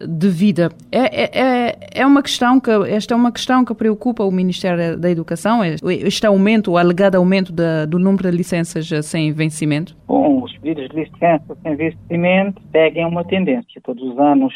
de 0.00 0.28
vida. 0.28 0.70
É, 0.92 0.98
é, 0.98 1.30
é, 1.34 1.78
é 1.94 2.06
uma 2.06 2.22
questão 2.22 2.60
que, 2.60 2.70
esta 2.70 3.14
é 3.14 3.16
uma 3.16 3.32
questão 3.32 3.64
que 3.64 3.74
preocupa 3.74 4.24
o 4.24 4.30
Ministério 4.30 4.98
da 4.98 5.10
Educação, 5.10 5.62
é, 5.62 5.76
este 5.84 6.26
aumento, 6.26 6.72
o 6.72 6.78
alegado 6.78 7.16
aumento 7.16 7.52
de, 7.52 7.86
do 7.86 7.98
número 7.98 8.30
de 8.30 8.36
licenças 8.36 8.88
sem 9.04 9.32
vencimento? 9.32 9.96
Bom, 10.06 10.42
os 10.42 10.56
pedidos 10.58 10.88
de 10.88 10.96
licença 10.96 11.56
sem 11.62 11.76
vencimento 11.76 12.62
seguem 12.70 13.06
uma 13.06 13.24
tendência. 13.24 13.80
Todos 13.82 14.02
os 14.02 14.18
anos, 14.18 14.54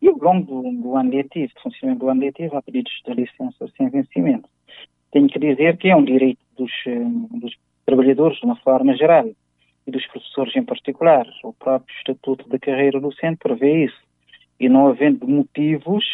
e 0.00 0.08
ao 0.08 0.16
longo 0.16 0.62
do, 0.62 0.82
do 0.82 0.96
ano 0.96 1.10
letivo, 1.10 1.52
do 1.54 1.60
funcionamento 1.60 2.04
do 2.04 2.10
ano 2.10 2.20
letivo, 2.20 2.56
há 2.56 2.62
pedidos 2.62 2.92
de 3.06 3.14
licença 3.14 3.68
sem 3.76 3.88
vencimento. 3.88 4.48
Tenho 5.12 5.28
que 5.28 5.38
dizer 5.38 5.76
que 5.76 5.88
é 5.88 5.96
um 5.96 6.04
direito 6.04 6.40
dos, 6.58 6.72
eh, 6.86 7.04
dos 7.40 7.54
trabalhadores, 7.86 8.38
de 8.38 8.46
uma 8.46 8.56
forma 8.56 8.96
geral, 8.96 9.26
e 9.86 9.90
dos 9.90 10.04
professores 10.06 10.56
em 10.56 10.64
particular. 10.64 11.26
O 11.44 11.52
próprio 11.52 11.94
Estatuto 11.98 12.48
da 12.48 12.58
Carreira 12.58 13.00
Docente 13.00 13.36
prevê 13.36 13.84
isso 13.84 14.04
e 14.58 14.68
não 14.68 14.88
havendo 14.88 15.26
motivos 15.26 16.04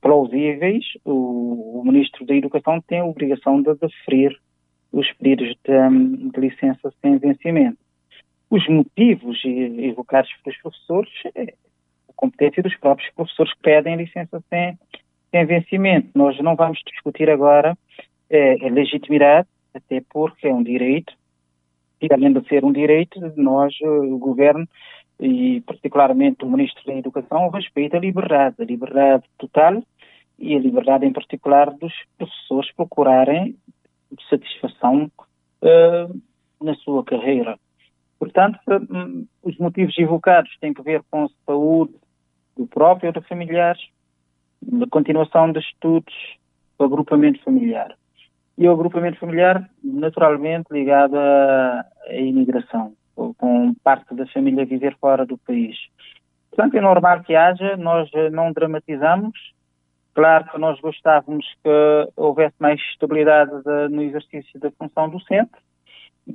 plausíveis, 0.00 0.84
o, 1.04 1.80
o 1.80 1.84
Ministro 1.84 2.24
da 2.24 2.34
Educação 2.34 2.80
tem 2.80 3.00
a 3.00 3.04
obrigação 3.04 3.60
de 3.60 3.74
deferir 3.74 4.36
os 4.92 5.10
pedidos 5.14 5.54
de, 5.64 6.30
de 6.30 6.40
licença 6.40 6.92
sem 7.00 7.18
vencimento. 7.18 7.78
Os 8.48 8.66
motivos 8.68 9.40
evocados 9.44 10.30
pelos 10.42 10.60
professores 10.60 11.10
é 11.34 11.54
a 12.08 12.12
competência 12.16 12.62
dos 12.62 12.76
próprios 12.76 13.10
professores 13.14 13.52
que 13.54 13.62
pedem 13.62 13.96
licença 13.96 14.42
sem, 14.48 14.78
sem 15.30 15.46
vencimento. 15.46 16.08
Nós 16.14 16.38
não 16.40 16.56
vamos 16.56 16.80
discutir 16.84 17.30
agora 17.30 17.76
é, 18.28 18.66
a 18.66 18.70
legitimidade, 18.70 19.48
até 19.72 20.02
porque 20.08 20.48
é 20.48 20.54
um 20.54 20.62
direito, 20.62 21.12
e 22.02 22.08
além 22.12 22.32
de 22.32 22.46
ser 22.48 22.64
um 22.64 22.72
direito, 22.72 23.20
nós, 23.36 23.74
o 23.82 24.18
Governo, 24.18 24.66
e 25.20 25.60
particularmente 25.60 26.44
o 26.44 26.48
Ministro 26.48 26.82
da 26.86 26.94
Educação, 26.94 27.50
respeita 27.50 27.98
a 27.98 28.00
liberdade, 28.00 28.56
a 28.58 28.64
liberdade 28.64 29.24
total 29.36 29.82
e 30.38 30.56
a 30.56 30.58
liberdade 30.58 31.04
em 31.04 31.12
particular 31.12 31.70
dos 31.72 31.92
professores 32.16 32.72
procurarem 32.74 33.54
satisfação 34.30 35.10
uh, 35.62 36.20
na 36.64 36.74
sua 36.76 37.04
carreira. 37.04 37.58
Portanto, 38.18 38.58
hum, 38.90 39.26
os 39.42 39.56
motivos 39.58 39.96
evocados 39.98 40.50
têm 40.58 40.72
que 40.72 40.82
ver 40.82 41.02
com 41.10 41.24
a 41.24 41.28
saúde 41.46 41.94
do 42.56 42.66
próprio 42.66 43.08
ou 43.08 43.12
do 43.12 43.22
familiar, 43.22 43.76
a 44.82 44.90
continuação 44.90 45.52
de 45.52 45.60
estudos, 45.60 46.14
o 46.78 46.84
agrupamento 46.84 47.42
familiar. 47.42 47.94
E 48.56 48.66
o 48.66 48.72
agrupamento 48.72 49.18
familiar, 49.18 49.68
naturalmente, 49.82 50.66
ligado 50.70 51.16
à 51.16 51.86
imigração, 52.10 52.94
com 53.38 53.74
parte 53.82 54.14
da 54.14 54.26
família 54.26 54.64
viver 54.64 54.96
fora 55.00 55.24
do 55.24 55.38
país. 55.38 55.76
Portanto, 56.50 56.76
é 56.76 56.80
normal 56.80 57.22
que 57.22 57.34
haja, 57.34 57.76
nós 57.76 58.10
não 58.32 58.52
dramatizamos. 58.52 59.38
Claro 60.14 60.44
que 60.50 60.58
nós 60.58 60.80
gostávamos 60.80 61.46
que 61.62 62.08
houvesse 62.16 62.56
mais 62.58 62.80
estabilidade 62.92 63.52
de, 63.62 63.88
no 63.94 64.02
exercício 64.02 64.58
da 64.58 64.70
função 64.72 65.08
docente, 65.08 65.52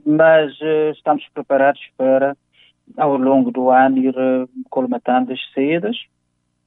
mas 0.06 0.54
uh, 0.62 0.91
estamos 0.93 1.28
preparados 1.34 1.82
para, 1.98 2.36
ao 2.98 3.17
longo 3.17 3.52
do 3.52 3.69
ano, 3.69 3.98
ir 3.98 4.15
uh, 4.15 4.50
colmatando 4.69 5.34
as 5.34 5.39
saídas. 5.54 5.98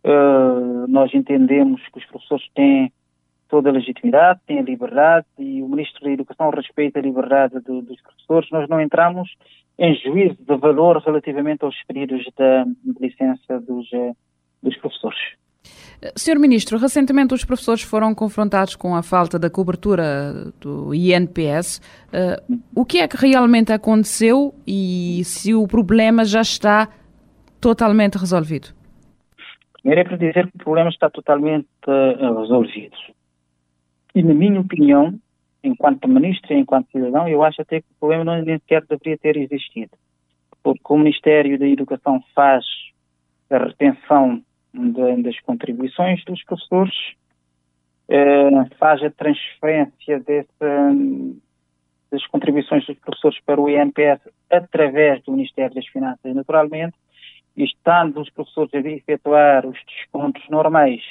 Uh, 0.05 0.87
nós 0.87 1.13
entendemos 1.15 1.83
que 1.89 1.99
os 1.99 2.05
professores 2.07 2.47
têm 2.55 2.93
toda 3.49 3.71
a 3.71 3.73
legitimidade, 3.73 4.41
têm 4.47 4.59
a 4.59 4.63
liberdade 4.63 5.27
e 5.39 5.63
o 5.63 5.69
Ministro 5.69 6.05
da 6.05 6.11
Educação 6.11 6.51
respeita 6.51 6.99
a 6.99 7.03
liberdade 7.03 7.59
do, 7.61 7.81
dos 7.81 8.01
professores. 8.03 8.51
Nós 8.51 8.69
não 8.69 8.81
entramos 8.81 9.35
em 9.79 9.95
juízo 9.95 10.37
de 10.41 10.57
valor 10.57 10.99
relativamente 10.99 11.64
aos 11.64 11.77
períodos 11.85 12.25
de, 12.25 12.93
de 12.93 13.01
licença 13.01 13.61
dos, 13.61 13.88
dos 14.62 14.77
professores. 14.79 15.38
Senhor 16.14 16.38
Ministro, 16.38 16.79
recentemente 16.79 17.35
os 17.35 17.45
professores 17.45 17.83
foram 17.83 18.14
confrontados 18.14 18.77
com 18.77 18.95
a 18.95 19.03
falta 19.03 19.38
da 19.38 19.51
cobertura 19.51 20.53
do 20.61 20.95
INPS. 20.95 21.81
Uh, 22.09 22.61
o 22.75 22.85
que 22.85 22.99
é 22.99 23.09
que 23.09 23.17
realmente 23.17 23.73
aconteceu 23.73 24.55
e 24.67 25.23
se 25.25 25.55
o 25.55 25.67
problema 25.67 26.25
já 26.25 26.41
está 26.41 26.88
totalmente 27.61 28.17
resolvido? 28.17 28.69
Primeiro 29.83 30.01
é 30.01 30.05
para 30.05 30.17
dizer 30.17 30.49
que 30.49 30.57
o 30.57 30.59
problema 30.59 30.88
está 30.88 31.11
totalmente 31.11 31.67
uh, 31.88 32.41
resolvido. 32.41 32.97
E, 34.14 34.23
na 34.23 34.35
minha 34.35 34.61
opinião, 34.61 35.19
enquanto 35.69 36.09
ministro 36.09 36.55
enquanto 36.55 36.91
cidadão, 36.91 37.29
eu 37.29 37.43
acho 37.43 37.63
até 37.63 37.81
que 37.81 37.87
o 37.91 38.01
problema 38.01 38.25
não 38.25 38.43
nem 38.43 38.59
sequer 38.59 38.85
deveria 38.87 39.19
ter 39.19 39.37
existido. 39.37 39.93
Porque 40.63 40.93
o 40.93 40.99
Ministério 40.99 41.59
da 41.59 41.67
Educação 41.67 42.23
faz 42.35 42.65
a 43.51 43.59
retenção 43.59 44.43
de, 44.75 45.23
das 45.23 45.39
contribuições 45.41 46.25
dos 46.25 46.43
professores, 46.45 46.95
uh, 48.09 48.77
faz 48.79 49.03
a 49.03 49.11
transferência 49.11 50.21
desse, 50.21 50.49
das 52.11 52.27
contribuições 52.27 52.87
dos 52.87 52.99
professores 52.99 53.39
para 53.45 53.61
o 53.61 53.69
INPS 53.69 54.21
através 54.51 55.23
do 55.25 55.33
Ministério 55.33 55.75
das 55.75 55.87
Finanças, 55.87 56.35
naturalmente, 56.35 56.97
e 57.57 57.65
estando 57.65 58.21
os 58.21 58.31
professores 58.31 58.73
a 58.75 58.79
efetuar 58.79 59.67
os 59.67 59.79
descontos 59.87 60.47
normais, 60.49 61.03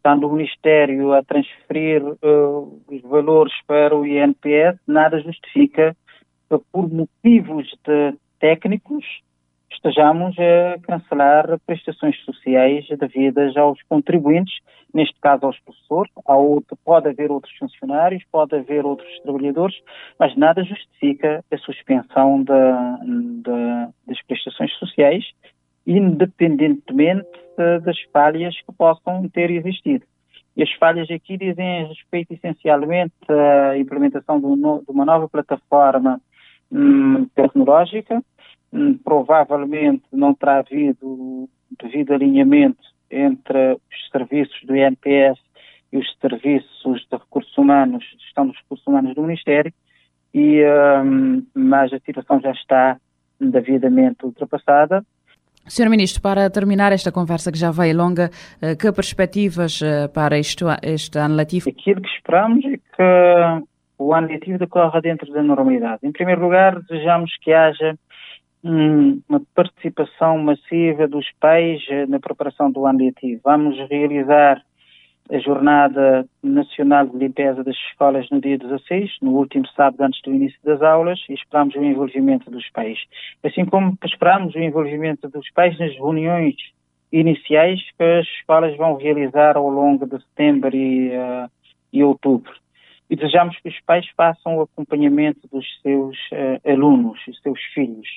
estando 0.00 0.26
o 0.26 0.32
Ministério 0.32 1.12
a 1.12 1.22
transferir 1.22 2.02
uh, 2.02 2.82
os 2.88 3.02
valores 3.02 3.52
para 3.66 3.94
o 3.94 4.06
INPS, 4.06 4.80
nada 4.86 5.20
justifica, 5.20 5.94
uh, 6.50 6.58
por 6.72 6.90
motivos 6.90 7.70
técnicos, 8.40 9.04
estejamos 9.70 10.34
a 10.38 10.78
cancelar 10.80 11.58
prestações 11.66 12.18
sociais 12.24 12.86
devidas 12.98 13.54
aos 13.58 13.78
contribuintes, 13.88 14.54
neste 14.92 15.18
caso 15.20 15.44
aos 15.44 15.60
professores, 15.60 16.10
outro, 16.26 16.76
pode 16.82 17.08
haver 17.08 17.30
outros 17.30 17.54
funcionários, 17.58 18.24
pode 18.32 18.56
haver 18.56 18.86
outros 18.86 19.08
trabalhadores, 19.22 19.76
mas 20.18 20.34
nada 20.34 20.64
justifica 20.64 21.44
a 21.52 21.58
suspensão 21.58 22.42
das 22.42 24.22
prestações 24.26 24.72
sociais, 24.78 25.24
independentemente 25.92 27.28
das 27.84 28.00
falhas 28.12 28.54
que 28.62 28.72
possam 28.72 29.28
ter 29.28 29.50
existido. 29.50 30.04
E 30.56 30.62
as 30.62 30.72
falhas 30.74 31.10
aqui 31.10 31.36
dizem 31.36 31.86
respeito 31.86 32.32
essencialmente 32.32 33.14
à 33.28 33.76
implementação 33.78 34.40
de 34.40 34.46
uma 34.46 35.04
nova 35.04 35.28
plataforma 35.28 36.20
hum, 36.72 37.26
tecnológica, 37.34 38.22
Hum, 38.72 38.96
provavelmente 38.98 40.04
não 40.12 40.32
terá 40.32 40.58
havido 40.58 41.48
devido 41.82 42.12
alinhamento 42.12 42.78
entre 43.10 43.72
os 43.74 44.10
serviços 44.12 44.62
do 44.64 44.76
INPS 44.76 45.40
e 45.92 45.98
os 45.98 46.06
serviços 46.20 47.04
de 47.10 47.16
recursos 47.16 47.56
humanos, 47.58 48.04
gestão 48.20 48.46
dos 48.46 48.56
recursos 48.58 48.86
humanos 48.86 49.14
do 49.16 49.22
Ministério, 49.22 49.72
e, 50.32 50.62
um, 51.04 51.44
mas 51.52 51.92
a 51.92 51.98
situação 51.98 52.40
já 52.40 52.52
está 52.52 52.96
devidamente 53.40 54.24
ultrapassada. 54.24 55.04
Sr. 55.66 55.88
Ministro, 55.88 56.20
para 56.20 56.50
terminar 56.50 56.92
esta 56.92 57.12
conversa 57.12 57.52
que 57.52 57.58
já 57.58 57.70
vai 57.70 57.92
longa, 57.92 58.30
eh, 58.60 58.74
que 58.74 58.90
perspectivas 58.92 59.80
eh, 59.82 60.08
para 60.08 60.36
este, 60.38 60.64
este 60.82 61.18
ano 61.18 61.36
letivo? 61.36 61.68
Aquilo 61.68 62.00
que 62.00 62.08
esperamos 62.08 62.64
é 62.64 62.76
que 62.76 63.66
o 63.98 64.14
ano 64.14 64.28
letivo 64.28 64.58
decorra 64.58 65.00
dentro 65.00 65.32
da 65.32 65.42
normalidade. 65.42 66.00
Em 66.02 66.12
primeiro 66.12 66.40
lugar, 66.40 66.80
desejamos 66.80 67.30
que 67.42 67.52
haja 67.52 67.94
uma 68.62 69.40
participação 69.54 70.36
massiva 70.38 71.08
dos 71.08 71.26
pais 71.40 71.80
eh, 71.88 72.06
na 72.06 72.20
preparação 72.20 72.70
do 72.70 72.86
ano 72.86 72.98
letivo. 72.98 73.40
Vamos 73.44 73.76
realizar 73.88 74.62
a 75.32 75.38
Jornada 75.38 76.26
Nacional 76.42 77.06
de 77.06 77.16
Limpeza 77.16 77.62
das 77.62 77.76
Escolas 77.90 78.28
no 78.30 78.40
dia 78.40 78.58
16, 78.58 79.18
no 79.22 79.32
último 79.36 79.66
sábado 79.68 80.02
antes 80.02 80.20
do 80.22 80.34
início 80.34 80.58
das 80.64 80.82
aulas, 80.82 81.20
e 81.28 81.34
esperamos 81.34 81.74
o 81.76 81.84
envolvimento 81.84 82.50
dos 82.50 82.68
pais. 82.70 82.98
Assim 83.44 83.64
como 83.64 83.96
esperamos 84.04 84.54
o 84.54 84.58
envolvimento 84.58 85.28
dos 85.28 85.48
pais 85.52 85.78
nas 85.78 85.94
reuniões 85.94 86.56
iniciais 87.12 87.80
que 87.96 88.02
as 88.02 88.26
escolas 88.26 88.76
vão 88.76 88.96
realizar 88.96 89.56
ao 89.56 89.68
longo 89.68 90.06
de 90.06 90.18
setembro 90.18 90.74
e, 90.74 91.10
uh, 91.10 91.50
e 91.92 92.02
outubro. 92.02 92.52
E 93.08 93.16
desejamos 93.16 93.58
que 93.60 93.68
os 93.68 93.80
pais 93.80 94.06
façam 94.16 94.56
o 94.56 94.62
acompanhamento 94.62 95.48
dos 95.52 95.66
seus 95.82 96.16
uh, 96.32 96.70
alunos, 96.70 97.20
dos 97.26 97.40
seus 97.40 97.60
filhos. 97.74 98.08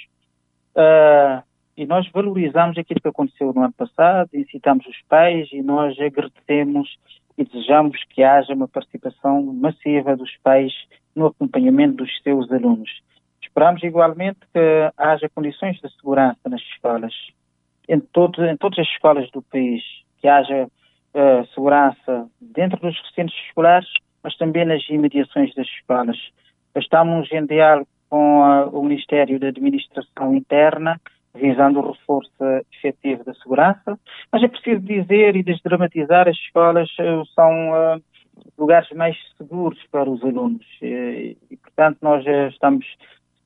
Uh, 0.76 1.43
e 1.75 1.86
nós 1.86 2.07
valorizamos 2.12 2.77
aquilo 2.77 3.01
que 3.01 3.07
aconteceu 3.07 3.51
no 3.53 3.63
ano 3.63 3.73
passado, 3.73 4.29
incitamos 4.33 4.86
os 4.86 5.01
pais 5.09 5.49
e 5.51 5.62
nós 5.62 5.99
agradecemos 5.99 6.97
e 7.38 7.43
desejamos 7.43 8.03
que 8.09 8.23
haja 8.23 8.53
uma 8.53 8.67
participação 8.67 9.41
massiva 9.41 10.15
dos 10.15 10.31
pais 10.43 10.71
no 11.15 11.27
acompanhamento 11.27 11.97
dos 11.97 12.21
seus 12.21 12.51
alunos. 12.51 12.89
Esperamos 13.41 13.83
igualmente 13.83 14.39
que 14.53 14.91
haja 14.97 15.29
condições 15.29 15.79
de 15.79 15.91
segurança 15.95 16.39
nas 16.47 16.62
escolas, 16.62 17.13
em, 17.89 17.99
todo, 17.99 18.45
em 18.45 18.55
todas 18.57 18.79
as 18.79 18.88
escolas 18.88 19.29
do 19.31 19.41
país, 19.41 19.83
que 20.19 20.27
haja 20.27 20.65
uh, 20.65 21.47
segurança 21.53 22.27
dentro 22.39 22.79
dos 22.79 22.99
recintos 23.01 23.36
escolares, 23.47 23.89
mas 24.23 24.36
também 24.38 24.65
nas 24.65 24.88
imediações 24.89 25.53
das 25.55 25.67
escolas. 25.67 26.17
Estamos 26.75 27.31
em 27.31 27.45
diálogo 27.45 27.88
com 28.09 28.43
a, 28.43 28.65
o 28.67 28.83
Ministério 28.83 29.39
da 29.39 29.47
Administração 29.47 30.36
Interna, 30.36 30.99
visando 31.36 31.80
o 31.80 31.91
reforço 31.91 32.32
efetivo 32.72 33.24
da 33.24 33.34
segurança, 33.36 34.00
mas 34.32 34.43
é 34.43 34.48
preciso 34.48 34.82
dizer 34.82 35.36
e 35.36 35.43
desdramatizar, 35.43 36.28
as 36.28 36.38
escolas 36.38 36.89
eh, 37.00 37.24
são 37.34 37.72
uh, 37.72 38.02
lugares 38.58 38.89
mais 38.91 39.17
seguros 39.38 39.80
para 39.91 40.10
os 40.10 40.24
alunos. 40.24 40.65
E, 40.82 41.36
portanto, 41.62 41.98
nós 42.02 42.24
estamos 42.52 42.86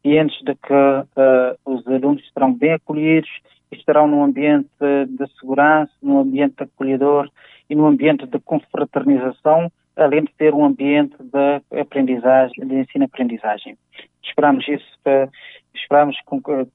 cientes 0.02 0.38
de 0.43 0.54
que 0.56 0.73
uh, 0.73 1.58
os 1.65 1.88
alunos 1.88 2.21
estarão 2.23 2.54
bem 2.54 2.73
acolhidos, 2.73 3.30
estarão 3.71 4.08
num 4.08 4.23
ambiente 4.23 4.69
de 4.80 5.28
segurança, 5.39 5.91
num 6.02 6.19
ambiente 6.19 6.63
acolhedor 6.63 7.30
e 7.69 7.76
num 7.76 7.86
ambiente 7.86 8.26
de 8.26 8.39
confraternização, 8.39 9.69
além 9.97 10.23
de 10.23 10.31
ter 10.38 10.53
um 10.53 10.63
ambiente 10.63 11.15
de 11.19 11.79
aprendizagem, 11.79 12.65
de 12.65 12.75
ensino-aprendizagem. 12.75 13.77
Esperamos 14.23 14.67
isso 14.67 14.86
para, 15.03 15.29
esperamos 15.73 16.15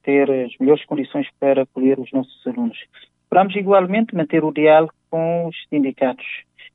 ter 0.02 0.30
as 0.30 0.52
melhores 0.58 0.84
condições 0.84 1.28
para 1.38 1.62
acolher 1.62 1.98
os 1.98 2.10
nossos 2.12 2.46
alunos. 2.46 2.78
Esperamos 3.22 3.54
igualmente 3.56 4.14
manter 4.14 4.44
o 4.44 4.52
diálogo 4.52 4.92
com 5.10 5.46
os 5.46 5.56
sindicatos 5.70 6.26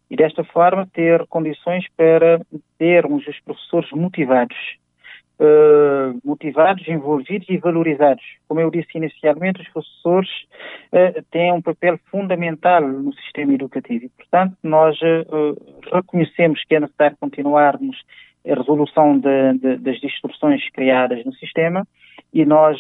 e 0.10 0.16
desta 0.16 0.44
forma 0.44 0.88
ter 0.92 1.26
condições 1.28 1.86
para 1.96 2.40
termos 2.78 3.28
os 3.28 3.40
professores 3.42 3.92
motivados, 3.92 4.58
uh, 5.40 6.20
motivados, 6.24 6.88
envolvidos 6.88 7.48
e 7.50 7.58
valorizados. 7.58 8.24
Como 8.48 8.60
eu 8.60 8.70
disse 8.70 8.90
inicialmente, 8.96 9.62
os 9.62 9.70
professores 9.70 10.30
uh, 10.92 11.24
têm 11.32 11.54
um 11.54 11.62
papel 11.62 12.00
fundamental 12.10 12.82
no 12.82 13.14
sistema 13.14 13.54
educativo 13.54 14.06
e, 14.06 14.10
portanto, 14.10 14.56
nós 14.64 14.98
uh, 15.02 15.58
reconhecemos 15.94 16.64
que 16.66 16.76
é 16.76 16.80
necessário 16.80 17.18
continuarmos 17.20 17.98
a 18.46 18.56
resolução 18.56 19.18
de, 19.20 19.54
de, 19.60 19.78
das 19.78 20.00
distorções 20.00 20.68
criadas 20.72 21.24
no 21.26 21.34
sistema 21.34 21.86
e 22.34 22.46
nós 22.46 22.80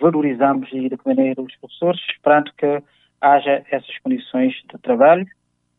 valorizamos 0.00 0.68
e 0.72 0.90
maneira 1.04 1.42
os 1.42 1.54
professores, 1.56 2.00
esperando 2.10 2.52
que 2.56 2.82
haja 3.20 3.62
essas 3.70 3.98
condições 3.98 4.54
de 4.70 4.78
trabalho, 4.80 5.26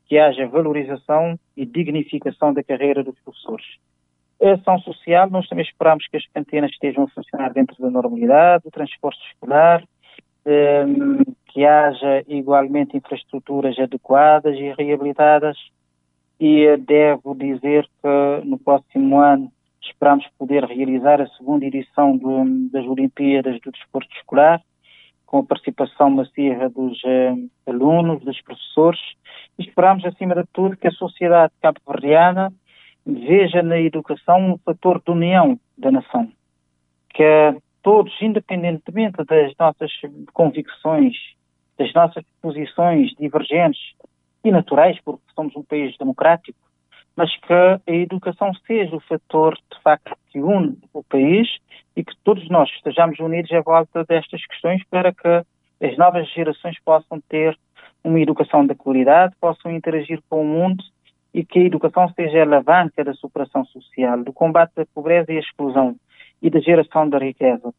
que 0.06 0.18
haja 0.18 0.48
valorização 0.48 1.40
e 1.56 1.66
dignificação 1.66 2.54
da 2.54 2.64
carreira 2.64 3.04
dos 3.04 3.18
professores. 3.20 3.66
Ação 4.42 4.80
social, 4.80 5.30
nós 5.30 5.48
também 5.50 5.66
esperamos 5.66 6.08
que 6.08 6.16
as 6.16 6.26
cantinas 6.28 6.72
estejam 6.72 7.04
a 7.04 7.10
funcionar 7.10 7.52
dentro 7.52 7.76
da 7.82 7.90
normalidade, 7.90 8.68
o 8.68 8.72
transporte 8.72 9.20
escolar, 9.28 9.84
ehm, 10.46 11.24
que 11.48 11.66
haja 11.66 12.24
igualmente 12.26 12.96
infraestruturas 12.96 13.78
adequadas 13.78 14.56
e 14.56 14.72
reabilitadas. 14.78 15.58
E 16.40 16.78
devo 16.78 17.36
dizer 17.36 17.86
que 18.02 18.48
no 18.48 18.58
próximo 18.58 19.20
ano 19.20 19.52
esperamos 19.82 20.26
poder 20.38 20.64
realizar 20.64 21.20
a 21.20 21.28
segunda 21.28 21.66
edição 21.66 22.16
do, 22.16 22.70
das 22.72 22.86
Olimpíadas 22.86 23.60
do 23.60 23.72
Desporto 23.72 24.10
Escolar, 24.16 24.62
com 25.26 25.40
a 25.40 25.44
participação 25.44 26.10
massiva 26.10 26.70
dos 26.70 26.98
eh, 27.04 27.36
alunos, 27.68 28.24
dos 28.24 28.42
professores. 28.42 29.00
E 29.58 29.64
esperamos, 29.64 30.06
acima 30.06 30.34
de 30.34 30.44
tudo, 30.54 30.78
que 30.78 30.88
a 30.88 30.92
sociedade 30.92 31.52
cabo-verdiana 31.62 32.54
veja 33.14 33.62
na 33.62 33.80
educação 33.80 34.54
um 34.54 34.58
fator 34.58 35.02
de 35.04 35.12
união 35.12 35.60
da 35.78 35.92
nação. 35.92 36.32
Que 37.10 37.56
todos, 37.82 38.14
independentemente 38.22 39.24
das 39.26 39.54
nossas 39.58 39.92
convicções, 40.34 41.16
das 41.78 41.94
nossas 41.94 42.24
posições 42.42 43.12
divergentes 43.20 43.94
e 44.44 44.52
naturais, 44.52 44.98
porque 45.04 45.24
somos 45.36 45.56
um 45.56 45.64
país 45.64 45.98
democrático, 45.98 46.58
mas 47.16 47.36
que 47.38 47.54
a 47.54 47.82
educação 47.94 48.54
seja 48.66 48.96
o 48.96 49.02
fator, 49.02 49.56
de 49.56 49.82
facto, 49.82 50.16
que 50.32 50.40
une 50.40 50.78
o 50.94 51.04
país 51.04 51.48
e 51.96 52.04
que 52.04 52.16
todos 52.24 52.48
nós 52.50 52.70
estejamos 52.70 53.20
unidos 53.20 53.52
à 53.52 53.62
volta 53.62 54.06
destas 54.06 54.46
questões 54.46 54.82
para 54.90 55.14
que 55.14 55.44
as 55.82 55.98
novas 55.98 56.30
gerações 56.32 56.78
possam 56.84 57.20
ter 57.28 57.58
uma 58.04 58.20
educação 58.20 58.66
de 58.66 58.76
qualidade, 58.76 59.36
possam 59.40 59.72
interagir 59.72 60.22
com 60.30 60.42
o 60.42 60.46
mundo 60.46 60.84
e 61.34 61.46
que 61.46 61.60
a 61.60 61.64
educação 61.64 62.12
seja 62.14 62.40
a 62.40 62.44
alavanca 62.44 63.04
da 63.04 63.14
superação 63.14 63.64
social, 63.66 64.24
do 64.24 64.34
combate 64.34 64.82
à 64.82 64.86
pobreza 64.94 65.32
e 65.32 65.38
à 65.38 65.40
exclusão 65.40 65.96
e 66.42 66.50
da 66.50 66.60
geração 66.60 67.08
da 67.08 67.18
riqueza 67.18 67.74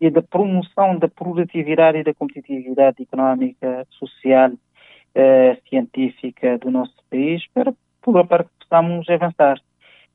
e 0.00 0.10
da 0.10 0.22
promoção 0.22 0.98
da 0.98 1.08
produtividade 1.08 1.98
e 1.98 2.04
da 2.04 2.14
competitividade 2.14 3.02
económica, 3.02 3.86
social, 3.90 4.52
eh, 5.14 5.56
científica 5.68 6.58
do 6.58 6.70
nosso 6.70 6.94
país 7.10 7.42
para, 7.52 7.72
para 8.28 8.44
que 8.44 8.50
possamos 8.60 9.08
avançar. 9.08 9.60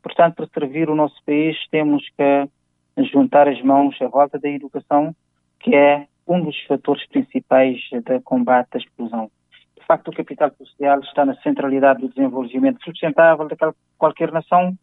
Portanto, 0.02 0.36
para 0.36 0.48
servir 0.48 0.90
o 0.90 0.96
nosso 0.96 1.16
país, 1.26 1.58
temos 1.70 2.04
que 2.10 3.04
juntar 3.12 3.48
as 3.48 3.62
mãos 3.62 4.00
à 4.02 4.08
volta 4.08 4.38
da 4.40 4.50
educação, 4.50 5.16
que 5.60 5.76
é 5.76 6.08
um 6.28 6.42
dos 6.42 6.60
fatores 6.66 7.08
principais 7.08 7.80
de 7.92 8.20
combate 8.22 8.70
à 8.74 8.78
exclusão 8.78 9.32
facto 9.86 10.10
o 10.10 10.16
capital 10.16 10.52
social 10.58 11.00
está 11.02 11.26
na 11.26 11.36
centralidade 11.42 12.02
do 12.02 12.10
desenvolvimento 12.10 12.84
sustentável 12.84 13.48
de 13.48 13.56
qualquer 13.98 14.32
nação 14.32 14.78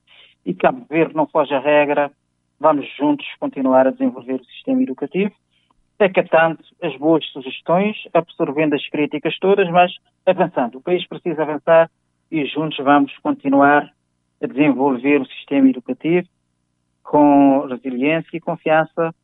e 0.45 0.55
Cabo 0.55 0.87
Verde 0.89 1.15
não 1.15 1.27
foge 1.27 1.55
a 1.55 1.61
regra. 1.61 2.11
Vamos 2.59 2.87
juntos 2.97 3.27
continuar 3.41 3.87
a 3.87 3.91
desenvolver 3.91 4.41
o 4.41 4.45
sistema 4.45 4.83
educativo, 4.83 5.33
acatando 5.99 6.59
as 6.83 6.97
boas 6.97 7.27
sugestões, 7.27 7.97
absorvendo 8.15 8.75
as 8.75 8.89
críticas 8.89 9.37
todas, 9.39 9.69
mas 9.71 9.93
avançando. 10.25 10.79
O 10.79 10.83
país 10.83 11.07
precisa 11.07 11.43
avançar 11.43 11.91
e 12.31 12.45
juntos 12.47 12.79
vamos 12.79 13.13
continuar 13.19 13.91
a 14.43 14.47
desenvolver 14.47 15.21
o 15.21 15.27
sistema 15.27 15.69
educativo 15.69 16.29
com 17.03 17.67
resiliência 17.67 18.37
e 18.37 18.41
confiança 18.41 19.15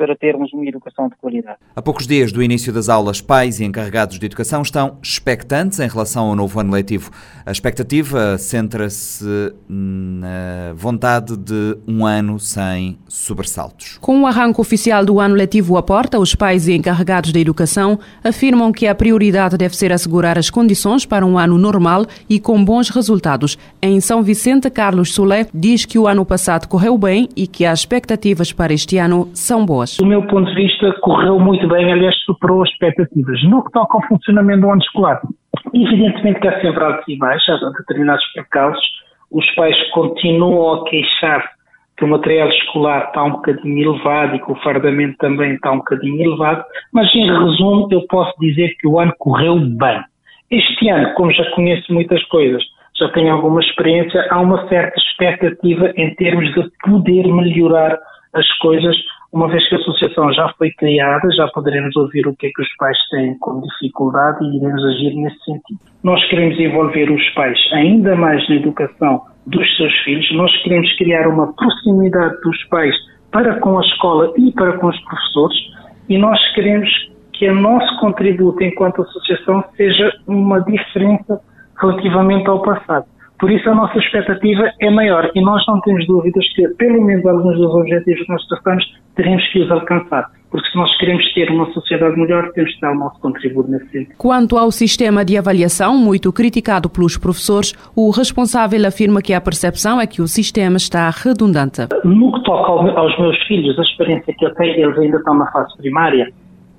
para 0.00 0.16
termos 0.16 0.50
uma 0.54 0.64
educação 0.64 1.10
de 1.10 1.16
qualidade. 1.16 1.58
A 1.76 1.82
poucos 1.82 2.06
dias 2.06 2.32
do 2.32 2.42
início 2.42 2.72
das 2.72 2.88
aulas, 2.88 3.20
pais 3.20 3.60
e 3.60 3.66
encarregados 3.66 4.18
de 4.18 4.24
educação 4.24 4.62
estão 4.62 4.96
expectantes 5.02 5.78
em 5.78 5.86
relação 5.86 6.28
ao 6.28 6.34
novo 6.34 6.58
ano 6.58 6.72
letivo. 6.72 7.10
A 7.44 7.52
expectativa 7.52 8.38
centra-se 8.38 9.52
na 9.68 10.72
vontade 10.74 11.36
de 11.36 11.76
um 11.86 12.06
ano 12.06 12.38
sem 12.38 12.98
sobressaltos. 13.06 13.98
Com 14.00 14.22
o 14.22 14.26
arranque 14.26 14.58
oficial 14.58 15.04
do 15.04 15.20
ano 15.20 15.34
letivo 15.34 15.76
à 15.76 15.82
porta, 15.82 16.18
os 16.18 16.34
pais 16.34 16.66
e 16.66 16.72
encarregados 16.72 17.30
da 17.30 17.38
educação 17.38 17.98
afirmam 18.24 18.72
que 18.72 18.86
a 18.86 18.94
prioridade 18.94 19.58
deve 19.58 19.76
ser 19.76 19.92
assegurar 19.92 20.38
as 20.38 20.48
condições 20.48 21.04
para 21.04 21.26
um 21.26 21.38
ano 21.38 21.58
normal 21.58 22.06
e 22.26 22.40
com 22.40 22.64
bons 22.64 22.88
resultados. 22.88 23.58
Em 23.82 24.00
São 24.00 24.22
Vicente, 24.22 24.70
Carlos 24.70 25.12
Solé 25.12 25.46
diz 25.52 25.84
que 25.84 25.98
o 25.98 26.06
ano 26.06 26.24
passado 26.24 26.68
correu 26.68 26.96
bem 26.96 27.28
e 27.36 27.46
que 27.46 27.66
as 27.66 27.80
expectativas 27.80 28.50
para 28.50 28.72
este 28.72 28.96
ano 28.96 29.28
são 29.34 29.66
boas. 29.66 29.89
Do 29.98 30.06
meu 30.06 30.22
ponto 30.26 30.48
de 30.50 30.54
vista, 30.54 30.92
correu 31.00 31.38
muito 31.38 31.66
bem, 31.68 31.92
aliás, 31.92 32.14
superou 32.24 32.62
as 32.62 32.70
expectativas. 32.70 33.42
No 33.44 33.64
que 33.64 33.72
toca 33.72 33.96
ao 33.96 34.06
funcionamento 34.08 34.60
do 34.62 34.70
ano 34.70 34.82
escolar, 34.82 35.20
evidentemente 35.74 36.40
que 36.40 36.48
há 36.48 36.60
sempre 36.60 36.84
altos 36.84 37.08
e 37.08 37.16
baixos, 37.16 37.62
há 37.62 37.70
determinados 37.70 38.24
percalços. 38.32 38.84
Os 39.30 39.48
pais 39.54 39.76
continuam 39.92 40.74
a 40.74 40.84
queixar 40.84 41.48
que 41.96 42.04
o 42.04 42.08
material 42.08 42.48
escolar 42.48 43.08
está 43.08 43.22
um 43.24 43.32
bocadinho 43.32 43.90
elevado 43.92 44.34
e 44.34 44.40
que 44.40 44.50
o 44.50 44.56
fardamento 44.56 45.18
também 45.18 45.54
está 45.54 45.70
um 45.70 45.78
bocadinho 45.78 46.22
elevado, 46.22 46.64
mas 46.92 47.14
em 47.14 47.26
resumo 47.26 47.88
eu 47.90 48.06
posso 48.08 48.32
dizer 48.40 48.74
que 48.80 48.88
o 48.88 48.98
ano 48.98 49.12
correu 49.18 49.56
bem. 49.56 50.02
Este 50.50 50.88
ano, 50.88 51.12
como 51.14 51.30
já 51.30 51.44
conheço 51.50 51.92
muitas 51.92 52.22
coisas, 52.24 52.62
já 52.98 53.08
tenho 53.10 53.32
alguma 53.32 53.60
experiência, 53.60 54.26
há 54.30 54.40
uma 54.40 54.66
certa 54.68 54.98
expectativa 54.98 55.92
em 55.96 56.14
termos 56.14 56.52
de 56.54 56.70
poder 56.82 57.26
melhorar 57.26 57.98
as 58.32 58.48
coisas 58.58 58.96
uma 59.32 59.48
vez 59.48 59.66
que 59.68 59.76
a 59.76 59.78
associação 59.78 60.32
já 60.32 60.52
foi 60.58 60.70
criada, 60.72 61.30
já 61.32 61.46
poderemos 61.48 61.94
ouvir 61.96 62.26
o 62.26 62.34
que 62.34 62.48
é 62.48 62.50
que 62.50 62.62
os 62.62 62.76
pais 62.76 62.98
têm 63.10 63.38
como 63.38 63.62
dificuldade 63.62 64.44
e 64.44 64.56
iremos 64.56 64.84
agir 64.84 65.14
nesse 65.14 65.38
sentido. 65.44 65.80
Nós 66.02 66.24
queremos 66.28 66.58
envolver 66.58 67.10
os 67.10 67.28
pais 67.30 67.58
ainda 67.72 68.16
mais 68.16 68.46
na 68.48 68.56
educação 68.56 69.22
dos 69.46 69.76
seus 69.76 69.92
filhos, 70.00 70.26
nós 70.34 70.54
queremos 70.62 70.92
criar 70.96 71.28
uma 71.28 71.52
proximidade 71.54 72.40
dos 72.42 72.64
pais 72.64 72.94
para 73.30 73.58
com 73.60 73.78
a 73.78 73.82
escola 73.82 74.32
e 74.36 74.52
para 74.52 74.76
com 74.78 74.88
os 74.88 75.00
professores 75.04 75.58
e 76.08 76.18
nós 76.18 76.38
queremos 76.54 76.90
que 77.32 77.48
o 77.48 77.54
nosso 77.54 78.00
contributo 78.00 78.62
enquanto 78.62 79.02
associação 79.02 79.64
seja 79.76 80.12
uma 80.26 80.60
diferença 80.60 81.40
relativamente 81.80 82.48
ao 82.48 82.60
passado. 82.60 83.06
Por 83.40 83.50
isso 83.50 83.70
a 83.70 83.74
nossa 83.74 83.98
expectativa 83.98 84.70
é 84.78 84.90
maior 84.90 85.30
e 85.34 85.40
nós 85.40 85.64
não 85.66 85.80
temos 85.80 86.06
dúvidas 86.06 86.46
que 86.54 86.68
pelo 86.76 87.02
menos 87.02 87.24
alguns 87.24 87.56
dos 87.56 87.74
objetivos 87.74 88.22
que 88.26 88.32
nós 88.32 88.46
traçamos 88.46 88.84
teremos 89.16 89.46
que 89.48 89.60
os 89.62 89.70
alcançar. 89.70 90.30
Porque 90.50 90.68
se 90.68 90.76
nós 90.76 90.94
queremos 90.98 91.32
ter 91.32 91.48
uma 91.48 91.72
sociedade 91.72 92.18
melhor, 92.18 92.50
temos 92.52 92.74
que 92.74 92.80
dar 92.80 92.90
o 92.90 92.96
nosso 92.96 93.20
contributo 93.20 93.70
nesse 93.70 93.88
sentido. 93.88 94.16
Quanto 94.18 94.58
ao 94.58 94.70
sistema 94.72 95.24
de 95.24 95.38
avaliação, 95.38 95.96
muito 95.96 96.32
criticado 96.32 96.90
pelos 96.90 97.16
professores, 97.16 97.72
o 97.94 98.10
responsável 98.10 98.84
afirma 98.86 99.22
que 99.22 99.32
a 99.32 99.40
percepção 99.40 100.00
é 100.00 100.06
que 100.06 100.20
o 100.20 100.26
sistema 100.26 100.76
está 100.76 101.08
redundante. 101.08 101.82
No 102.04 102.32
que 102.32 102.42
toca 102.42 102.72
aos 102.98 103.18
meus 103.18 103.40
filhos, 103.46 103.78
a 103.78 103.82
experiência 103.82 104.34
que 104.36 104.44
eu 104.44 104.52
tenho, 104.54 104.86
eles 104.86 104.98
ainda 104.98 105.18
estão 105.18 105.34
na 105.34 105.50
fase 105.52 105.76
primária, 105.78 106.30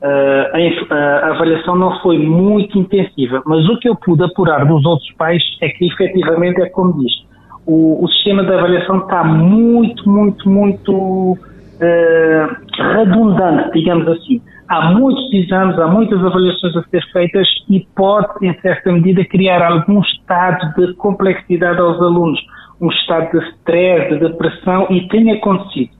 a, 0.03 0.95
a, 0.95 1.31
avaliação 1.31 1.75
não 1.75 1.99
foi 2.01 2.17
muito 2.17 2.77
intensiva, 2.77 3.41
mas 3.45 3.67
o 3.69 3.77
que 3.77 3.87
eu 3.87 3.95
pude 3.95 4.23
apurar 4.23 4.65
dos 4.65 4.85
outros 4.85 5.11
pais 5.13 5.43
é 5.61 5.69
que 5.69 5.85
efetivamente 5.85 6.61
é 6.61 6.69
como 6.69 6.93
diz, 7.01 7.13
o, 7.65 8.03
o 8.03 8.07
sistema 8.09 8.43
de 8.43 8.53
avaliação 8.53 8.99
está 8.99 9.23
muito, 9.23 10.09
muito, 10.09 10.49
muito 10.49 10.91
uh, 10.91 11.37
redundante, 12.95 13.71
digamos 13.73 14.07
assim. 14.07 14.41
Há 14.67 14.93
muitos 14.93 15.31
exames, 15.33 15.77
há 15.77 15.87
muitas 15.87 16.23
avaliações 16.23 16.75
a 16.77 16.83
ser 16.83 17.03
feitas 17.11 17.47
e 17.69 17.85
pode, 17.95 18.27
em 18.41 18.53
certa 18.61 18.91
medida, 18.91 19.23
criar 19.25 19.61
algum 19.61 19.99
estado 19.99 20.73
de 20.75 20.93
complexidade 20.93 21.79
aos 21.79 22.01
alunos, 22.01 22.39
um 22.79 22.89
estado 22.89 23.37
de 23.37 23.45
stress, 23.49 24.13
de 24.13 24.19
depressão, 24.19 24.87
e 24.89 25.07
tem 25.09 25.29
acontecido. 25.31 25.91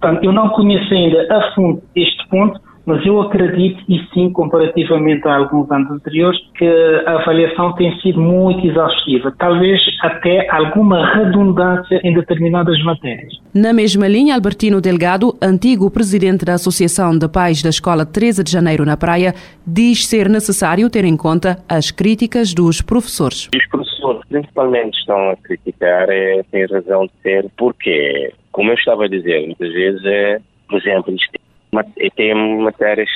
Portanto, 0.00 0.24
eu 0.24 0.32
não 0.32 0.50
conheço 0.50 0.92
ainda 0.92 1.26
a 1.34 1.54
fundo 1.54 1.82
este 1.96 2.28
ponto, 2.28 2.60
mas 2.88 3.04
eu 3.04 3.20
acredito, 3.20 3.84
e 3.86 4.00
sim, 4.14 4.32
comparativamente 4.32 5.28
a 5.28 5.36
alguns 5.36 5.70
anos 5.70 5.90
anteriores, 5.90 6.40
que 6.56 6.66
a 7.06 7.20
avaliação 7.20 7.74
tem 7.74 7.94
sido 8.00 8.18
muito 8.18 8.66
exaustiva, 8.66 9.30
talvez 9.38 9.78
até 10.00 10.50
alguma 10.50 11.04
redundância 11.14 12.00
em 12.02 12.14
determinadas 12.14 12.82
matérias. 12.82 13.30
Na 13.54 13.74
mesma 13.74 14.08
linha, 14.08 14.34
Albertino 14.34 14.80
Delgado, 14.80 15.36
antigo 15.42 15.90
presidente 15.90 16.46
da 16.46 16.54
Associação 16.54 17.16
de 17.18 17.28
Pais 17.28 17.62
da 17.62 17.68
Escola 17.68 18.06
13 18.06 18.42
de 18.42 18.50
Janeiro 18.50 18.86
na 18.86 18.96
Praia, 18.96 19.34
diz 19.66 20.06
ser 20.06 20.26
necessário 20.26 20.88
ter 20.88 21.04
em 21.04 21.16
conta 21.16 21.58
as 21.68 21.90
críticas 21.90 22.54
dos 22.54 22.80
professores. 22.80 23.50
Os 23.54 23.68
professores 23.68 24.22
principalmente 24.30 24.98
estão 24.98 25.30
a 25.30 25.36
criticar, 25.36 26.08
é, 26.08 26.42
têm 26.50 26.64
razão 26.64 27.04
de 27.04 27.12
ser, 27.22 27.50
porque, 27.58 28.32
como 28.50 28.70
eu 28.70 28.74
estava 28.76 29.04
a 29.04 29.08
dizer, 29.08 29.44
muitas 29.44 29.70
vezes 29.74 30.02
é, 30.06 30.40
por 30.68 30.78
exemplo, 30.78 31.14
tem 32.14 32.34
matérias 32.58 33.10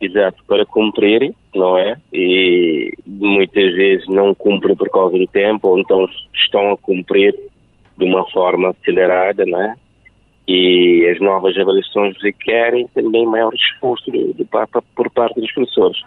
exato 0.00 0.42
para 0.46 0.64
cumprir, 0.64 1.34
não 1.54 1.76
é? 1.76 1.96
E 2.12 2.92
muitas 3.06 3.74
vezes 3.74 4.08
não 4.08 4.34
cumprem 4.34 4.74
por 4.74 4.88
causa 4.88 5.18
do 5.18 5.26
tempo, 5.26 5.68
ou 5.68 5.78
então 5.78 6.08
estão 6.34 6.72
a 6.72 6.76
cumprir 6.76 7.34
de 7.98 8.04
uma 8.04 8.28
forma 8.30 8.70
acelerada, 8.70 9.44
não 9.44 9.60
é? 9.60 9.74
E 10.48 11.06
as 11.08 11.20
novas 11.20 11.56
avaliações 11.56 12.16
requerem 12.20 12.88
também 12.94 13.26
maior 13.26 13.52
esforço 13.54 14.10
de, 14.10 14.32
de, 14.32 14.44
por 14.96 15.10
parte 15.10 15.40
dos 15.40 15.52
professores. 15.52 15.98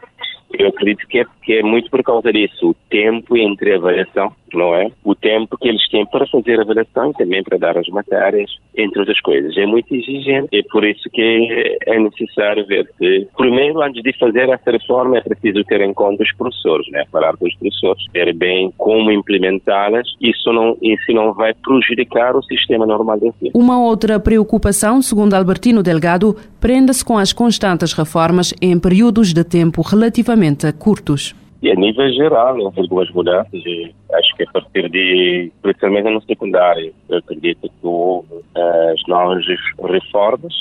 Eu 0.52 0.68
acredito 0.68 1.08
que 1.08 1.20
é, 1.20 1.26
que 1.44 1.54
é 1.54 1.64
muito 1.64 1.90
por 1.90 2.04
causa 2.04 2.32
disso. 2.34 2.72
O 2.72 2.76
tempo 2.90 3.38
entre 3.38 3.74
a 3.74 3.78
avaliação, 3.78 4.34
não 4.58 4.76
é? 4.76 4.90
O 5.04 5.16
tempo 5.16 5.58
que 5.58 5.68
eles 5.68 5.88
têm 5.90 6.06
para 6.06 6.28
fazer 6.28 6.60
a 6.60 6.64
avaliação 6.64 7.12
e 7.12 7.14
também 7.14 7.44
para 7.44 7.58
dar 7.58 7.78
as 7.78 7.88
matérias, 7.88 8.50
entre 8.76 9.00
outras 9.00 9.20
coisas. 9.22 9.56
É 9.58 9.66
muito 9.66 9.94
exigente. 9.94 10.50
É 10.52 10.64
por 10.64 10.84
isso 10.86 11.10
que 11.12 11.78
é 11.86 12.00
necessário 12.00 12.66
ver 12.66 12.90
se, 12.98 13.28
primeiro, 13.38 13.82
antes 13.82 14.02
de 14.02 14.18
fazer 14.18 14.50
essa 14.50 14.72
reforma, 14.72 15.18
é 15.18 15.22
preciso 15.22 15.64
ter 15.64 15.82
em 15.82 15.94
conta 15.94 16.24
os 16.24 16.34
professores, 16.36 16.90
né? 16.92 17.04
Falar 17.12 17.36
com 17.38 17.48
os 17.48 17.56
professores, 17.56 18.04
ver 18.14 18.34
bem 18.34 18.72
como 18.78 19.12
implementá-las. 19.12 20.08
Isso 20.22 20.52
não, 20.52 20.78
isso 20.82 21.12
não 21.12 21.34
vai 21.34 21.54
prejudicar 21.54 22.36
o 22.36 22.44
sistema 22.44 22.86
normal 22.86 23.20
de 23.20 23.28
ensino. 23.28 23.52
Uma 23.54 23.82
outra 23.82 24.20
preocupação, 24.20 25.02
segundo 25.02 25.34
Albertino 25.34 25.84
Delgado, 25.84 26.36
prenda-se 26.60 27.04
com 27.04 27.18
as 27.18 27.34
constantes 27.34 27.94
reformas 27.94 28.54
em 28.62 28.80
períodos 28.80 29.34
de 29.34 29.44
tempo 29.44 29.82
relativamente 29.82 30.72
curtos. 30.74 31.36
E 31.64 31.72
a 31.72 31.76
nível 31.76 32.12
geral, 32.12 32.60
houve 32.60 32.82
algumas 32.82 33.10
mudanças. 33.12 33.64
Acho 34.12 34.36
que 34.36 34.44
a 34.44 34.52
partir 34.52 34.90
de, 34.90 35.50
principalmente 35.62 36.10
no 36.10 36.22
secundário, 36.24 36.94
eu 37.08 37.20
acredito 37.20 37.62
que 37.70 37.88
houve 37.88 38.44
as 38.54 39.02
novas 39.08 39.46
reformas 39.82 40.54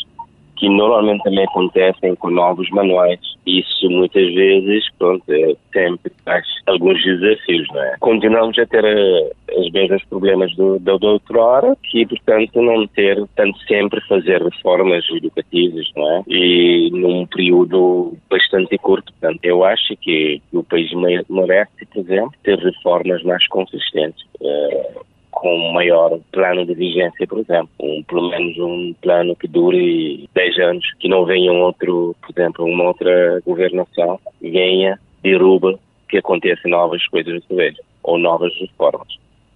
que 0.63 0.69
normalmente 0.69 1.25
também 1.25 1.43
acontecem 1.43 2.15
com 2.15 2.31
novos 2.31 2.71
manuais. 2.71 3.19
Isso 3.45 3.91
muitas 3.91 4.33
vezes, 4.33 4.85
pronto, 4.97 5.25
é, 5.29 5.57
sempre 5.73 6.13
traz 6.25 6.47
alguns 6.69 7.03
desafios, 7.03 7.67
não 7.73 7.83
é? 7.83 7.97
Continuamos 7.99 8.57
a 8.61 8.67
ter 8.67 8.85
uh, 8.85 9.61
os 9.61 9.73
mesmos 9.73 10.05
problemas 10.05 10.55
do, 10.55 10.79
da 10.79 10.97
doutora, 10.99 11.77
que 11.83 12.07
portanto 12.07 12.63
não 12.63 12.87
ter, 12.87 13.21
tanto 13.35 13.59
sempre 13.67 14.01
fazer 14.03 14.41
reformas 14.41 15.05
educativas, 15.11 15.91
não 15.97 16.09
é? 16.19 16.23
E 16.29 16.91
num 16.93 17.27
período 17.27 18.17
bastante 18.31 18.79
curto. 18.79 19.13
Portanto, 19.15 19.41
eu 19.43 19.65
acho 19.65 19.97
que 19.97 20.41
o 20.53 20.63
país 20.63 20.93
merece, 21.29 21.87
por 21.93 22.03
exemplo, 22.03 22.33
ter 22.45 22.57
reformas 22.61 23.21
mais 23.25 23.45
consistentes. 23.49 24.25
Uh, 24.41 25.03
com 25.33 25.53
um 25.55 25.73
maior 25.73 26.19
plano 26.31 26.65
de 26.65 26.75
vigência, 26.75 27.27
por 27.27 27.41
exemplo. 27.41 27.71
Um, 27.81 28.03
pelo 28.05 28.31
menos 28.31 28.57
um 28.59 28.95
plano 29.03 29.35
que 29.35 29.49
dure 29.49 30.29
10 30.35 30.59
anos, 30.61 30.95
que 31.01 31.09
não 31.09 31.25
venha 31.25 31.51
um 31.51 31.63
outro, 31.63 32.15
por 32.21 32.31
exemplo, 32.31 32.65
uma 32.65 32.85
outra 32.85 33.41
governação, 33.45 34.21
venha, 34.41 34.99
derruba, 35.23 35.79
que 36.09 36.19
aconteçam 36.19 36.71
novas 36.71 37.05
coisas 37.09 37.35
no 37.35 37.43
Soweto, 37.43 37.83
ou 38.03 38.19
novas 38.19 38.53
reformas. 38.61 39.09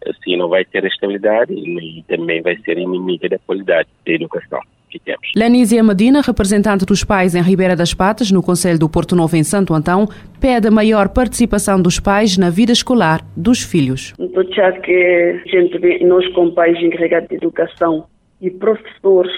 Assim 0.07 0.37
não 0.37 0.49
vai 0.49 0.64
ter 0.64 0.85
estabilidade 0.85 1.53
e 1.53 2.03
também 2.09 2.41
vai 2.41 2.57
ser 2.59 2.79
inimiga 2.79 3.29
da 3.29 3.39
qualidade 3.39 3.89
da 4.05 4.12
educação 4.12 4.61
que 4.99 5.05
temos. 5.05 5.30
Lenísia 5.34 5.82
Medina, 5.82 6.20
representante 6.20 6.84
dos 6.84 7.05
pais 7.05 7.34
em 7.34 7.42
Ribeira 7.42 7.76
das 7.76 7.92
Patas, 7.92 8.30
no 8.30 8.42
Conselho 8.42 8.78
do 8.78 8.88
Porto 8.88 9.14
Novo 9.14 9.36
em 9.36 9.44
Santo 9.44 9.74
Antão, 9.74 10.09
pede 10.40 10.68
a 10.68 10.70
maior 10.70 11.09
participação 11.09 11.80
dos 11.80 12.01
pais 12.01 12.36
na 12.38 12.51
vida 12.51 12.72
escolar 12.72 13.20
dos 13.36 13.62
filhos. 13.62 14.14
Estou 14.18 14.44
que 14.82 15.42
gente 15.47 15.78
vê, 15.78 15.99
nós 16.05 16.26
como 16.32 16.53
pais 16.53 16.76
encarregados 16.82 17.28
de 17.28 17.36
educação 17.36 18.07
e 18.40 18.51
professores 18.51 19.32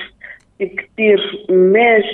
tem 0.58 0.68
que 0.68 0.84
ter 0.96 1.18
mais 1.48 2.04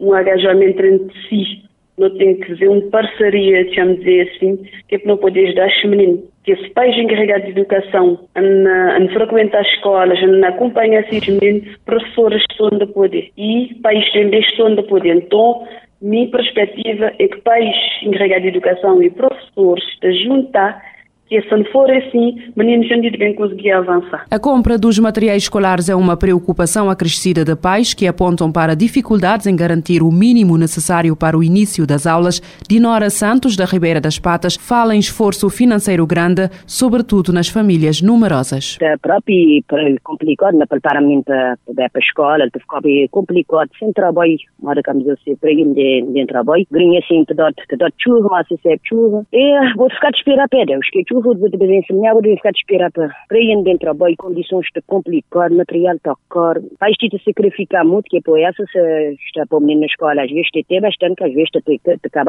um 0.00 0.18
engajamento 0.18 0.82
entre 0.84 1.28
si 1.28 1.64
não 1.96 2.10
tem 2.16 2.36
que 2.36 2.54
ver 2.54 2.68
uma 2.68 2.82
parceria, 2.90 3.64
deixa-me 3.64 3.96
dizer 3.98 4.28
assim, 4.34 4.56
que 4.88 4.96
é 4.96 4.98
para 4.98 5.08
não 5.08 5.16
poder 5.16 5.46
ajudar 5.46 5.68
os 5.68 5.90
meninos. 5.90 6.33
Que 6.44 6.52
os 6.52 6.68
pais 6.68 6.96
encarregados 6.96 7.46
de 7.46 7.52
educação, 7.52 8.20
a 8.34 9.12
frequentar 9.12 9.60
as 9.60 9.66
escolas, 9.68 10.18
a 10.18 10.48
acompanhar 10.48 11.00
esses 11.00 11.26
meninos, 11.26 11.76
professores 11.86 12.42
estão 12.50 12.68
de 12.68 12.86
poder. 12.86 13.30
E 13.36 13.74
pais 13.82 14.12
também 14.12 14.40
estão 14.40 14.74
de 14.74 14.82
poder. 14.82 15.16
Então, 15.16 15.66
minha 16.02 16.28
perspectiva 16.28 17.12
é 17.18 17.28
que 17.28 17.40
pais 17.40 17.74
encarregados 18.02 18.42
de 18.42 18.48
educação 18.48 19.02
e 19.02 19.10
professores 19.10 19.84
juntar 20.22 20.93
que 21.28 21.40
se 21.40 21.50
não 21.50 21.64
for 21.66 21.90
assim, 21.90 22.36
meninos 22.56 22.88
não 22.90 23.00
bem 23.00 23.34
conseguir 23.34 23.72
avançar. 23.72 24.26
A 24.30 24.38
compra 24.38 24.78
dos 24.78 24.98
materiais 24.98 25.44
escolares 25.44 25.88
é 25.88 25.94
uma 25.94 26.16
preocupação 26.16 26.90
acrescida 26.90 27.44
de 27.44 27.56
pais 27.56 27.94
que 27.94 28.06
apontam 28.06 28.52
para 28.52 28.74
dificuldades 28.74 29.46
em 29.46 29.56
garantir 29.56 30.02
o 30.02 30.10
mínimo 30.12 30.56
necessário 30.56 31.16
para 31.16 31.36
o 31.36 31.42
início 31.42 31.86
das 31.86 32.06
aulas. 32.06 32.40
Dinora 32.68 33.10
Santos, 33.10 33.56
da 33.56 33.64
Ribeira 33.64 34.00
das 34.00 34.18
Patas, 34.18 34.56
fala 34.56 34.94
em 34.94 34.98
esforço 34.98 35.48
financeiro 35.50 36.06
grande, 36.06 36.48
sobretudo 36.66 37.32
nas 37.32 37.48
famílias 37.48 38.00
numerosas. 38.02 38.78
É 38.80 38.96
próprio 38.96 39.62
complicado, 40.02 40.56
na 40.56 40.66
preparamento 40.66 41.24
para 41.24 41.90
a 41.94 41.98
escola, 41.98 42.48
ficou 42.58 43.08
complicado, 43.10 43.70
sem 43.78 43.92
trabalho, 43.92 44.36
hora 44.62 44.82
que 44.82 44.90
eu 44.90 45.16
sei, 45.24 45.36
para 45.36 45.50
ir 45.50 45.64
de 45.74 46.26
trabalho, 46.26 46.66
grinha 46.70 47.00
assim, 47.00 47.24
te 47.24 47.34
dá 47.34 47.50
chuva, 47.98 48.28
mas 48.30 48.46
se 48.48 48.58
serve 48.62 48.80
chuva, 48.84 49.26
e 49.32 49.74
vou 49.76 49.88
ficar 49.90 50.10
de 50.10 50.18
esperar 50.18 50.44
a 50.44 50.64
Deus, 50.64 50.88
que 50.90 51.02
chuva 51.08 51.23
vou 51.24 51.48
de 51.48 51.76
ensinar, 51.76 52.12
vou 52.12 52.22
ficar 52.22 52.50
de 52.50 52.58
esperar 52.58 52.90
para, 52.92 53.08
para 53.28 53.38
ir 53.38 53.56
dentro 53.62 53.72
do 53.72 53.78
trabalho, 53.78 54.16
condições 54.18 54.66
de 54.74 54.82
complicado, 54.82 55.54
material 55.54 55.96
está 55.96 56.14
caro. 56.30 56.62
Vai 56.78 56.92
te 56.92 57.08
sacrificar 57.24 57.84
muito, 57.84 58.08
que 58.08 58.18
é 58.18 58.20
por 58.20 58.38
essa, 58.38 58.64
se 58.66 59.16
está 59.26 59.46
para 59.46 59.58
o 59.58 59.60
menino 59.60 59.80
na 59.80 59.86
escola, 59.86 60.22
às 60.22 60.30
vezes 60.30 60.48
tem 60.50 60.80
bastante, 60.80 61.16
que 61.16 61.24
às 61.24 61.34
vezes 61.34 61.50
te, 61.50 61.80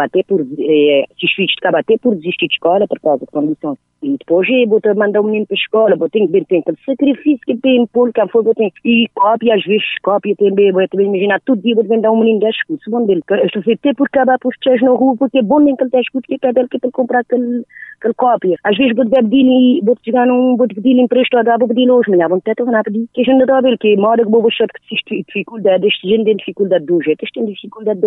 até 0.04 0.24
por, 0.24 0.41
eh, 0.41 1.06
se 1.20 1.26
os 1.26 1.34
filhos 1.34 1.52
te 1.52 1.60
acaba 1.60 1.80
até 1.80 1.98
por 1.98 2.16
desistir 2.16 2.48
de 2.48 2.54
escola 2.54 2.88
por 2.88 3.00
causa 3.00 3.26
de 3.26 3.32
condições. 3.32 3.78
E 4.04 4.18
depois, 4.18 4.48
eu 4.50 4.68
vou 4.68 4.80
mandar 4.96 5.22
o 5.22 5.24
menino 5.24 5.48
para 5.48 5.56
a 5.56 5.62
escola, 5.62 5.96
vou 5.96 6.10
ter 6.10 6.20
que 6.20 6.28
ver, 6.28 6.46
tem 6.46 6.60
aquele 6.60 6.78
sacrifício 6.86 7.39
que 7.46 7.58
tem 7.58 7.88
por 7.88 8.12
cá 8.14 8.28
foi, 8.28 8.43
vou 8.43 8.54
ter, 8.54 8.72
e 8.84 9.08
cópia, 9.16 9.56
às 9.56 9.64
vezes 9.64 9.86
cópia 10.04 10.36
também, 10.36 10.72
vou 10.72 10.88
também 10.88 11.08
imaginar, 11.08 11.41
todo 11.41 11.62
dia 11.62 11.74
vou 11.74 11.84
mandar 11.86 12.12
um 12.12 12.20
menino 12.20 12.39
10 12.39 12.56
escudos, 12.56 12.84
bom 12.88 13.06
dele, 13.06 13.22
estou 13.43 13.64
a 13.66 13.74
até 13.74 13.93
por 13.93 14.08
acabar 14.08 14.38
por 14.39 14.50
os 14.50 14.82
na 14.82 14.91
rua, 14.91 15.16
porque 15.18 15.39
é 15.39 15.41
bom 15.41 15.60
nem 15.60 15.76
que 15.76 15.84
ele 15.84 15.91
10 15.91 16.04
escudos, 16.04 16.28
que 16.28 16.46
é 16.46 16.54
dele 16.54 16.68
que 16.70 16.78
ele 16.82 16.91
comprar 16.91 17.22
aquele, 17.22 17.64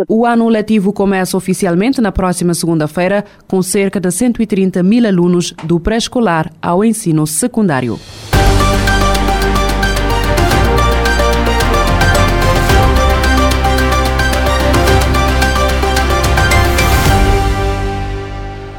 O 0.09 0.25
ano 0.25 0.49
letivo 0.49 0.93
começa 0.93 1.37
oficialmente 1.37 2.01
na 2.01 2.13
próxima 2.13 2.55
segunda-feira, 2.55 3.25
com 3.49 3.63
cerca 3.63 4.01
de 4.01 4.11
130 4.11 4.83
mil 4.83 5.07
alunos 5.07 5.53
do 5.65 5.81
pré-escolar 5.81 6.51
ao 6.63 6.85
ensino 6.85 7.27
secundário. 7.27 7.97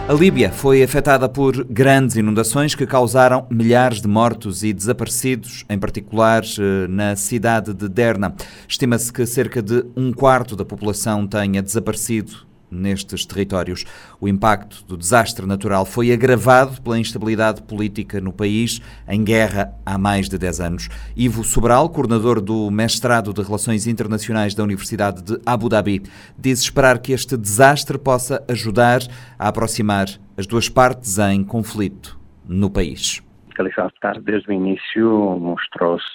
A 0.10 0.14
Líbia 0.14 0.52
foi 0.52 0.82
afetada 0.82 1.30
por 1.30 1.64
grandes 1.66 2.16
inundações 2.16 2.74
que 2.74 2.88
causaram 2.88 3.46
milhares 3.48 4.02
de 4.02 4.08
mortos 4.08 4.64
e 4.64 4.74
desaparecidos, 4.74 5.64
em 5.70 5.78
particular 5.78 6.42
eh, 6.44 6.88
na 6.88 7.16
cidade 7.16 7.76
de 7.76 7.88
Derna. 7.88 8.34
Estima-se 8.68 9.14
que 9.14 9.24
cerca 9.28 9.62
de 9.62 9.86
um 9.96 10.12
quarto 10.12 10.56
da 10.56 10.66
população 10.66 11.28
tenha 11.28 11.62
desaparecido 11.62 12.49
nestes 12.72 13.26
territórios. 13.26 13.86
O 14.20 14.28
impacto 14.28 14.84
do 14.86 14.98
desastre 14.98 15.46
natural 15.46 15.86
foi 15.86 16.12
agravado 16.12 16.82
pela 16.82 17.00
instabilidade 17.00 17.62
política 17.64 18.20
no 18.22 18.32
país, 18.32 18.82
em 19.08 19.24
guerra 19.24 19.74
há 19.86 19.98
mais 19.98 20.30
de 20.30 20.38
10 20.38 20.60
anos. 20.60 20.90
Ivo 21.16 21.44
Sobral, 21.44 21.90
coordenador 21.90 22.42
do 22.42 22.70
mestrado 22.70 23.34
de 23.34 23.42
Relações 23.42 23.88
Internacionais 23.88 24.54
da 24.54 24.64
Universidade 24.64 25.22
de 25.22 25.40
Abu 25.46 25.70
Dhabi, 25.70 26.04
diz 26.38 26.60
esperar 26.60 27.00
que 27.00 27.12
este 27.12 27.36
desastre 27.36 27.98
possa 27.98 28.44
ajudar 28.48 29.00
a 29.38 29.48
aproximar 29.48 30.08
as 30.38 30.48
duas 30.48 30.70
partes 30.70 31.18
em 31.18 31.44
conflito 31.44 32.20
no 32.48 32.70
país. 32.70 33.22
Haftar, 33.78 34.22
desde 34.22 34.50
o 34.50 34.54
início, 34.54 35.38
mostrou-se 35.38 36.06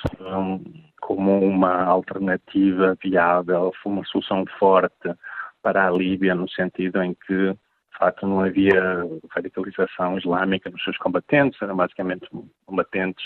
como 0.99 1.39
uma 1.45 1.85
alternativa 1.85 2.97
viável, 3.03 3.71
uma 3.85 4.03
solução 4.07 4.45
forte 4.59 5.15
para 5.65 5.89
a 5.89 5.91
Líbia, 5.91 6.35
no 6.35 6.47
sentido 6.51 7.03
em 7.03 7.15
que, 7.15 7.53
de 7.53 7.99
facto, 7.99 8.27
não 8.27 8.41
havia 8.41 9.03
radicalização 9.31 10.19
islâmica 10.19 10.69
nos 10.69 10.85
seus 10.85 10.99
combatentes, 10.99 11.61
eram 11.63 11.75
basicamente 11.75 12.29
combatentes, 12.67 13.25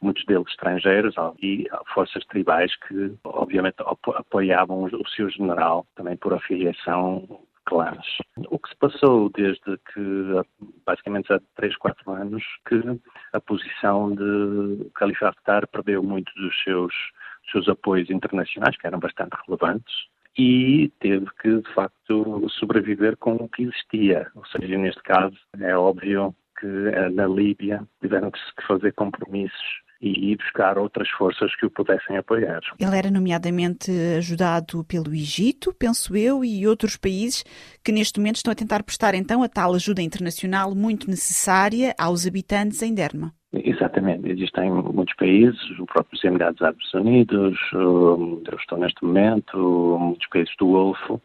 muitos 0.00 0.24
deles 0.24 0.48
estrangeiros, 0.48 1.14
e 1.42 1.68
forças 1.92 2.24
tribais 2.24 2.74
que, 2.88 3.14
obviamente, 3.22 3.76
apoiavam 4.16 4.84
o 4.84 5.08
seu 5.08 5.28
general, 5.28 5.86
também 5.94 6.16
por 6.16 6.32
afiliação 6.32 7.28
clãs. 7.66 8.06
O 8.48 8.58
que 8.58 8.68
se 8.70 8.76
passou 8.76 9.30
desde 9.30 9.78
que, 9.92 10.42
basicamente 10.86 11.32
há 11.32 11.40
3, 11.56 11.76
4 11.76 12.12
anos, 12.12 12.42
que 12.66 12.80
a 13.32 13.40
posição 13.40 14.14
de 14.14 14.90
Khalifa 14.94 15.28
Haftar 15.28 15.68
perdeu 15.68 16.02
muito 16.02 16.32
dos 16.34 16.62
seus, 16.62 16.94
seus 17.52 17.68
apoios 17.68 18.08
internacionais, 18.08 18.76
que 18.76 18.86
eram 18.86 18.98
bastante 18.98 19.36
relevantes, 19.46 19.94
e 20.36 20.92
teve 21.00 21.26
que, 21.40 21.60
de 21.60 21.74
facto, 21.74 22.48
sobreviver 22.50 23.16
com 23.16 23.34
o 23.34 23.48
que 23.48 23.62
existia. 23.62 24.26
Ou 24.34 24.44
seja, 24.46 24.76
neste 24.76 25.02
caso, 25.02 25.36
é 25.60 25.76
óbvio 25.76 26.34
que 26.58 26.66
na 27.12 27.26
Líbia 27.26 27.82
tiveram 28.00 28.30
que 28.30 28.40
fazer 28.66 28.92
compromissos 28.92 29.84
e 30.04 30.32
ir 30.32 30.36
buscar 30.36 30.76
outras 30.76 31.08
forças 31.08 31.56
que 31.56 31.64
o 31.64 31.70
pudessem 31.70 32.18
apoiar. 32.18 32.60
Ele 32.78 32.96
era 32.96 33.10
nomeadamente 33.10 33.90
ajudado 34.18 34.84
pelo 34.84 35.14
Egito, 35.14 35.72
penso 35.72 36.14
eu, 36.14 36.44
e 36.44 36.66
outros 36.66 36.96
países 36.96 37.42
que 37.82 37.90
neste 37.90 38.20
momento 38.20 38.36
estão 38.36 38.52
a 38.52 38.54
tentar 38.54 38.82
prestar 38.82 39.14
então 39.14 39.42
a 39.42 39.48
tal 39.48 39.74
ajuda 39.74 40.02
internacional 40.02 40.74
muito 40.74 41.08
necessária 41.08 41.94
aos 41.98 42.26
habitantes 42.26 42.82
em 42.82 42.94
Derma. 42.94 43.32
Exatamente, 43.52 44.30
existem 44.30 44.70
muitos 44.70 45.14
países, 45.14 45.58
os 45.78 45.86
próprios 45.86 46.22
Emirados 46.24 46.60
Árabes 46.60 46.92
Unidos, 46.92 47.56
eu 47.72 48.42
estou 48.58 48.78
neste 48.78 49.02
momento, 49.04 49.96
muitos 49.98 50.28
países 50.28 50.52
do 50.58 50.66
Golfo, 50.66 51.22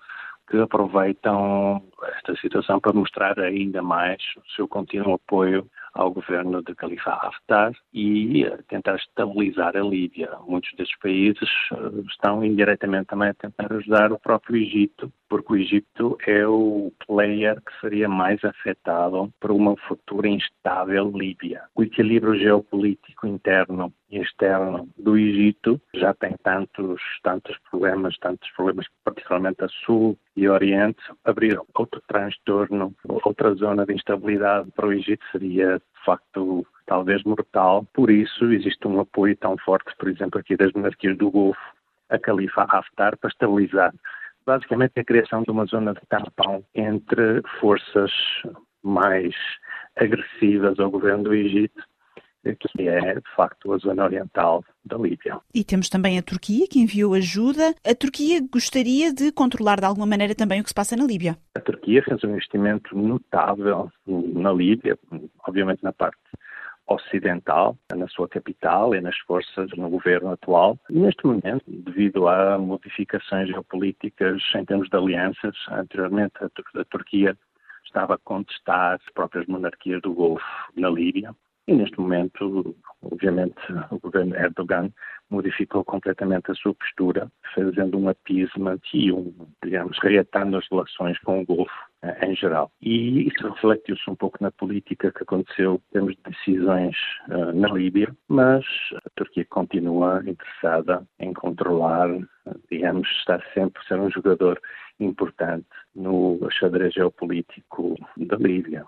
que 0.50 0.58
aproveitam 0.58 1.82
esta 2.08 2.36
situação 2.38 2.80
para 2.80 2.93
mostrar 2.93 3.39
ainda 3.39 3.82
mais 3.82 4.22
o 4.38 4.52
seu 4.56 4.68
contínuo 4.68 5.14
apoio 5.14 5.70
ao 5.93 6.12
governo 6.12 6.62
de 6.64 6.74
Khalifa 6.76 7.12
Haftar 7.12 7.74
e 7.93 8.45
tentar 8.68 8.95
estabilizar 8.95 9.76
a 9.76 9.82
Líbia. 9.82 10.32
Muitos 10.47 10.72
destes 10.78 10.97
países 11.00 11.50
eh, 11.72 12.02
estão 12.10 12.43
indiretamente 12.43 13.08
também 13.08 13.30
a 13.30 13.34
tentar 13.34 13.74
ajudar 13.74 14.12
o 14.12 14.20
próprio 14.20 14.58
Egito, 14.58 15.12
porque 15.28 15.54
o 15.54 15.56
Egito 15.58 16.18
é 16.26 16.47
o 16.47 16.91
player 17.06 17.56
que 17.62 17.80
seria 17.82 18.08
mais 18.08 18.43
afetado 18.43 19.32
por 19.39 19.52
uma 19.52 19.76
futura 19.88 20.28
instável 20.28 21.12
Líbia. 21.14 21.64
O 21.76 21.84
equilíbrio 21.84 22.38
geopolítico 22.38 23.28
interno 23.28 23.91
e 24.10 24.20
externo 24.20 24.89
do 24.97 25.18
Egito 25.18 25.80
já 25.93 26.14
tem 26.14 26.36
tantos, 26.43 27.02
tantos 27.24 27.58
problemas, 27.70 28.18
tantos 28.18 28.50
problemas, 28.52 28.88
particularmente 29.04 29.64
a 29.64 29.68
sul 29.86 30.18
e 30.36 30.47
oriente, 30.47 31.00
abrir 31.24 31.60
outro 31.90 32.02
transtorno, 32.08 32.94
outra 33.08 33.54
zona 33.56 33.86
de 33.86 33.94
instabilidade 33.94 34.70
para 34.72 34.88
o 34.88 34.94
Egito 34.94 35.26
seria 35.32 35.80
de 35.80 36.06
facto 36.06 36.66
talvez 36.86 37.24
mortal. 37.24 37.86
Por 37.94 38.12
isso 38.12 38.46
existe 38.46 38.88
um 38.88 39.00
apoio 39.00 39.36
tão 39.38 39.58
forte, 39.58 39.94
por 39.98 40.08
exemplo, 40.08 40.40
aqui 40.40 40.56
das 40.56 40.72
monarquias 40.74 41.18
do 41.18 41.32
Golfo, 41.32 41.60
a 42.10 42.20
Califa 42.20 42.66
Haftar, 42.70 43.18
para 43.18 43.30
estabilizar 43.30 43.94
basicamente 44.46 45.00
a 45.00 45.04
criação 45.04 45.44
de 45.44 45.52
uma 45.52 45.66
zona 45.66 45.94
de 45.94 46.02
tampão 46.08 46.64
entre 46.74 47.42
forças 47.60 48.12
mais 48.84 49.36
agressivas 49.96 50.80
ao 50.80 50.90
governo 50.90 51.24
do 51.26 51.34
Egito 51.34 51.84
que 52.56 52.88
é, 52.88 53.16
de 53.16 53.36
facto, 53.36 53.74
a 53.74 53.78
zona 53.78 54.04
oriental 54.04 54.64
da 54.86 54.97
Líbia. 54.97 55.39
E 55.54 55.64
temos 55.64 55.89
também 55.89 56.18
a 56.18 56.24
Turquia, 56.24 56.68
que 56.68 56.80
enviou 56.80 57.14
ajuda. 57.14 57.76
A 57.86 57.95
Turquia 57.95 58.41
gostaria 58.52 59.14
de 59.14 59.32
controlar 59.32 59.80
de 59.80 59.86
alguma 59.86 60.06
maneira 60.06 60.36
também 60.36 60.60
o 60.60 60.64
que 60.64 60.70
se 60.70 60.76
passa 60.76 60.95
na 60.95 61.06
Líbia. 61.06 61.38
A 61.56 61.60
Turquia 61.60 62.04
fez 62.04 62.24
um 62.24 62.32
investimento 62.32 62.97
notável 62.97 63.91
na 64.06 64.52
Líbia, 64.52 64.97
obviamente 65.47 65.84
na 65.84 65.93
parte 65.93 66.18
ocidental, 66.88 67.78
na 67.95 68.08
sua 68.08 68.28
capital 68.28 68.95
e 68.95 69.02
nas 69.02 69.18
forças 69.20 69.70
no 69.78 69.89
governo 69.89 70.32
atual. 70.32 70.78
Neste 70.89 71.26
momento, 71.26 71.64
devido 71.68 72.28
a 72.28 72.58
modificações 72.58 73.47
geopolíticas 73.47 74.41
em 74.56 74.66
termos 74.66 74.89
de 74.89 74.97
alianças, 74.97 75.56
anteriormente 75.70 76.34
a, 76.41 76.45
a 76.80 76.86
Turquia 76.86 77.38
estava 77.86 78.16
a 78.16 78.18
contestar 78.18 78.95
as 78.95 79.14
próprias 79.14 79.45
monarquias 79.47 80.02
do 80.02 80.14
Golfo 80.14 80.43
na 80.76 80.89
Líbia 80.89 81.36
e 81.70 81.74
neste 81.76 81.99
momento, 81.99 82.76
obviamente, 83.03 83.55
o 83.91 83.99
governo 83.99 84.36
Erdogan 84.36 84.91
modificou 85.30 85.86
completamente 85.86 86.49
a 86.49 86.55
sua 86.55 86.74
postura, 86.74 87.32
fazendo 87.53 87.95
um 87.95 88.09
appeasement 88.09 88.80
e 88.91 89.11
um, 89.11 89.32
digamos, 89.63 89.99
reatando 89.99 90.57
as 90.57 90.67
relações 90.67 91.20
com 91.20 91.41
o 91.41 91.45
Golfo 91.45 91.72
eh, 92.01 92.26
em 92.26 92.36
geral. 92.36 92.72
E 92.82 93.28
isso 93.28 93.47
refletiu-se 93.47 94.09
um 94.09 94.15
pouco 94.15 94.39
na 94.41 94.49
política 94.49 95.11
que 95.11 95.22
aconteceu 95.22 95.76
em 95.76 95.93
termos 95.93 96.15
de 96.15 96.22
decisões 96.24 96.95
uh, 97.28 97.53
na 97.53 97.67
Líbia, 97.72 98.15
mas 98.28 98.65
a 99.05 99.09
Turquia 99.15 99.45
continua 99.47 100.24
interessada 100.26 101.07
em 101.20 101.32
controlar, 101.34 102.09
digamos, 102.72 103.07
está 103.20 103.39
sempre 103.53 103.80
a 103.80 103.88
ser 103.88 103.99
um 103.99 104.09
jogador 104.09 104.59
importante 104.99 105.67
no 105.93 106.39
xadrez 106.51 106.95
geopolítico 106.95 107.95
da 108.17 108.38
Líbia. 108.38 108.88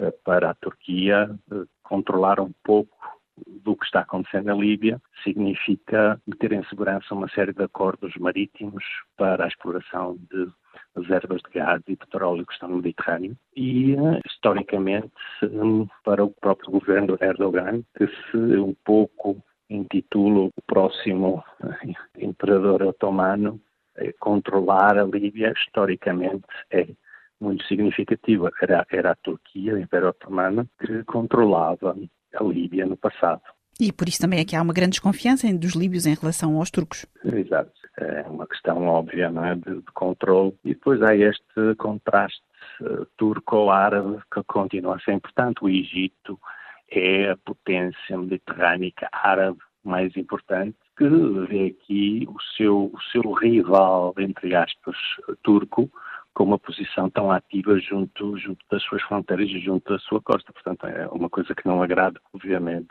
Eh, 0.00 0.12
para 0.24 0.50
a 0.50 0.54
Turquia 0.54 1.30
eh, 1.52 1.64
controlar 1.82 2.40
um 2.40 2.52
pouco 2.64 2.96
do 3.46 3.76
que 3.76 3.84
está 3.84 4.00
acontecendo 4.00 4.46
na 4.46 4.54
Líbia 4.54 5.00
significa 5.22 6.20
meter 6.26 6.52
em 6.52 6.64
segurança 6.64 7.14
uma 7.14 7.28
série 7.28 7.52
de 7.52 7.62
acordos 7.62 8.14
marítimos 8.16 8.82
para 9.16 9.44
a 9.44 9.48
exploração 9.48 10.16
de 10.30 10.48
reservas 10.96 11.42
de 11.42 11.58
gás 11.58 11.82
e 11.86 11.96
petróleo 11.96 12.46
que 12.46 12.52
estão 12.52 12.70
no 12.70 12.76
Mediterrâneo. 12.76 13.36
E, 13.54 13.92
eh, 13.94 14.20
historicamente, 14.26 15.12
para 16.02 16.24
o 16.24 16.30
próprio 16.30 16.70
governo 16.70 17.18
Erdogan, 17.20 17.82
que 17.96 18.06
se 18.06 18.36
um 18.36 18.74
pouco 18.84 19.36
intitula 19.68 20.46
o 20.46 20.62
próximo 20.66 21.44
imperador 22.18 22.82
otomano, 22.82 23.60
controlar 24.18 24.98
a 24.98 25.04
Líbia, 25.04 25.52
historicamente, 25.52 26.46
é 26.70 26.88
muito 27.40 27.64
significativa. 27.64 28.50
Era, 28.60 28.86
era 28.90 29.12
a 29.12 29.16
Turquia, 29.16 29.74
o 29.74 29.78
Império 29.78 30.08
Otomano, 30.08 30.68
que 30.78 31.02
controlava 31.04 31.96
a 32.34 32.44
Líbia 32.44 32.86
no 32.86 32.96
passado. 32.96 33.42
E 33.80 33.92
por 33.92 34.08
isso 34.08 34.20
também 34.20 34.40
é 34.40 34.44
que 34.44 34.54
há 34.54 34.62
uma 34.62 34.74
grande 34.74 34.92
desconfiança 34.92 35.52
dos 35.54 35.74
líbios 35.74 36.04
em 36.04 36.14
relação 36.14 36.56
aos 36.56 36.70
turcos. 36.70 37.06
Exato. 37.24 37.72
É 37.98 38.22
uma 38.28 38.46
questão 38.46 38.86
óbvia 38.86 39.30
não 39.30 39.44
é? 39.44 39.54
de, 39.54 39.76
de 39.76 39.92
controle. 39.94 40.54
E 40.64 40.74
depois 40.74 41.02
há 41.02 41.16
este 41.16 41.74
contraste 41.78 42.42
uh, 42.82 43.06
turco-árabe 43.16 44.18
que 44.32 44.42
continua 44.44 44.96
a 44.96 45.00
ser 45.00 45.12
importante. 45.12 45.64
O 45.64 45.68
Egito 45.68 46.38
é 46.90 47.30
a 47.30 47.36
potência 47.38 48.18
mediterrânica 48.18 49.08
árabe 49.12 49.58
mais 49.82 50.14
importante 50.14 50.76
que 50.98 51.08
vê 51.48 51.74
aqui 51.74 52.28
o 52.28 52.36
seu, 52.56 52.90
o 52.92 53.00
seu 53.10 53.32
rival, 53.32 54.14
entre 54.18 54.54
aspas, 54.54 54.96
turco, 55.42 55.90
com 56.34 56.44
uma 56.44 56.58
posição 56.58 57.10
tão 57.10 57.30
ativa 57.30 57.78
junto, 57.78 58.36
junto 58.38 58.64
das 58.70 58.82
suas 58.84 59.02
fronteiras 59.02 59.48
e 59.48 59.60
junto 59.60 59.92
da 59.92 59.98
sua 59.98 60.20
costa. 60.20 60.52
Portanto, 60.52 60.86
é 60.86 61.06
uma 61.08 61.28
coisa 61.28 61.54
que 61.54 61.66
não 61.66 61.82
agrada, 61.82 62.20
obviamente, 62.32 62.88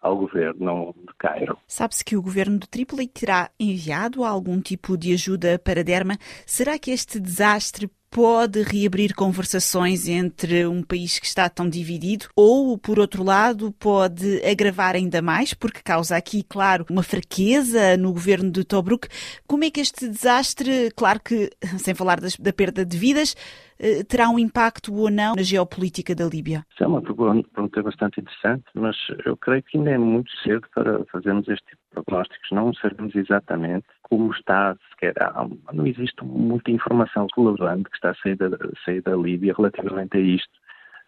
ao 0.00 0.16
governo 0.16 0.94
de 1.06 1.14
Cairo. 1.18 1.58
Sabe-se 1.66 2.04
que 2.04 2.16
o 2.16 2.22
governo 2.22 2.58
de 2.58 2.68
Trípoli 2.68 3.08
terá 3.08 3.50
enviado 3.58 4.24
algum 4.24 4.60
tipo 4.60 4.96
de 4.96 5.12
ajuda 5.12 5.58
para 5.58 5.84
Derma. 5.84 6.16
Será 6.46 6.78
que 6.78 6.90
este 6.90 7.18
desastre 7.18 7.90
pode 8.10 8.62
reabrir 8.62 9.14
conversações 9.14 10.08
entre 10.08 10.66
um 10.66 10.82
país 10.82 11.18
que 11.18 11.26
está 11.26 11.48
tão 11.48 11.68
dividido 11.68 12.26
ou, 12.34 12.78
por 12.78 12.98
outro 12.98 13.22
lado, 13.22 13.72
pode 13.72 14.42
agravar 14.44 14.94
ainda 14.94 15.20
mais, 15.20 15.54
porque 15.54 15.80
causa 15.82 16.16
aqui, 16.16 16.42
claro, 16.42 16.86
uma 16.90 17.02
fraqueza 17.02 17.96
no 17.96 18.12
governo 18.12 18.50
de 18.50 18.64
Tobruk. 18.64 19.08
Como 19.46 19.64
é 19.64 19.70
que 19.70 19.80
este 19.80 20.08
desastre, 20.08 20.90
claro 20.96 21.20
que, 21.20 21.50
sem 21.78 21.94
falar 21.94 22.20
das, 22.20 22.36
da 22.36 22.52
perda 22.52 22.84
de 22.84 22.96
vidas, 22.96 23.34
eh, 23.78 24.02
terá 24.02 24.28
um 24.28 24.38
impacto 24.38 24.94
ou 24.94 25.10
não 25.10 25.34
na 25.34 25.42
geopolítica 25.42 26.14
da 26.14 26.24
Líbia? 26.24 26.64
Isso 26.72 26.82
é 26.82 26.86
uma 26.86 27.02
pergunta 27.02 27.82
bastante 27.82 28.20
interessante, 28.20 28.64
mas 28.74 28.96
eu 29.24 29.36
creio 29.36 29.62
que 29.62 29.78
ainda 29.78 29.90
é 29.90 29.98
muito 29.98 30.30
cedo 30.42 30.66
para 30.74 31.04
fazermos 31.06 31.46
este 31.48 31.64
tipo 31.64 31.82
de 31.82 32.02
prognósticos. 32.02 32.50
Não 32.50 32.72
sabemos 32.74 33.14
exatamente 33.14 33.86
como 34.08 34.32
está, 34.32 34.76
sequer 34.90 35.14
há, 35.22 35.46
não 35.72 35.86
existe 35.86 36.24
muita 36.24 36.70
informação 36.70 37.26
relevante 37.36 37.90
que 37.90 37.96
está 37.96 38.10
a 38.10 38.14
sair 38.16 38.36
da, 38.36 38.48
sair 38.84 39.02
da 39.02 39.14
Líbia 39.16 39.54
relativamente 39.56 40.16
a 40.16 40.20
isto. 40.20 40.52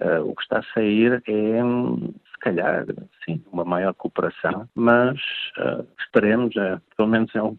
Uh, 0.00 0.30
o 0.30 0.34
que 0.34 0.42
está 0.42 0.60
a 0.60 0.74
sair 0.74 1.22
é, 1.26 1.60
se 1.60 2.38
calhar, 2.40 2.86
sim, 3.22 3.42
uma 3.52 3.66
maior 3.66 3.92
cooperação, 3.92 4.66
mas 4.74 5.18
uh, 5.58 5.86
esperemos, 5.98 6.56
uh, 6.56 6.80
pelo 6.96 7.08
menos 7.08 7.34
é 7.34 7.42
um 7.42 7.54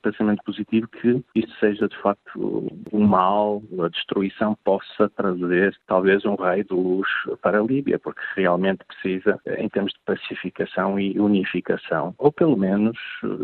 pensamento 0.00 0.42
positivo, 0.44 0.88
que 0.88 1.22
isto 1.34 1.52
seja 1.60 1.86
de 1.88 1.96
facto 1.98 2.72
um 2.90 3.06
mal, 3.06 3.62
a 3.84 3.88
destruição 3.88 4.56
possa 4.64 5.10
trazer 5.10 5.76
talvez 5.86 6.24
um 6.24 6.36
raio 6.36 6.64
de 6.64 6.72
luz 6.72 7.08
para 7.42 7.60
a 7.60 7.62
Líbia, 7.62 7.98
porque 7.98 8.22
realmente 8.34 8.82
precisa, 8.86 9.38
em 9.58 9.68
termos 9.68 9.92
de 9.92 10.00
pacificação 10.06 10.98
e 10.98 11.20
unificação, 11.20 12.14
ou 12.16 12.32
pelo 12.32 12.56
menos 12.56 12.96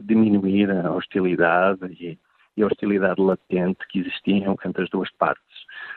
diminuir 0.05 0.71
a 0.71 0.93
hostilidade 0.93 1.85
e, 2.01 2.19
e 2.59 2.63
a 2.63 2.67
hostilidade 2.67 3.21
latente 3.23 3.87
que 3.89 4.01
existiam 4.01 4.57
entre 4.67 4.83
as 4.83 4.91
duas 4.91 5.11
partes 5.13 5.45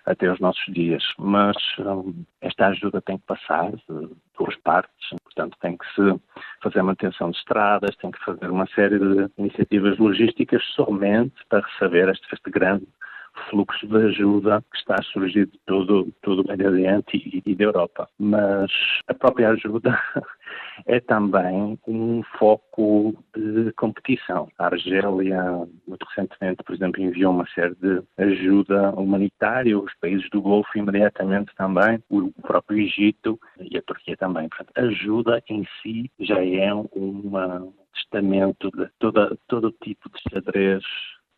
até 0.05 0.31
os 0.31 0.39
nossos 0.39 0.63
dias. 0.71 1.03
Mas 1.17 1.57
um, 1.79 2.23
esta 2.39 2.67
ajuda 2.67 3.01
tem 3.01 3.17
que 3.17 3.25
passar 3.25 3.71
de 3.71 4.09
duas 4.37 4.55
partes, 4.57 5.09
portanto, 5.23 5.57
tem 5.59 5.75
que 5.75 5.85
se 5.95 6.21
fazer 6.61 6.83
manutenção 6.83 7.31
de 7.31 7.37
estradas, 7.37 7.95
tem 7.97 8.11
que 8.11 8.23
fazer 8.23 8.49
uma 8.49 8.67
série 8.67 8.99
de 8.99 9.31
iniciativas 9.39 9.97
logísticas 9.97 10.63
somente 10.75 11.35
para 11.49 11.65
receber 11.65 12.09
este, 12.09 12.27
este 12.31 12.51
grande 12.51 12.87
fluxo 13.49 13.87
de 13.87 13.97
ajuda 13.97 14.63
que 14.71 14.77
está 14.77 14.95
a 14.95 15.03
surgir 15.03 15.45
de 15.47 15.59
todo, 15.65 16.11
todo 16.21 16.41
o 16.41 16.47
Médio 16.47 16.69
Oriente 16.69 17.17
e, 17.17 17.41
e 17.45 17.55
da 17.55 17.63
Europa. 17.63 18.09
Mas 18.19 18.71
a 19.07 19.13
própria 19.13 19.49
ajuda 19.49 19.99
é 20.85 20.99
também 20.99 21.77
um 21.87 22.21
foco 22.37 23.15
de 23.35 23.71
competição. 23.73 24.49
A 24.57 24.65
Argélia, 24.65 25.67
muito 25.87 26.05
recentemente, 26.09 26.63
por 26.63 26.75
exemplo, 26.75 27.01
enviou 27.01 27.33
uma 27.33 27.47
série 27.53 27.75
de 27.75 28.01
ajuda 28.17 28.91
humanitária, 28.91 29.77
os 29.77 29.93
países 29.95 30.29
do 30.29 30.41
Golfo 30.41 30.77
imediatamente 30.77 31.53
também, 31.55 32.01
o 32.09 32.31
próprio 32.41 32.79
Egito 32.79 33.39
e 33.59 33.77
a 33.77 33.81
Turquia 33.81 34.17
também. 34.17 34.49
Portanto, 34.49 34.71
ajuda 34.75 35.41
em 35.49 35.67
si 35.81 36.11
já 36.19 36.43
é 36.43 36.73
um 36.73 37.73
testamento 37.93 38.69
de 38.71 38.87
toda, 38.99 39.37
todo 39.47 39.75
tipo 39.83 40.09
de 40.09 40.19
xadrez 40.29 40.83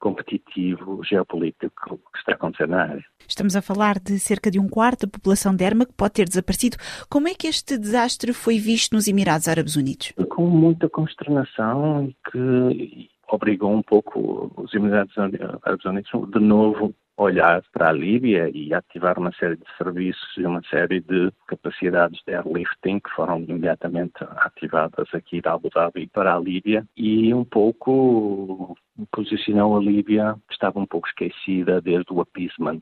competitivo 0.04 1.02
geopolítico 1.02 1.98
que 2.12 2.20
está 2.20 2.34
a 2.34 2.36
acontecer 2.36 2.68
na 2.68 2.82
área. 2.84 3.06
Estamos 3.26 3.56
a 3.56 3.62
falar 3.62 4.00
de 4.00 4.20
cerca 4.20 4.52
de 4.52 4.60
um 4.60 4.68
quarto 4.68 5.06
da 5.06 5.12
população 5.12 5.56
de 5.56 5.64
Erma 5.64 5.86
que 5.86 5.94
pode 5.94 6.16
ter 6.16 6.28
desaparecido. 6.28 6.76
Como 7.10 7.30
é 7.30 7.34
que 7.34 7.48
este 7.48 7.78
desastre 7.78 8.34
foi 8.34 8.60
visto 8.60 8.92
nos 8.92 9.08
Emirados 9.08 9.48
Árabes 9.48 9.78
Unidos? 9.78 10.12
Com 10.30 10.46
muita 10.46 10.90
consternação 10.90 12.04
e 12.04 12.16
que 12.30 13.10
obrigou 13.32 13.72
um 13.72 13.82
pouco 13.82 14.52
os 14.58 14.74
Emirados 14.74 15.18
Árabes 15.18 15.86
Unidos 15.86 16.12
de 16.34 16.40
novo 16.42 16.94
olhar 17.18 17.64
para 17.72 17.90
a 17.90 17.94
Líbia 17.94 18.50
e 18.54 18.74
ativar 18.74 19.20
uma 19.20 19.32
série 19.34 19.56
de 19.56 19.66
serviços 19.78 20.38
e 20.38 20.46
uma 20.46 20.62
série 20.64 21.00
de 21.02 21.32
capacidades 21.48 22.20
de 22.26 22.34
airlifting 22.34 23.00
que 23.00 23.10
foram 23.12 23.40
imediatamente 23.40 24.14
ativadas 24.38 25.08
aqui 25.14 25.42
da 25.42 25.54
Abu 25.54 25.70
Dhabi 25.70 26.08
para 26.08 26.36
a 26.36 26.40
Líbia 26.40 26.86
e 26.98 27.34
um 27.34 27.44
pouco 27.44 28.76
posicionou 29.12 29.78
a 29.78 29.82
Líbia, 29.82 30.36
que 30.48 30.54
estava 30.54 30.80
um 30.80 30.86
pouco 30.86 31.08
esquecida 31.08 31.82
desde 31.82 32.12
o 32.14 32.22
appeasement 32.22 32.82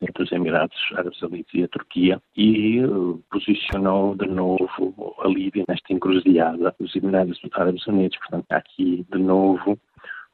entre 0.00 0.22
os 0.22 0.32
Emirados 0.32 0.76
Árabes 0.94 1.20
Unidos 1.22 1.52
e 1.54 1.64
a 1.64 1.68
Turquia 1.68 2.22
e 2.36 2.84
uh, 2.84 3.22
posicionou 3.30 4.14
de 4.14 4.26
novo 4.26 5.16
a 5.20 5.28
Líbia 5.28 5.64
nesta 5.68 5.92
encruzilhada 5.92 6.74
dos 6.78 6.94
Emirados 6.94 7.40
Árabes 7.52 7.86
Unidos. 7.86 8.18
Portanto, 8.18 8.46
aqui 8.50 9.06
de 9.10 9.18
novo 9.18 9.78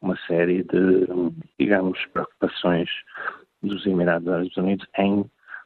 uma 0.00 0.16
série 0.26 0.62
de, 0.62 1.08
digamos, 1.58 1.98
preocupações 2.12 2.88
dos 3.62 3.84
Emirados 3.86 4.28
Árabes 4.28 4.56
Unidos 4.56 4.86
em 4.98 5.24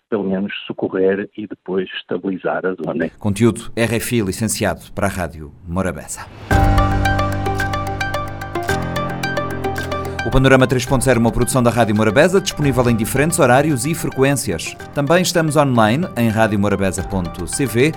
pelo 0.08 0.24
menos 0.24 0.52
socorrer 0.66 1.30
e 1.34 1.46
depois 1.46 1.88
estabilizar 1.96 2.66
a 2.66 2.74
zona. 2.74 3.08
Conteúdo 3.18 3.72
RFI 3.74 4.20
licenciado 4.20 4.92
para 4.94 5.06
a 5.06 5.10
Rádio 5.10 5.50
Morabeza. 5.66 6.26
O 10.26 10.30
Panorama 10.30 10.66
3.0 10.66 11.16
é 11.16 11.18
uma 11.18 11.32
produção 11.32 11.62
da 11.62 11.70
Rádio 11.70 11.96
Morabeza, 11.96 12.40
disponível 12.40 12.88
em 12.88 12.94
diferentes 12.94 13.38
horários 13.38 13.86
e 13.86 13.94
frequências. 13.94 14.74
Também 14.94 15.22
estamos 15.22 15.56
online 15.56 16.06
em 16.16 16.28
radiomorabeza.cv 16.28 17.92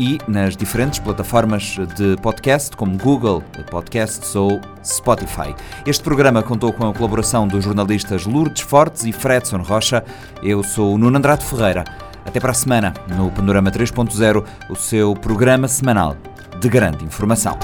e 0.00 0.18
nas 0.26 0.56
diferentes 0.56 0.98
plataformas 0.98 1.76
de 1.94 2.16
podcast, 2.22 2.74
como 2.74 2.96
Google 2.96 3.42
Podcasts 3.70 4.34
ou 4.34 4.58
Spotify. 4.82 5.54
Este 5.86 6.02
programa 6.02 6.42
contou 6.42 6.72
com 6.72 6.88
a 6.88 6.94
colaboração 6.94 7.46
dos 7.46 7.64
jornalistas 7.64 8.24
Lourdes 8.24 8.62
Fortes 8.62 9.04
e 9.04 9.12
Fredson 9.12 9.58
Rocha. 9.58 10.02
Eu 10.42 10.62
sou 10.62 10.94
o 10.94 10.98
Nuno 10.98 11.18
Andrade 11.18 11.44
Ferreira. 11.44 11.84
Até 12.24 12.40
para 12.40 12.52
a 12.52 12.54
semana, 12.54 12.94
no 13.14 13.30
Panorama 13.30 13.70
3.0, 13.70 14.44
o 14.70 14.74
seu 14.74 15.14
programa 15.14 15.68
semanal 15.68 16.16
de 16.58 16.68
grande 16.70 17.04
informação. 17.04 17.58